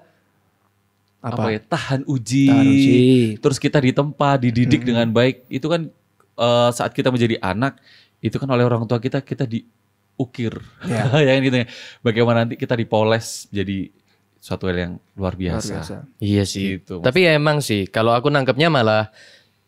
apa, 1.20 1.36
apa, 1.36 1.50
ya 1.52 1.60
tahan 1.62 2.02
uji, 2.06 2.48
Tahan 2.48 2.66
uji. 2.66 3.00
terus 3.38 3.58
kita 3.58 3.78
ditempa, 3.78 4.38
dididik 4.38 4.82
Hmm. 4.82 4.88
dengan 4.88 5.08
baik. 5.10 5.44
Itu 5.48 5.68
kan 5.68 5.92
eh, 6.36 6.70
saat 6.72 6.92
kita 6.92 7.12
menjadi 7.12 7.36
anak, 7.38 7.76
itu 8.20 8.36
kan 8.36 8.48
oleh 8.48 8.64
orang 8.64 8.84
tua 8.84 8.98
kita 8.98 9.20
kita 9.20 9.44
diukir, 9.44 10.56
Ya. 10.84 11.04
ya 11.28 11.32
kan 11.36 11.42
gitu 11.42 11.58
ya. 11.60 11.68
Bagaimana 12.00 12.38
nanti 12.44 12.56
kita 12.56 12.74
dipoles 12.74 13.48
jadi 13.50 13.92
suatu 14.38 14.66
hal 14.66 14.78
yang 14.78 14.94
luar 15.14 15.36
Luar 15.36 15.60
biasa. 15.60 15.74
biasa. 15.76 15.96
Iya 16.18 16.44
sih. 16.44 16.80
Gitu. 16.80 17.04
Tapi 17.04 17.20
ya 17.22 17.36
emang 17.36 17.60
sih 17.60 17.84
kalau 17.86 18.16
aku 18.16 18.32
nangkepnya 18.32 18.72
malah 18.72 19.12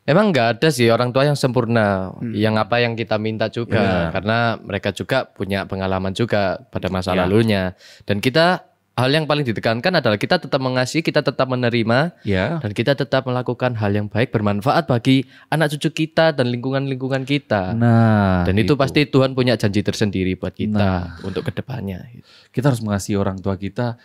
emang 0.01 0.31
nggak 0.31 0.47
ada 0.57 0.67
sih 0.71 0.87
orang 0.87 1.11
tua 1.11 1.27
yang 1.27 1.35
sempurna 1.35 2.15
Hmm. 2.15 2.31
yang 2.31 2.55
apa 2.55 2.79
yang 2.79 2.95
kita 2.95 3.19
minta 3.19 3.51
juga 3.51 4.07
Iya. 4.07 4.15
karena 4.15 4.37
mereka 4.57 4.89
juga 4.91 5.27
punya 5.27 5.67
pengalaman 5.67 6.11
juga 6.11 6.55
pada 6.71 6.87
masa 6.87 7.11
Iya. 7.11 7.19
lalunya 7.21 7.63
dan 8.03 8.17
kita 8.17 8.63
hal 9.01 9.09
yang 9.09 9.25
paling 9.25 9.41
ditekankan 9.41 9.97
adalah 9.97 10.15
kita 10.15 10.37
tetap 10.37 10.61
mengasihi, 10.61 11.01
kita 11.01 11.25
tetap 11.25 11.49
menerima 11.49 12.13
Ya. 12.21 12.61
dan 12.61 12.71
kita 12.71 12.93
tetap 12.93 13.25
melakukan 13.25 13.73
hal 13.73 13.89
yang 13.89 14.05
baik 14.05 14.29
bermanfaat 14.29 14.85
bagi 14.85 15.25
anak 15.49 15.73
cucu 15.73 16.05
kita 16.05 16.29
dan 16.31 16.47
lingkungan-lingkungan 16.47 17.25
kita. 17.25 17.73
Nah, 17.73 18.45
dan 18.45 18.53
itu, 18.55 18.77
pasti 18.77 19.09
Tuhan 19.09 19.33
punya 19.33 19.57
janji 19.57 19.81
tersendiri 19.81 20.37
buat 20.37 20.53
kita 20.53 20.77
Nah. 20.77 21.05
untuk 21.25 21.49
ke 21.49 21.51
depannya. 21.51 22.05
kita 22.53 22.69
harus 22.69 22.79
mengasihi 22.79 23.17
orang 23.17 23.41
tua 23.41 23.57
kita 23.57 23.97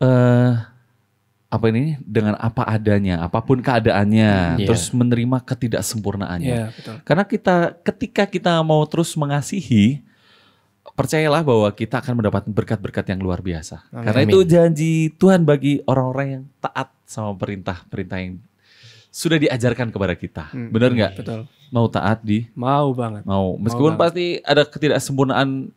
eh 0.00 0.52
apa 1.46 1.70
ini 1.70 1.94
dengan 2.02 2.34
apa 2.34 2.66
adanya, 2.66 3.22
apa 3.22 3.38
pun 3.38 3.62
keadaannya, 3.62 4.58
Iya. 4.58 4.66
terus 4.66 4.90
menerima 4.90 5.38
ketidaksempurnaannya. 5.46 6.50
Iya, 6.50 6.66
betul. 6.74 6.94
Karena 7.06 7.22
kita 7.22 7.56
ketika 7.86 8.26
kita 8.26 8.58
mau 8.66 8.82
terus 8.90 9.14
mengasihi, 9.14 10.02
percayalah 10.94 11.42
bahwa 11.42 11.68
kita 11.68 11.98
akan 11.98 12.14
mendapat 12.16 12.42
berkat-berkat 12.46 13.04
yang 13.06 13.20
luar 13.20 13.38
biasa. 13.38 13.82
Amin. 13.90 14.04
Karena 14.04 14.20
itu 14.22 14.38
janji 14.44 14.92
Tuhan 15.12 15.42
bagi 15.42 15.82
orang-orang 15.84 16.26
yang 16.28 16.42
taat 16.58 16.90
sama 17.04 17.34
perintah-perintah 17.34 18.16
yang 18.16 18.38
sudah 19.10 19.36
diajarkan 19.36 19.90
kepada 19.90 20.14
kita. 20.14 20.50
Hmm. 20.50 20.70
Benar 20.70 20.90
nggak? 20.90 21.12
Betul. 21.16 21.40
Mau 21.68 21.86
taat 21.86 22.22
di 22.22 22.46
Mau 22.52 22.90
banget. 22.92 23.22
mau 23.24 23.54
meskipun 23.56 23.94
banget. 23.94 24.02
pasti 24.04 24.26
ada 24.40 24.62
ketidaksempurnaan 24.64 25.70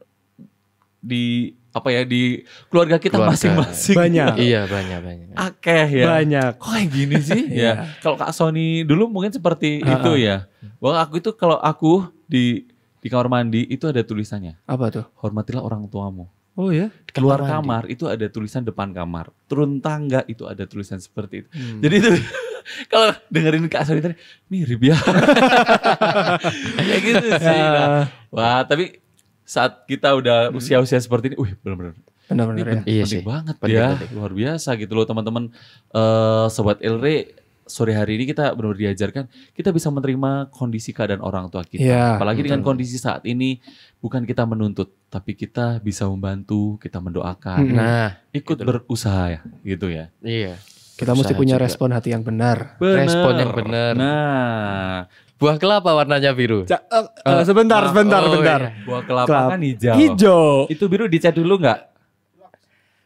di 0.99 1.53
apa 1.69 1.89
ya 1.89 2.01
di 2.01 2.41
keluarga 2.67 2.97
kita 2.97 3.17
masing-masing 3.19 3.93
Banyak. 3.93 4.33
Iya 4.49 4.65
banyak 4.65 4.99
banyak. 4.99 5.27
akeh 5.35 5.87
ya 5.95 6.05
Banyak. 6.11 6.49
kok 6.57 6.69
kayak 6.71 6.89
gini 6.89 7.17
sih 7.21 7.43
Iya. 7.53 7.61
ya 7.63 7.73
kalau 8.01 8.17
kak 8.17 8.33
Sony 8.33 8.81
dulu 8.81 9.05
mungkin 9.07 9.29
seperti 9.29 9.85
itu 9.85 10.11
ya 10.17 10.49
bahwa 10.81 10.97
aku 10.99 11.21
itu 11.21 11.29
kalau 11.33 11.57
aku 11.57 12.09
di 12.25 12.65
di 12.97 13.07
kamar 13.07 13.27
mandi 13.27 13.61
itu 13.63 13.85
ada 13.85 13.99
tulisannya 13.99 14.57
Apa 14.63 14.89
tuh? 14.89 15.05
hormatilah 15.17 15.61
orang 15.61 15.85
tuamu 15.85 16.27
Oh 16.53 16.69
ya. 16.69 16.89
keluar 17.07 17.37
mandi. 17.39 17.51
kamar 17.51 17.83
itu 17.87 18.05
ada 18.05 18.25
tulisan 18.25 18.61
depan 18.61 18.89
kamar 18.89 19.29
turun 19.45 19.77
tangga 19.77 20.25
itu 20.25 20.43
ada 20.43 20.63
tulisan 20.63 20.97
seperti 20.97 21.41
itu 21.41 21.49
Hmm. 21.49 21.79
jadi 21.79 21.95
itu 21.97 22.09
kalau 22.91 23.09
dengerin 23.27 23.65
kak 23.65 23.83
Sony 23.83 24.01
tadi 24.01 24.15
mirip 24.47 24.81
ya 24.83 24.97
kayak 26.79 27.01
gitu 27.01 27.27
sih 27.37 27.59
Nah, 27.69 28.05
Wah, 28.29 28.61
tapi 28.63 28.99
saat 29.43 29.85
kita 29.85 30.11
udah 30.13 30.51
usia-usia 30.51 30.97
seperti 30.97 31.31
ini, 31.31 31.37
wih 31.37 31.55
benar-benar 31.57 31.95
Benar-benar 32.27 32.59
ya. 32.59 32.67
pen- 32.73 32.83
Iya 32.85 33.03
penting 33.05 33.07
sih. 33.13 33.23
banget 33.23 33.55
Penting, 33.55 33.71
ya, 33.73 33.87
penting. 33.93 34.11
luar 34.11 34.31
biasa 34.33 34.69
gitu 34.75 34.91
loh 34.91 35.05
teman-teman. 35.05 35.43
Eh 35.89 36.45
sobat 36.49 36.77
Elre, 36.81 37.31
sore 37.67 37.93
hari 37.93 38.17
ini 38.19 38.25
kita 38.27 38.51
benar-benar 38.55 38.91
diajarkan 38.91 39.27
kita 39.53 39.69
bisa 39.75 39.87
menerima 39.91 40.51
kondisi 40.51 40.91
keadaan 40.95 41.21
orang 41.23 41.51
tua 41.51 41.63
kita. 41.67 41.83
Iya, 41.83 42.17
Apalagi 42.17 42.43
dengan 42.43 42.63
betul. 42.63 42.69
kondisi 42.73 42.97
saat 42.99 43.23
ini 43.27 43.59
bukan 43.99 44.23
kita 44.23 44.47
menuntut, 44.47 44.91
tapi 45.11 45.35
kita 45.35 45.79
bisa 45.83 46.07
membantu, 46.07 46.79
kita 46.79 46.97
mendoakan. 47.03 47.61
Nah, 47.69 48.17
ikut 48.31 48.57
berusaha 48.63 49.37
ya, 49.37 49.39
gitu 49.63 49.91
ya. 49.91 50.09
iya. 50.23 50.55
Kita 50.97 51.13
mesti 51.13 51.37
punya 51.37 51.61
juga. 51.61 51.69
respon 51.69 51.93
hati 51.93 52.09
yang 52.09 52.25
benar. 52.25 52.81
Respon 52.81 53.37
yang 53.37 53.53
benar. 53.53 53.93
Nah, 53.93 55.05
Buah 55.37 55.61
kelapa 55.61 55.93
warnanya 55.93 56.33
biru. 56.33 56.65
Eh, 56.65 57.43
sebentar, 57.45 57.85
oh, 57.85 57.93
sebentar, 57.93 58.21
oh, 58.25 58.33
sebentar. 58.33 58.61
iya. 58.73 58.85
buah 58.89 59.03
kelapa 59.05 59.29
Kelapa. 59.29 59.51
kan 59.53 59.61
hijau. 59.61 59.93
Hijau. 59.93 60.49
Itu 60.65 60.89
biru 60.89 61.05
dicat 61.05 61.37
dulu 61.37 61.61
nggak? 61.61 61.79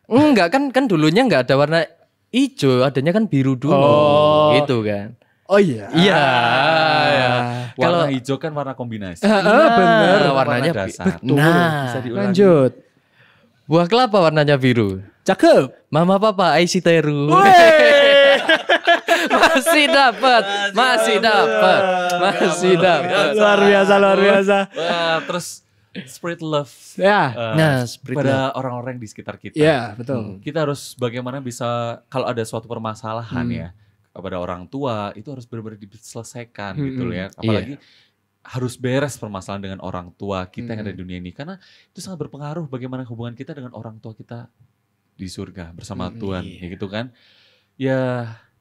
Enggak 0.08 0.48
kan 0.52 0.72
kan 0.72 0.88
dulunya 0.88 1.28
enggak 1.28 1.48
ada 1.48 1.60
warna 1.60 1.84
hijau, 2.32 2.82
adanya 2.82 3.12
kan 3.12 3.28
biru 3.28 3.60
dulu. 3.60 3.76
Oh. 3.76 4.56
Gitu 4.58 4.82
kan. 4.88 5.14
Oh 5.52 5.60
iya. 5.60 5.92
Iya. 5.92 6.24
iya. 7.12 7.32
Warna 7.76 8.08
Kalau- 8.08 8.08
hijau 8.08 8.40
kan 8.40 8.52
warna 8.56 8.72
kombinasi. 8.72 9.20
Benar. 9.28 9.44
Nah, 9.44 10.32
warnanya 10.32 10.72
Warna 10.72 10.88
dasar. 10.88 11.06
Betul. 11.20 11.36
Nah, 11.36 11.72
Bisa 11.86 12.00
diulangi. 12.00 12.26
Lanjut. 12.32 12.72
buah 13.68 13.88
kelapa 13.88 14.18
warnanya 14.20 14.56
biru. 14.56 15.00
Cakep. 15.24 15.92
Mama 15.92 16.20
papa 16.20 16.56
Aisy 16.56 16.80
Teru. 16.80 17.28
masih 19.32 19.86
dapat, 19.92 20.44
masih 20.72 21.18
dapat, 21.20 21.82
masih 22.20 22.74
dapat. 22.80 23.26
Luar 23.36 23.60
biasa, 23.60 23.94
luar 24.00 24.18
biasa. 24.20 24.58
Wah, 24.72 25.18
terus 25.28 25.62
spread 26.08 26.40
love. 26.40 26.72
Ya. 26.96 27.22
eh, 27.30 27.56
Nah, 27.56 27.76
spread 27.84 28.16
pada 28.18 28.56
orang-orang 28.56 28.96
di 28.96 29.08
sekitar 29.08 29.36
kita. 29.36 29.56
Ya, 29.56 29.92
betul. 29.94 30.40
Kita 30.40 30.64
harus 30.64 30.96
bagaimana 30.96 31.40
bisa 31.40 32.00
kalau 32.08 32.26
ada 32.26 32.42
suatu 32.42 32.66
permasalahan 32.66 33.46
Hmm. 33.46 33.58
ya 33.58 33.70
kepada 34.12 34.36
orang 34.38 34.68
tua 34.68 35.16
itu 35.16 35.32
harus 35.32 35.48
benar-benar 35.48 35.80
diselesaikan 35.80 36.76
Hmm, 36.76 36.86
gitu 36.88 37.02
loh 37.08 37.16
ya. 37.16 37.28
Apalagi 37.32 37.76
harus 38.42 38.74
beres 38.74 39.16
permasalahan 39.16 39.62
dengan 39.62 39.80
orang 39.80 40.10
tua 40.12 40.44
kita 40.46 40.74
yang 40.74 40.82
ada 40.82 40.92
di 40.92 41.00
dunia 41.00 41.22
ini 41.22 41.30
karena 41.30 41.62
itu 41.88 42.02
sangat 42.02 42.26
berpengaruh 42.26 42.66
bagaimana 42.66 43.06
hubungan 43.06 43.38
kita 43.38 43.54
dengan 43.54 43.70
orang 43.72 44.02
tua 44.02 44.18
kita 44.18 44.50
di 45.14 45.30
surga 45.30 45.72
bersama 45.72 46.10
Hmm, 46.10 46.18
Tuhan 46.18 46.44
iya. 46.44 46.60
ya 46.60 46.68
gitu 46.74 46.88
kan. 46.90 47.06
Ya 47.78 48.00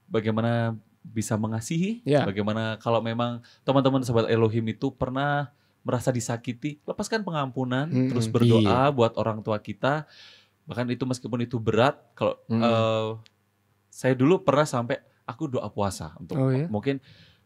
bagaimana 0.07 0.77
bisa 1.01 1.35
mengasihi. 1.35 2.05
Ya. 2.05 2.29
Bagaimana 2.29 2.77
kalau 2.77 3.01
memang 3.01 3.41
teman-teman 3.63 4.05
sobat 4.05 4.29
Elohim 4.29 4.69
itu 4.69 4.93
pernah 4.93 5.49
merasa 5.81 6.13
disakiti, 6.13 6.77
lepaskan 6.85 7.25
pengampunan, 7.25 7.89
Mm-mm, 7.89 8.09
terus 8.13 8.29
berdoa 8.29 8.93
buat 8.93 9.17
orang 9.17 9.41
tua 9.41 9.57
kita. 9.59 10.05
Bahkan 10.69 10.87
itu 10.93 11.05
meskipun 11.09 11.41
itu 11.43 11.57
berat, 11.57 11.99
kalau 12.13 12.37
Mm. 12.47 12.63
eh, 12.63 13.11
saya 13.91 14.15
dulu 14.15 14.45
pernah 14.45 14.69
sampai 14.69 15.01
aku 15.25 15.51
doa 15.51 15.67
puasa 15.73 16.15
untuk 16.21 16.37
Oh, 16.39 16.51
ya? 16.53 16.69
mungkin 16.71 17.01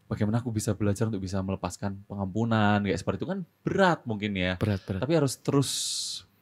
bagaimana 0.05 0.37
aku 0.43 0.53
bisa 0.53 0.77
belajar 0.77 1.09
untuk 1.09 1.23
bisa 1.23 1.41
melepaskan 1.41 2.05
pengampunan 2.05 2.85
kayak 2.85 2.99
seperti 3.01 3.25
itu 3.25 3.29
kan 3.29 3.39
berat 3.65 4.05
mungkin 4.05 4.37
ya. 4.37 4.53
Berat 4.61 4.81
berat. 4.85 5.01
Tapi 5.01 5.13
harus 5.17 5.33
terus 5.41 5.71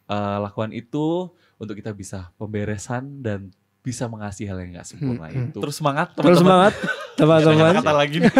eh, 0.10 0.38
lakukan 0.44 0.76
itu 0.76 1.32
untuk 1.62 1.76
kita 1.80 1.96
bisa 1.96 2.34
pemberesan 2.36 3.24
dan 3.24 3.54
bisa 3.84 4.08
mengasihi 4.08 4.48
hal 4.48 4.64
yang 4.64 4.72
nggak 4.74 4.88
sempurna 4.88 5.28
Hmm, 5.28 5.36
hmm. 5.36 5.48
itu. 5.52 5.58
Terus 5.60 5.76
semangat 5.76 6.08
Terus 6.16 6.24
teman-teman. 6.24 6.40
semangat 6.40 6.74
teman-teman. 7.14 7.74
Kata 7.78 7.94
lagi 7.94 8.16
nih. 8.18 8.34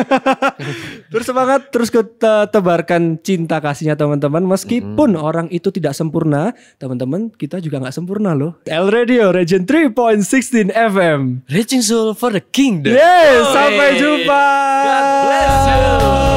Terus 1.12 1.26
semangat 1.28 1.62
terus 1.70 1.90
kita 1.90 2.48
tebarkan 2.48 3.02
cinta 3.20 3.60
kasihnya 3.60 3.94
teman-teman 3.94 4.42
meskipun 4.42 5.14
orang 5.14 5.46
itu 5.50 5.70
tidak 5.70 5.94
sempurna, 5.94 6.52
teman-teman 6.80 7.28
kita 7.30 7.60
juga 7.60 7.78
nggak 7.78 7.94
sempurna 7.94 8.32
loh. 8.32 8.58
L 8.64 8.88
Radio 8.88 9.30
Region 9.30 9.68
3.16 9.68 10.72
FM. 10.72 11.44
Reaching 11.46 11.84
soul 11.84 12.16
for 12.16 12.32
the 12.32 12.42
kingdom. 12.42 12.96
Yes, 12.96 13.44
sampai 13.52 14.00
jumpa. 14.00 14.44
God 14.82 15.06
bless 15.22 15.56
you. 15.68 16.33